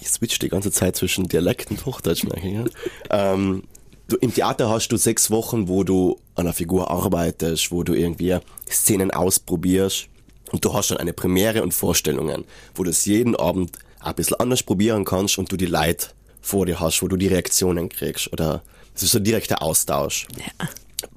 ich 0.01 0.09
switch 0.09 0.39
die 0.41 0.49
ganze 0.49 0.73
Zeit 0.73 0.97
zwischen 0.97 1.29
Dialekt 1.29 1.71
und 1.71 1.87
Hochdeutsch, 1.87 2.25
merke 2.25 2.49
ich, 2.49 2.55
ja? 2.55 2.65
ähm, 3.11 3.63
du, 4.09 4.17
Im 4.17 4.35
Theater 4.35 4.69
hast 4.69 4.89
du 4.89 4.97
sechs 4.97 5.31
Wochen, 5.31 5.69
wo 5.69 5.85
du 5.85 6.19
an 6.35 6.47
einer 6.47 6.53
Figur 6.53 6.91
arbeitest, 6.91 7.71
wo 7.71 7.85
du 7.85 7.95
irgendwie 7.95 8.37
Szenen 8.69 9.13
ausprobierst 9.13 10.09
und 10.51 10.65
du 10.65 10.75
hast 10.75 10.91
dann 10.91 10.99
eine 10.99 11.13
Premiere 11.13 11.63
und 11.63 11.73
Vorstellungen, 11.73 12.45
wo 12.75 12.83
du 12.83 12.91
es 12.91 13.05
jeden 13.05 13.37
Abend 13.37 13.79
ein 14.01 14.15
bisschen 14.15 14.41
anders 14.41 14.63
probieren 14.63 15.05
kannst 15.05 15.39
und 15.39 15.51
du 15.53 15.57
die 15.57 15.67
Leute 15.67 16.09
vor 16.41 16.67
dir 16.67 16.81
hast, 16.81 17.03
wo 17.03 17.09
du 17.09 17.17
die 17.17 17.29
Reaktionen 17.29 17.89
kriegst 17.89 18.33
oder 18.33 18.63
es 18.97 19.03
ist 19.05 19.13
so 19.13 19.19
ein 19.19 19.25
direkter 19.25 19.63
Austausch. 19.63 20.27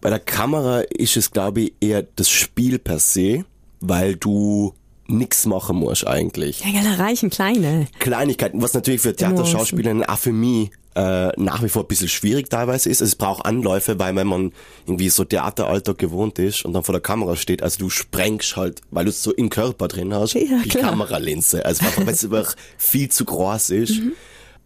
Bei 0.02 0.10
der 0.10 0.20
Kamera 0.20 0.82
ist 0.82 1.18
es, 1.18 1.32
glaube 1.32 1.62
ich, 1.62 1.74
eher 1.80 2.04
das 2.15 2.30
Spiel 2.30 2.80
per 2.80 3.00
se, 3.00 3.46
weil 3.80 4.15
du 4.15 4.74
nix 5.08 5.46
machen 5.46 5.78
musst 5.78 6.06
eigentlich. 6.06 6.60
Ja, 6.62 6.70
ja, 6.70 6.84
da 6.84 7.02
reichen 7.04 7.30
kleine. 7.30 7.88
Kleinigkeiten, 8.00 8.62
was 8.62 8.74
natürlich 8.74 9.02
für 9.02 9.15
Theaterschauspielerinnen 9.15 10.04
auch 10.06 10.20
für 10.20 10.32
mich 10.32 10.70
äh, 10.96 11.30
nach 11.42 11.63
wie 11.63 11.70
vor 11.70 11.84
ein 11.84 11.88
bisschen 11.88 12.10
schwierig 12.10 12.50
teilweise 12.50 12.89
ist. 12.89 13.02
Also 13.02 13.10
es 13.10 13.15
braucht 13.15 13.46
Anläufe, 13.46 13.98
weil 14.00 14.15
wenn 14.15 14.28
man 14.28 14.52
irgendwie 14.86 15.10
so 15.10 15.24
Theateralltag 15.24 15.98
gewohnt 15.98 16.38
ist 16.39 16.65
und 16.65 16.74
dann 16.74 16.84
vor 16.84 16.94
der 16.94 17.02
Kamera 17.02 17.36
steht, 17.36 17.63
also 17.63 17.80
du 17.80 17.89
sprengst 17.89 18.56
halt, 18.58 18.82
weil 18.92 19.06
du 19.06 19.10
es 19.12 19.24
so 19.24 19.34
im 19.34 19.50
Körper 19.50 19.88
drin 19.88 20.13
hast, 20.13 20.34
Ja, 20.34 20.42
die 20.63 20.70
klar. 20.70 20.92
Kameralinse. 20.92 21.65
Also 21.65 21.86
einfach, 21.86 22.06
weil 22.06 22.13
es 22.13 22.24
einfach 22.32 22.56
viel 22.78 23.10
zu 23.10 23.26
groß 23.26 23.70
ist. 23.72 24.02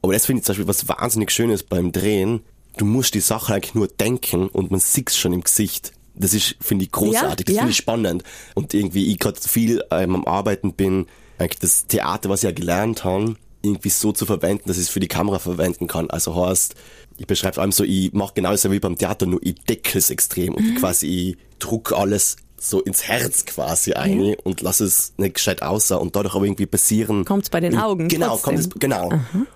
Aber 0.02 0.14
das 0.14 0.26
finde 0.26 0.40
ich 0.40 0.46
zum 0.46 0.54
Beispiel 0.54 0.68
was 0.68 0.88
wahnsinnig 0.90 1.32
Schönes 1.32 1.64
beim 1.64 1.92
Drehen. 1.92 2.42
Du 2.78 2.86
musst 2.86 3.14
die 3.14 3.20
Sache 3.20 3.54
eigentlich 3.54 3.76
nur 3.76 3.88
denken 3.88 4.48
und 4.48 4.72
man 4.72 4.80
sieht's 4.80 5.18
schon 5.18 5.34
im 5.34 5.42
Gesicht. 5.42 5.94
Das 6.16 6.34
ist, 6.34 6.56
finde 6.62 6.86
ich, 6.86 6.92
großartig. 6.92 7.46
das 7.46 7.56
ja. 7.56 7.62
finde 7.62 7.72
ich 7.72 7.78
spannend. 7.78 8.24
Und 8.56 8.74
irgendwie, 8.74 9.12
ich 9.12 9.20
gerade 9.20 9.40
viel 9.42 9.84
ähm, 9.92 10.16
am 10.16 10.26
Arbeiten 10.26 10.74
bin, 10.74 11.08
eigentlich 11.38 11.60
das 11.60 11.88
Theater, 11.88 12.30
was 12.30 12.42
ich 12.42 12.50
ja 12.50 12.52
gelernt 12.52 13.04
habe, 13.04 13.36
irgendwie 13.64 13.90
so 13.90 14.12
zu 14.12 14.26
verwenden, 14.26 14.64
dass 14.68 14.78
ich 14.78 14.84
es 14.84 14.90
für 14.90 15.00
die 15.00 15.08
Kamera 15.08 15.40
verwenden 15.40 15.88
kann. 15.88 16.10
Also 16.10 16.36
heißt, 16.36 16.76
ich 17.18 17.28
beschreibe 17.28 17.62
allem 17.62 17.72
so, 17.72 17.84
ich 17.84 18.12
mache 18.14 18.34
genauso 18.36 18.72
wie 18.72 18.80
beim 18.80 18.98
Theater, 18.98 19.26
nur 19.26 19.40
ich 19.42 19.56
decke 19.64 19.98
es 19.98 20.10
extrem 20.10 20.54
und 20.54 20.76
quasi 20.76 21.08
ich 21.08 21.38
druck 21.60 21.94
alles 21.94 22.36
so 22.58 22.82
ins 22.82 23.04
Herz 23.04 23.46
quasi 23.46 23.94
ein 23.94 24.36
und 24.44 24.62
lass 24.62 24.80
es 24.80 25.14
nicht 25.18 25.36
gescheit 25.36 25.62
aussah 25.62 25.96
und 25.98 26.16
dadurch 26.16 26.36
aber 26.36 26.46
irgendwie 26.46 26.66
passieren. 26.66 27.26
Kommt's 27.26 27.50
bei 27.50 27.60
den 27.60 27.78
Augen 27.78 28.08
Genau, 28.08 28.38
kommt 28.38 28.60
es, 28.60 28.70
genau. 28.70 29.10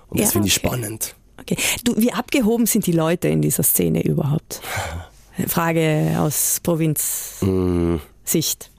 Und 0.08 0.20
das 0.20 0.28
Ja, 0.28 0.32
finde 0.32 0.48
ich 0.48 0.58
okay. 0.58 0.68
spannend. 0.68 1.14
Okay. 1.48 1.56
Du, 1.82 1.96
wie 1.96 2.12
abgehoben 2.12 2.66
sind 2.66 2.86
die 2.86 2.92
Leute 2.92 3.28
in 3.28 3.40
dieser 3.40 3.62
Szene 3.62 4.04
überhaupt? 4.04 4.60
Frage 5.46 6.16
aus 6.18 6.60
Provinz-Sicht. 6.62 8.70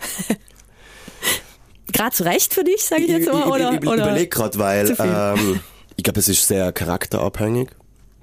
Gerade 1.92 2.12
zu 2.16 2.26
Recht 2.26 2.54
für 2.54 2.64
dich, 2.64 2.84
sage 2.84 3.02
ich 3.04 3.10
jetzt 3.10 3.32
mal, 3.32 3.48
oder? 3.48 3.72
ich, 3.72 3.78
ich, 3.78 3.84
ich 3.84 3.94
überlege 3.94 4.28
gerade, 4.28 4.60
weil 4.60 4.96
ähm, 5.00 5.62
ich 5.96 6.04
glaube, 6.04 6.20
es 6.20 6.28
ist 6.28 6.48
sehr 6.48 6.72
charakterabhängig. 6.72 7.70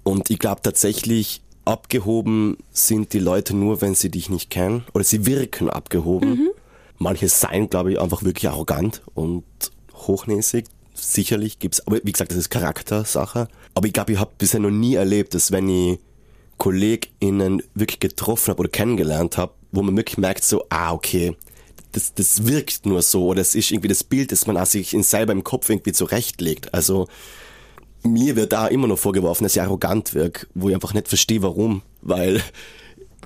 Und 0.05 0.31
ich 0.31 0.39
glaube 0.39 0.61
tatsächlich, 0.63 1.43
abgehoben 1.65 2.57
sind 2.71 3.15
die 3.15 3.19
Leute 3.19 3.57
nur, 3.57 3.81
wenn 3.81 3.97
sie 3.97 4.11
dich 4.11 4.29
nicht 4.29 4.51
kennen. 4.51 4.85
Oder 4.95 5.03
sie 5.03 5.27
wirken 5.27 5.71
abgehoben. 5.71 6.31
Mhm. 6.31 6.51
Manche 6.99 7.29
seien, 7.29 7.69
glaube 7.69 7.93
ich, 7.93 8.01
einfach 8.01 8.23
wirklich 8.23 8.49
arrogant 8.49 9.03
und 9.15 9.43
hochnäsig. 9.93 10.67
Sicherlich 10.97 11.59
gibt's, 11.59 11.87
aber 11.87 12.01
wie 12.03 12.13
gesagt, 12.13 12.31
das 12.31 12.39
ist 12.39 12.51
Charaktersache. 12.51 13.49
Aber 13.75 13.87
ich 13.87 13.93
glaube, 13.93 14.13
ich 14.13 14.19
habe 14.19 14.33
bisher 14.39 14.61
noch 14.61 14.71
nie 14.71 14.95
erlebt, 14.95 15.35
dass 15.35 15.53
wenn 15.53 15.69
ich 15.69 15.99
KollegInnen 16.59 17.63
wirklich 17.75 18.01
getroffen 18.01 18.51
habe 18.51 18.61
oder 18.61 18.71
kennengelernt 18.71 19.37
habe, 19.37 19.53
wo 19.73 19.83
man 19.83 19.97
wirklich 19.97 20.19
merkt 20.19 20.45
so, 20.45 20.65
ah, 20.71 20.93
okay, 20.93 21.37
das, 21.93 22.15
das 22.15 22.47
wirkt 22.47 22.87
nur 22.87 23.03
so 23.03 23.27
oder 23.27 23.41
es 23.41 23.55
ist 23.55 23.71
irgendwie 23.71 23.89
das 23.89 24.05
Bild, 24.05 24.33
das 24.33 24.47
man 24.47 24.65
sich 24.67 24.95
in 24.95 25.03
selber 25.03 25.33
im 25.33 25.45
Kopf 25.45 25.69
irgendwie 25.69 25.93
zurechtlegt. 25.93 26.73
Also 26.73 27.09
mir 28.03 28.37
wird 28.37 28.53
da 28.53 28.67
immer 28.69 28.87
noch 28.87 28.99
vorgeworfen, 28.99 29.45
dass 29.45 29.57
ich 29.57 29.63
arrogant 29.63 30.15
wirke, 30.15 30.47
wo 30.55 30.69
ich 30.69 30.75
einfach 30.75 30.95
nicht 30.95 31.09
verstehe, 31.09 31.43
warum. 31.43 31.83
Weil, 32.03 32.43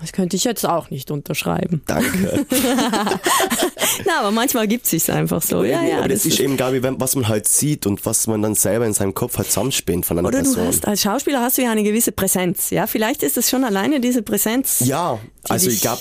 Das 0.00 0.12
könnte 0.12 0.36
ich 0.36 0.44
jetzt 0.44 0.66
auch 0.66 0.90
nicht 0.90 1.10
unterschreiben. 1.10 1.82
danke. 1.86 2.46
Na, 4.06 4.20
aber 4.20 4.30
manchmal 4.30 4.66
gibt 4.68 4.84
es 4.84 4.90
sich 4.90 5.12
einfach 5.12 5.42
so. 5.42 5.62
Ja, 5.64 5.82
ja, 5.82 5.98
aber 5.98 6.08
das, 6.08 6.24
ist 6.24 6.40
eben, 6.40 6.56
glaube 6.56 6.78
ich, 6.78 6.82
was 6.82 7.16
man 7.16 7.28
halt 7.28 7.46
sieht 7.48 7.86
und 7.86 8.04
was 8.06 8.26
man 8.26 8.40
dann 8.42 8.54
selber 8.54 8.86
in 8.86 8.94
seinem 8.94 9.14
Kopf 9.14 9.36
halt 9.36 9.48
zusammenspinnt 9.48 10.06
von 10.06 10.18
einer 10.18 10.28
Oder 10.28 10.38
du 10.38 10.44
Person. 10.44 10.66
hast, 10.66 10.86
als 10.88 11.02
Schauspieler 11.02 11.40
hast 11.42 11.58
du 11.58 11.62
ja 11.62 11.70
eine 11.70 11.82
gewisse 11.82 12.12
Präsenz. 12.12 12.70
Ja, 12.70 12.86
vielleicht 12.86 13.22
ist 13.22 13.36
es 13.36 13.50
schon 13.50 13.64
alleine 13.64 14.00
diese 14.00 14.22
Präsenz. 14.22 14.80
Ja, 14.80 15.18
also 15.48 15.68
ich 15.70 15.80
glaube 15.82 16.00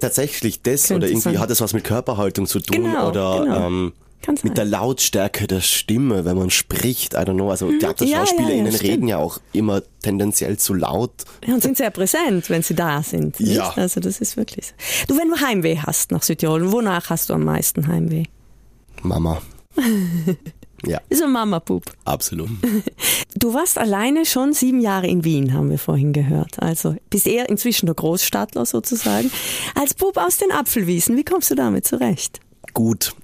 tatsächlich 0.00 0.62
das 0.62 0.90
oder 0.90 1.06
irgendwie 1.06 1.22
sein. 1.22 1.40
hat 1.40 1.50
es 1.50 1.60
was 1.60 1.72
mit 1.72 1.84
Körperhaltung 1.84 2.46
zu 2.46 2.60
tun 2.60 2.84
Genau, 2.84 3.08
oder 3.08 3.40
genau. 3.44 3.66
ähm, 3.66 3.92
Kann 4.22 4.36
sein. 4.36 4.48
mit 4.48 4.56
der 4.58 4.64
Lautstärke 4.64 5.46
der 5.46 5.60
Stimme, 5.60 6.24
wenn 6.24 6.36
man 6.36 6.50
spricht. 6.50 7.14
I 7.14 7.18
don't 7.18 7.34
know. 7.34 7.50
Also 7.50 7.66
Mhm. 7.66 7.72
ja, 7.72 7.88
ja, 7.88 7.92
TheaterschauspielerInnen 7.92 8.66
ja, 8.66 8.72
stimmt. 8.72 8.90
reden 8.92 9.08
ja 9.08 9.18
auch 9.18 9.38
immer 9.52 9.82
tendenziell 10.02 10.56
zu 10.58 10.74
laut. 10.74 11.12
Ja, 11.46 11.54
und 11.54 11.62
sind 11.62 11.76
sehr 11.76 11.90
präsent, 11.90 12.48
wenn 12.48 12.62
sie 12.62 12.74
da 12.74 13.02
sind. 13.02 13.38
Nicht? 13.40 13.52
Ja. 13.56 13.72
Also 13.76 14.00
das 14.00 14.20
ist 14.20 14.36
wirklich 14.36 14.66
so. 14.68 14.72
Du, 15.14 15.18
wenn 15.20 15.28
du 15.28 15.40
Heimweh 15.40 15.78
hast 15.78 16.10
nach 16.12 16.22
Südtirol, 16.22 16.72
wonach 16.72 17.10
hast 17.10 17.30
du 17.30 17.34
am 17.34 17.44
meisten 17.44 17.86
Heimweh? 17.88 18.24
Mama. 19.02 19.42
ja, 20.86 21.00
Ist 21.08 21.22
ein 21.22 21.32
Mama-Pup. 21.32 21.84
absolut. 22.04 22.50
Du 23.34 23.54
warst 23.54 23.76
alleine 23.78 24.24
schon 24.24 24.52
sieben 24.52 24.80
Jahre 24.80 25.08
in 25.08 25.24
Wien, 25.24 25.52
haben 25.52 25.68
wir 25.70 25.78
vorhin 25.78 26.12
gehört. 26.12 26.60
Also 26.62 26.94
bist 27.10 27.26
eher 27.26 27.48
inzwischen 27.48 27.86
der 27.86 27.94
Großstadtler 27.96 28.66
sozusagen. 28.66 29.32
Als 29.74 29.94
Bub 29.94 30.16
aus 30.16 30.36
den 30.36 30.52
Apfelwiesen, 30.52 31.16
wie 31.16 31.24
kommst 31.24 31.50
du 31.50 31.56
damit 31.56 31.84
zurecht? 31.84 32.38
Gut, 32.72 33.14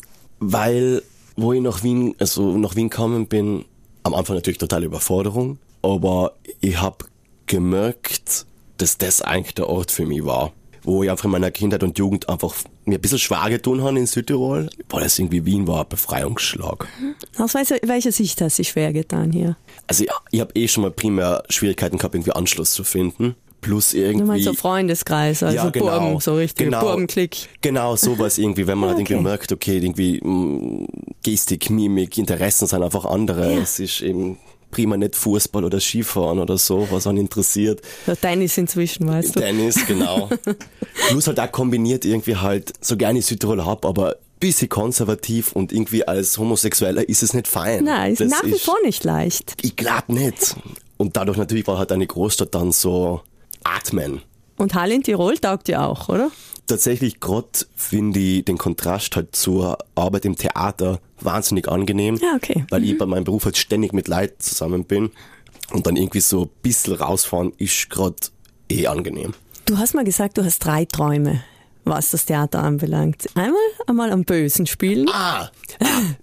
weil 0.41 1.03
wo 1.39 1.53
ich 1.53 1.61
nach 1.61 1.85
Wien, 1.85 2.17
also 2.19 2.59
nach 2.59 2.75
Wien 2.75 2.91
gekommen 2.91 3.29
bin, 3.29 3.65
am 4.03 4.15
Anfang 4.15 4.35
natürlich 4.35 4.59
totale 4.59 4.87
Überforderung, 4.87 5.59
aber 5.83 6.33
ich 6.61 6.81
habe 6.81 7.05
gemerkt, 7.47 8.45
dass 8.79 8.99
das 8.99 9.23
eigentlich 9.23 9.55
der 9.55 9.69
Ort 9.69 9.91
für 9.91 10.05
mich 10.05 10.25
war. 10.25 10.53
Wo 10.83 11.03
ich 11.03 11.11
einfach 11.11 11.27
in 11.27 11.33
meiner 11.33 11.51
Kindheit 11.51 11.83
und 11.83 11.99
Jugend 11.99 12.29
einfach 12.29 12.55
mir 12.85 12.99
ein 12.99 13.01
bisschen 13.01 13.19
schwer 13.19 13.49
getan 13.51 13.83
habe 13.83 13.99
in 13.99 14.07
Südtirol, 14.07 14.71
weil 14.89 15.03
das 15.03 15.19
irgendwie 15.19 15.45
Wien 15.45 15.67
war, 15.67 15.83
ein 15.83 15.89
Befreiungsschlag. 15.89 16.89
Aus 17.37 17.55
welcher, 17.55 18.13
Sicht 18.13 18.41
hast 18.41 18.59
du 18.59 18.65
schwer 18.65 18.93
getan 18.93 19.31
hier? 19.31 19.57
Also 19.87 20.05
ich, 20.05 20.11
ich 20.31 20.41
habe 20.41 20.53
eh 20.55 20.67
schon 20.67 20.83
mal 20.83 20.91
primär 20.91 21.43
Schwierigkeiten 21.51 21.99
gehabt, 21.99 22.15
irgendwie 22.15 22.33
Anschluss 22.33 22.73
zu 22.73 22.85
finden. 22.85 23.37
Plus 23.69 23.93
irgendwie. 23.93 24.21
Du 24.21 24.27
meinst 24.27 24.45
so 24.47 24.55
Freundeskreis, 24.55 25.43
also 25.43 25.55
Ja, 25.55 25.69
genau. 25.69 25.87
Burgen, 26.01 26.21
so 26.21 26.35
richtig, 26.37 26.65
Genau. 26.67 26.81
Burgenklick. 26.81 27.49
Genau, 27.61 27.97
sowas 27.97 28.39
irgendwie, 28.39 28.67
wenn 28.67 28.79
man 28.79 28.89
halt 28.91 28.99
Okay. 29.03 29.13
irgendwie 29.13 29.29
merkt, 29.29 29.53
okay, 29.53 29.77
irgendwie 29.77 30.21
mh, 30.25 30.87
Gestik, 31.23 31.69
Mimik, 31.69 32.17
Interessen 32.17 32.67
sind 32.67 32.83
einfach 32.83 33.05
andere. 33.05 33.53
Ja. 33.53 33.61
Es 33.61 33.79
ist 33.79 34.01
eben 34.01 34.39
prima 34.71 34.97
nicht 34.97 35.17
Fußball 35.17 35.65
oder 35.65 35.81
Skifahren 35.81 36.39
oder 36.39 36.57
so, 36.57 36.89
was 36.91 37.07
einen 37.07 37.19
interessiert. 37.19 37.83
Der 38.07 38.19
Tennis 38.19 38.57
inzwischen, 38.57 39.07
weißt 39.07 39.37
du. 39.37 39.41
Tennis, 39.41 39.85
genau. 39.87 40.31
Plus 41.11 41.27
halt 41.27 41.39
auch 41.39 41.53
kombiniert 41.53 42.07
irgendwie 42.07 42.37
halt, 42.37 42.73
so 42.81 42.97
gerne 42.97 43.19
ich 43.19 43.27
Südtirol 43.27 43.67
hab, 43.67 43.85
aber 43.85 44.17
bisschen 44.41 44.71
konservativ 44.71 45.53
und 45.53 45.73
irgendwie 45.73 46.09
als 46.09 46.39
Homosexueller 46.39 47.07
ist 47.07 47.23
es 47.23 47.35
nicht 47.35 47.49
fein. 47.49 47.85
Nein, 47.85 48.13
ist 48.13 48.21
Das 48.23 48.31
nach 48.31 48.45
wie 48.45 48.59
vor 48.59 48.77
nicht 48.83 49.05
leicht. 49.05 49.57
Ich 49.61 49.77
glaub 49.77 50.09
nicht. 50.09 50.57
Und 50.97 51.17
dadurch 51.17 51.37
natürlich 51.37 51.67
war 51.67 51.77
halt 51.79 51.93
eine 51.93 52.07
Großstadt 52.07 52.55
dann 52.55 52.73
so 52.73 53.21
atmen. 53.65 54.23
Und 54.57 54.75
Hall 54.75 54.91
in 54.91 55.03
Tirol 55.03 55.39
taugt 55.39 55.69
dir 55.69 55.83
auch, 55.83 56.09
oder? 56.09 56.31
tatsächlich 56.69 57.19
gerade 57.19 57.49
finde 57.75 58.21
ich 58.21 58.45
den 58.45 58.59
Kontrast 58.59 59.17
halt 59.17 59.35
zur 59.35 59.79
Arbeit 59.95 60.25
im 60.25 60.37
Theater 60.37 61.01
wahnsinnig 61.21 61.67
angenehm. 61.67 62.17
Ja, 62.17 62.37
okay. 62.37 62.65
Weil 62.71 62.85
ich 62.85 62.97
bei 62.97 63.07
meinem 63.07 63.25
Beruf 63.25 63.45
halt 63.45 63.57
ständig 63.57 63.93
mit 63.93 64.07
Leid 64.07 64.41
zusammen 64.41 64.85
bin. 64.85 65.11
Und 65.73 65.87
dann 65.87 65.97
irgendwie 65.97 66.21
so 66.21 66.45
ein 66.45 66.51
bisschen 66.63 66.95
rausfahren 66.95 67.53
ist 67.59 67.91
gerade 67.91 68.17
eh 68.71 68.87
angenehm. 68.87 69.35
Du 69.67 69.77
hast 69.77 69.95
mal 69.95 70.05
gesagt, 70.05 70.39
du 70.39 70.45
hast 70.45 70.61
drei 70.61 70.85
Träume, 70.87 71.43
was 71.89 72.11
das 72.11 72.25
Theater 72.27 72.63
anbelangt. 72.63 73.27
Einmal 73.35 73.59
einmal 73.87 74.13
am 74.13 74.25
Bösen 74.25 74.67
spielen. 74.67 75.09
Ah! 75.13 75.51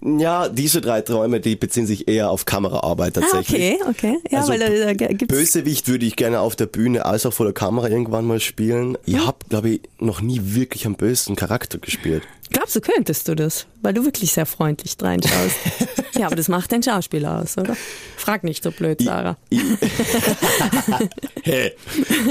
Ja, 0.02 0.48
diese 0.48 0.80
drei 0.80 1.00
Träume, 1.00 1.40
die 1.40 1.56
beziehen 1.56 1.86
sich 1.86 2.08
eher 2.08 2.30
auf 2.30 2.44
Kameraarbeit 2.44 3.16
Ah, 3.18 3.20
tatsächlich. 3.22 3.76
okay, 3.80 3.88
okay. 3.88 4.18
Ja, 4.30 4.40
Also 4.40 4.52
weil 4.52 4.58
da, 4.58 4.94
da 4.94 5.06
gibt's 5.12 5.26
Bösewicht 5.34 5.88
würde 5.88 6.04
ich 6.06 6.16
gerne 6.16 6.40
auf 6.40 6.56
der 6.56 6.66
Bühne 6.66 7.04
als 7.06 7.26
auch 7.26 7.32
vor 7.32 7.46
der 7.46 7.52
Kamera 7.54 7.88
irgendwann 7.88 8.26
mal 8.26 8.40
spielen. 8.40 8.98
Ich 9.06 9.18
habe, 9.24 9.38
glaube 9.48 9.70
ich, 9.70 9.80
noch 9.98 10.20
nie 10.20 10.40
wirklich 10.42 10.86
einen 10.86 10.96
bösen 10.96 11.36
Charakter 11.36 11.78
gespielt. 11.78 12.22
Glaubst 12.50 12.76
du, 12.76 12.80
könntest 12.80 13.28
du 13.28 13.34
das? 13.34 13.66
Weil 13.82 13.94
du 13.94 14.04
wirklich 14.04 14.32
sehr 14.32 14.46
freundlich 14.46 14.96
reinschaust. 15.00 15.56
ja, 16.18 16.26
aber 16.26 16.36
das 16.36 16.48
macht 16.48 16.72
den 16.72 16.82
Schauspieler 16.82 17.40
aus, 17.40 17.58
oder? 17.58 17.76
Frag 18.16 18.44
nicht 18.44 18.62
so 18.62 18.70
blöd, 18.70 19.00
Sarah. 19.00 19.36
Ich, 19.50 19.60
hey, 21.42 21.72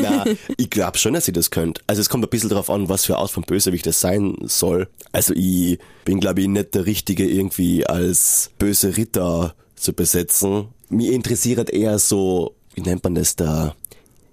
na, 0.01 0.25
ich 0.57 0.69
glaube 0.69 0.97
schon, 0.97 1.13
dass 1.13 1.27
ich 1.27 1.33
das 1.33 1.51
könnte. 1.51 1.81
Also 1.87 2.01
es 2.01 2.09
kommt 2.09 2.23
ein 2.23 2.29
bisschen 2.29 2.49
darauf 2.49 2.69
an, 2.69 2.89
was 2.89 3.05
für 3.05 3.17
Art 3.17 3.31
von 3.31 3.43
Bösewicht 3.43 3.85
das 3.85 3.99
sein 3.99 4.35
soll. 4.43 4.87
Also 5.11 5.33
ich 5.33 5.79
bin, 6.05 6.19
glaube 6.19 6.41
ich, 6.41 6.47
nicht 6.47 6.73
der 6.75 6.85
Richtige, 6.85 7.27
irgendwie 7.27 7.85
als 7.85 8.51
böse 8.57 8.97
Ritter 8.97 9.55
zu 9.75 9.93
besetzen. 9.93 10.69
Mir 10.89 11.13
interessiert 11.13 11.69
eher 11.69 11.99
so, 11.99 12.55
wie 12.73 12.81
nennt 12.81 13.03
man 13.03 13.15
das 13.15 13.35
da? 13.35 13.75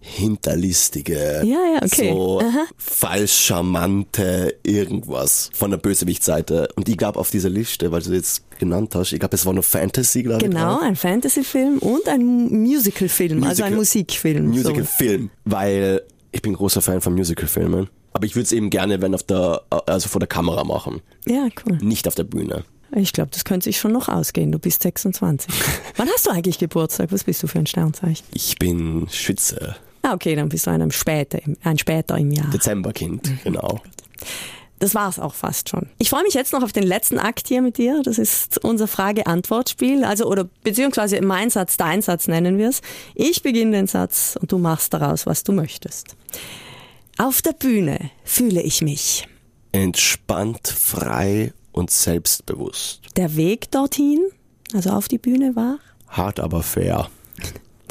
Hinterlistige, 0.03 1.43
Ja, 1.45 1.59
ja, 1.75 1.81
okay. 1.83 2.11
so 2.11 2.41
Aha. 2.41 2.65
falsch 2.77 3.33
charmante 3.47 4.55
irgendwas 4.65 5.51
von 5.55 5.71
der 5.71 5.79
Bösewichtseite. 5.79 6.69
Und 6.77 6.89
ich 6.89 6.97
glaube 6.97 7.19
auf 7.19 7.31
dieser 7.31 7.49
Liste, 7.51 7.93
weil 7.93 8.03
du 8.03 8.13
jetzt 8.13 8.43
genannt 8.59 8.95
hast, 8.95 9.13
ich 9.13 9.21
glaube 9.21 9.37
es 9.37 9.47
war 9.47 9.53
noch 9.53 9.65
Fantasy, 9.65 10.23
glaube 10.25 10.45
ich. 10.45 10.51
Genau, 10.51 10.75
drauf. 10.75 10.83
ein 10.83 10.97
Fantasyfilm 10.97 11.79
und 11.79 12.09
ein 12.09 12.63
Musicalfilm, 12.63 13.45
also 13.45 13.63
ein 13.63 13.75
Musikfilm. 13.77 14.49
Musicalfilm, 14.49 15.31
weil 15.45 16.03
ich 16.33 16.43
bin 16.43 16.55
großer 16.55 16.83
Fan 16.83 17.01
von 17.01 17.15
Musicalfilmen. 17.15 17.89
Aber 18.15 18.27
ich 18.27 18.35
würde 18.35 18.45
es 18.45 18.53
eben 18.53 18.69
gerne, 18.71 19.01
wenn 19.01 19.15
auf 19.15 19.23
der, 19.23 19.63
also 19.87 20.09
vor 20.09 20.19
der 20.19 20.29
Kamera 20.29 20.65
machen, 20.65 21.01
So. 21.27 21.33
Ja, 21.35 21.49
cool. 21.67 21.79
nicht 21.81 22.07
auf 22.09 22.15
der 22.15 22.25
Bühne. 22.25 22.65
Ich 22.95 23.15
glaube, 23.15 23.31
das 23.33 23.45
könnte 23.47 23.65
sich 23.65 23.79
schon 23.79 23.93
noch 23.93 24.09
ausgehen. 24.11 24.53
Du 24.53 24.59
bist 24.59 24.83
26. 24.83 25.51
Wann 25.97 26.09
hast 26.11 26.27
du 26.27 26.31
eigentlich 26.31 26.59
Geburtstag? 26.59 27.11
Was 27.11 27.25
bist 27.25 27.43
du 27.43 27.47
für 27.47 27.59
ein 27.59 27.65
Sternzeichen? 27.67 28.27
Ich 28.35 28.59
bin 28.59 29.07
Schütze, 29.11 29.77
Ah, 30.03 30.15
okay, 30.15 30.35
dann 30.35 30.49
bist 30.49 30.67
du 30.67 30.71
ein 30.71 30.91
später, 30.91 31.41
im- 31.43 31.57
ein 31.63 31.79
später 31.79 32.17
im 32.19 32.31
Jahr. 32.33 32.51
Dezemberkind, 32.51 33.29
Mhm. 33.29 33.39
genau. 33.45 33.81
Das 34.81 34.97
war's 34.97 35.21
auch 35.21 35.35
fast 35.35 35.69
schon. 35.69 35.89
Ich 35.99 36.11
freue 36.11 36.25
mich 36.25 36.35
jetzt 36.35 36.53
noch 36.53 36.65
auf 36.65 36.73
den 36.73 36.83
letzten 36.83 37.21
Akt 37.21 37.47
hier 37.47 37.63
mit 37.63 37.79
dir. 37.79 38.03
Das 38.03 38.19
ist 38.19 38.65
unser 38.65 38.89
Frage-Antwort-Spiel. 38.89 40.03
Also, 40.03 40.27
oder 40.27 40.49
beziehungsweise 40.65 41.21
mein 41.23 41.51
Satz, 41.51 41.77
dein 41.77 42.03
Satz 42.03 42.27
nennen 42.27 42.59
wir 42.59 42.69
es. 42.69 42.81
Ich 43.15 43.43
beginne 43.45 43.77
den 43.77 43.87
Satz 43.87 44.37
und 44.41 44.51
du 44.51 44.59
machst 44.59 44.93
daraus, 44.93 45.25
was 45.25 45.45
du 45.45 45.53
möchtest. 45.53 46.17
Auf 47.17 47.43
der 47.43 47.53
Bühne 47.53 48.11
fühle 48.25 48.61
ich 48.61 48.83
mich. 48.83 49.29
Entspannt, 49.71 50.67
frei 50.67 51.53
und 51.71 51.93
selbstbewusst. 51.93 53.03
Der 53.17 53.37
Weg 53.37 53.71
dorthin, 53.71 54.21
also 54.75 54.91
auf 54.91 55.07
die 55.07 55.19
Bühne 55.19 55.55
war. 55.55 55.79
Hart, 56.09 56.41
aber 56.41 56.65
fair. 56.65 57.09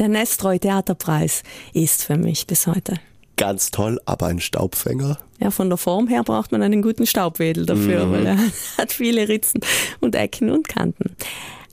Der 0.01 0.09
Nestroy 0.09 0.57
Theaterpreis 0.57 1.43
ist 1.73 2.03
für 2.03 2.17
mich 2.17 2.47
bis 2.47 2.65
heute. 2.65 2.95
Ganz 3.37 3.69
toll, 3.69 4.01
aber 4.07 4.25
ein 4.25 4.39
Staubfänger. 4.39 5.19
Ja, 5.39 5.51
von 5.51 5.69
der 5.69 5.77
Form 5.77 6.07
her 6.07 6.23
braucht 6.23 6.51
man 6.51 6.63
einen 6.63 6.81
guten 6.81 7.05
Staubwedel 7.05 7.67
dafür, 7.67 8.11
weil 8.11 8.25
er 8.25 8.37
hat 8.79 8.91
viele 8.91 9.27
Ritzen 9.29 9.61
und 9.99 10.15
Ecken 10.15 10.49
und 10.49 10.67
Kanten. 10.67 11.15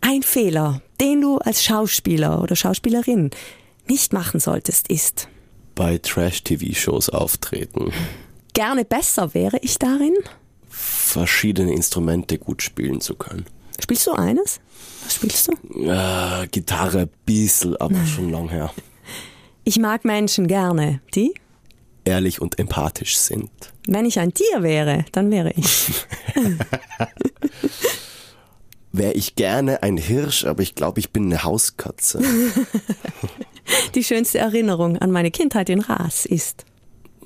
Ein 0.02 0.22
Fehler, 0.22 0.82
den 1.00 1.22
du 1.22 1.38
als 1.38 1.64
Schauspieler 1.64 2.42
oder 2.42 2.54
Schauspielerin 2.54 3.30
nicht 3.88 4.12
machen 4.12 4.40
solltest, 4.40 4.88
ist, 4.88 5.28
Bei 5.74 5.96
Trash-TV-Shows 5.96 7.08
auftreten. 7.08 7.90
gerne 8.52 8.84
besser 8.84 9.32
wäre 9.32 9.56
ich 9.62 9.78
darin. 9.78 10.14
Verschiedene 10.68 11.72
Instrumente 11.72 12.36
gut 12.36 12.60
spielen 12.60 13.00
zu 13.00 13.14
können. 13.14 13.46
Spielst 13.80 14.06
du 14.06 14.12
eines? 14.12 14.60
Was 15.04 15.14
spielst 15.14 15.48
du? 15.48 15.52
Äh, 15.88 16.46
Gitarre, 16.48 17.08
bissel, 17.26 17.76
aber 17.78 18.04
schon 18.06 18.30
lang 18.30 18.48
her. 18.48 18.72
Ich 19.64 19.78
mag 19.78 20.04
Menschen 20.04 20.46
gerne, 20.46 21.00
die, 21.14 21.34
Ehrlich 22.04 22.40
und 22.40 22.58
empathisch 22.58 23.18
sind. 23.18 23.50
wenn 23.86 24.06
ich 24.06 24.18
ein 24.18 24.32
Tier 24.32 24.62
wäre, 24.62 25.04
dann 25.12 25.30
wäre 25.30 25.52
ich. 25.56 25.88
Wäre 28.92 29.12
ich 29.12 29.34
gerne 29.36 29.82
ein 29.82 29.98
Hirsch, 29.98 30.44
aber 30.46 30.62
ich 30.62 30.74
glaube, 30.74 30.98
ich 30.98 31.10
bin 31.10 31.24
eine 31.26 31.44
Hauskatze. 31.44 32.20
Die 33.94 34.02
schönste 34.02 34.38
Erinnerung 34.38 34.96
an 34.96 35.10
meine 35.10 35.30
Kindheit 35.30 35.68
in 35.68 35.80
Ras 35.80 36.24
ist, 36.24 36.64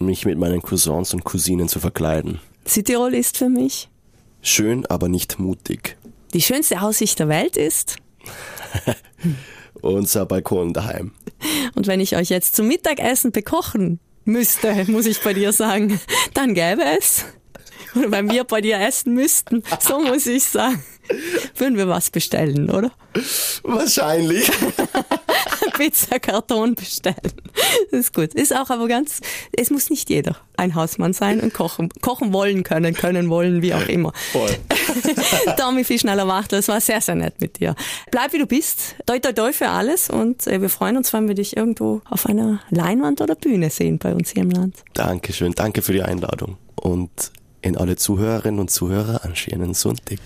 Mich 0.01 0.25
mit 0.27 0.39
meinen 0.39 0.61
Cousins 0.61 1.15
und 1.15 1.23
Cousinen 1.23 1.69
zu 1.69 1.79
verkleiden. 1.79 2.41
Südtirol 2.65 3.15
ist 3.15 3.39
für 3.39 3.49
mich, 3.49 3.89
Schön, 4.43 4.85
aber 4.87 5.09
nicht 5.09 5.39
mutig. 5.39 5.97
Die 6.33 6.43
schönste 6.43 6.81
Aussicht 6.81 7.19
der 7.19 7.29
Welt 7.29 7.57
ist, 7.57 7.97
Unser 9.83 10.27
Balkon 10.27 10.73
daheim. 10.73 11.13
Und 11.75 11.87
wenn 11.87 12.01
ich 12.01 12.17
euch 12.17 12.29
jetzt 12.29 12.55
zum 12.55 12.69
Mittagessen 12.69 13.33
bekochen 13.33 13.99
müsste, 14.25 14.85
muss 14.91 15.07
ich 15.07 15.21
bei 15.21 15.35
dir 15.35 15.53
sagen, 15.53 16.01
dann 16.35 16.55
gäbe 16.55 16.83
es. 16.99 17.25
Oder 17.95 18.11
wenn 18.11 18.31
wir 18.31 18.45
bei 18.45 18.61
dir 18.61 18.79
essen 18.81 19.15
müssten, 19.15 19.63
so 19.81 20.01
muss 20.01 20.27
ich 20.27 20.45
sagen, 20.45 20.83
würden 21.57 21.77
wir 21.77 21.89
was 21.89 22.11
bestellen, 22.11 22.71
oder? 22.71 22.93
Wahrscheinlich. 23.65 24.51
Pizzakarton 25.73 26.75
bestellen. 26.75 27.17
Das 27.91 28.01
ist 28.01 28.15
gut. 28.15 28.35
Ist 28.35 28.55
auch 28.55 28.71
aber 28.71 28.89
ganz, 28.89 29.21
es 29.53 29.71
muss 29.71 29.91
nicht 29.91 30.11
jeder 30.11 30.37
ein 30.57 30.75
Hausmann 30.75 31.13
sein 31.13 31.41
und 31.41 31.53
kochen, 31.55 31.89
kochen 32.01 32.33
wollen 32.33 32.63
können, 32.63 32.95
können 32.95 33.29
wollen, 33.29 33.63
wie 33.63 33.75
auch 33.75 33.89
immer. 33.89 34.13
Voll. 34.33 34.51
Tommy 35.59 35.85
Fischneller 35.85 36.29
Wachtel, 36.29 36.59
es 36.59 36.69
war 36.69 36.81
sehr, 36.81 37.01
sehr 37.01 37.15
nett 37.15 37.41
mit 37.41 37.59
dir. 37.59 37.75
Bleib 38.11 38.33
wie 38.33 38.39
du 38.39 38.47
bist. 38.47 38.97
Toi, 39.07 39.19
toi, 39.19 39.33
toi 39.33 39.53
für 39.53 39.69
alles 39.69 40.09
und 40.09 40.47
äh, 40.47 40.61
wir 40.61 40.69
freuen 40.69 40.97
uns, 40.97 41.13
wenn 41.13 41.29
wir 41.29 41.35
dich 41.35 41.57
irgendwo 41.57 42.01
auf 42.09 42.27
einer 42.27 42.61
Leinwand 42.71 43.21
oder 43.21 43.35
Bühne 43.35 43.71
sehen 43.71 43.99
bei 43.99 44.15
uns 44.15 44.31
hier 44.31 44.43
im 44.43 44.51
Land. 44.51 44.77
Dankeschön, 44.95 45.53
danke 45.53 45.83
für 45.83 45.93
die 45.93 46.03
Einladung. 46.03 46.57
Und 46.77 47.33
in 47.63 47.77
alle 47.77 47.97
Zuhörerinnen 47.97 48.61
und 48.61 48.71
Zuhörer 48.71 49.25
einen 49.25 49.37
schönen 49.37 49.75
Sonntag. 49.75 50.19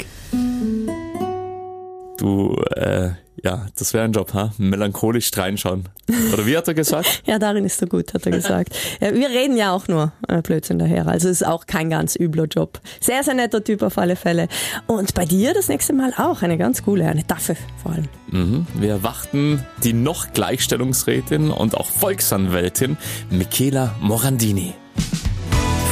Du, 2.19 2.57
äh, 2.75 3.11
ja, 3.43 3.67
das 3.79 3.93
wäre 3.95 4.05
ein 4.05 4.13
Job, 4.13 4.33
ha? 4.35 4.53
Melancholisch 4.59 5.31
reinschauen. 5.37 5.85
Oder 6.33 6.47
wie 6.47 6.57
hat 6.57 6.69
er 6.69 6.75
gesagt? 6.75 7.23
Ja, 7.27 7.39
darin 7.39 7.65
ist 7.65 7.81
er 7.83 7.89
gut, 7.89 8.15
hat 8.15 8.25
er 8.27 8.33
gesagt. 8.33 8.75
Ja, 9.01 9.13
wir 9.13 9.29
reden 9.29 9.57
ja 9.57 9.73
auch 9.73 9.89
nur 9.89 10.13
äh, 10.29 10.41
Blödsinn 10.41 10.79
daher. 10.79 11.07
Also 11.07 11.29
es 11.29 11.43
ist 11.43 11.47
auch 11.47 11.67
kein 11.67 11.91
ganz 11.91 12.17
übler 12.17 12.45
Job. 12.45 12.81
Sehr, 13.01 13.23
sehr 13.25 13.35
netter 13.35 13.63
Typ 13.63 13.83
auf 13.83 13.99
alle 13.99 14.17
Fälle. 14.17 14.49
Und 14.87 15.15
bei 15.15 15.25
dir 15.25 15.53
das 15.55 15.69
nächste 15.69 15.93
Mal 15.93 16.13
auch 16.17 16.43
eine 16.43 16.57
ganz 16.57 16.83
coole, 16.83 17.07
eine 17.07 17.27
Taffe 17.27 17.57
vor 17.83 17.93
allem. 17.93 18.09
Mhm. 18.31 18.67
Wir 18.75 18.91
erwarten 18.91 19.65
die 19.83 19.93
noch 19.93 20.33
Gleichstellungsrätin 20.33 21.51
und 21.51 21.77
auch 21.77 21.91
Volksanwältin 21.91 22.97
Michaela 23.31 23.95
Morandini. 24.01 24.75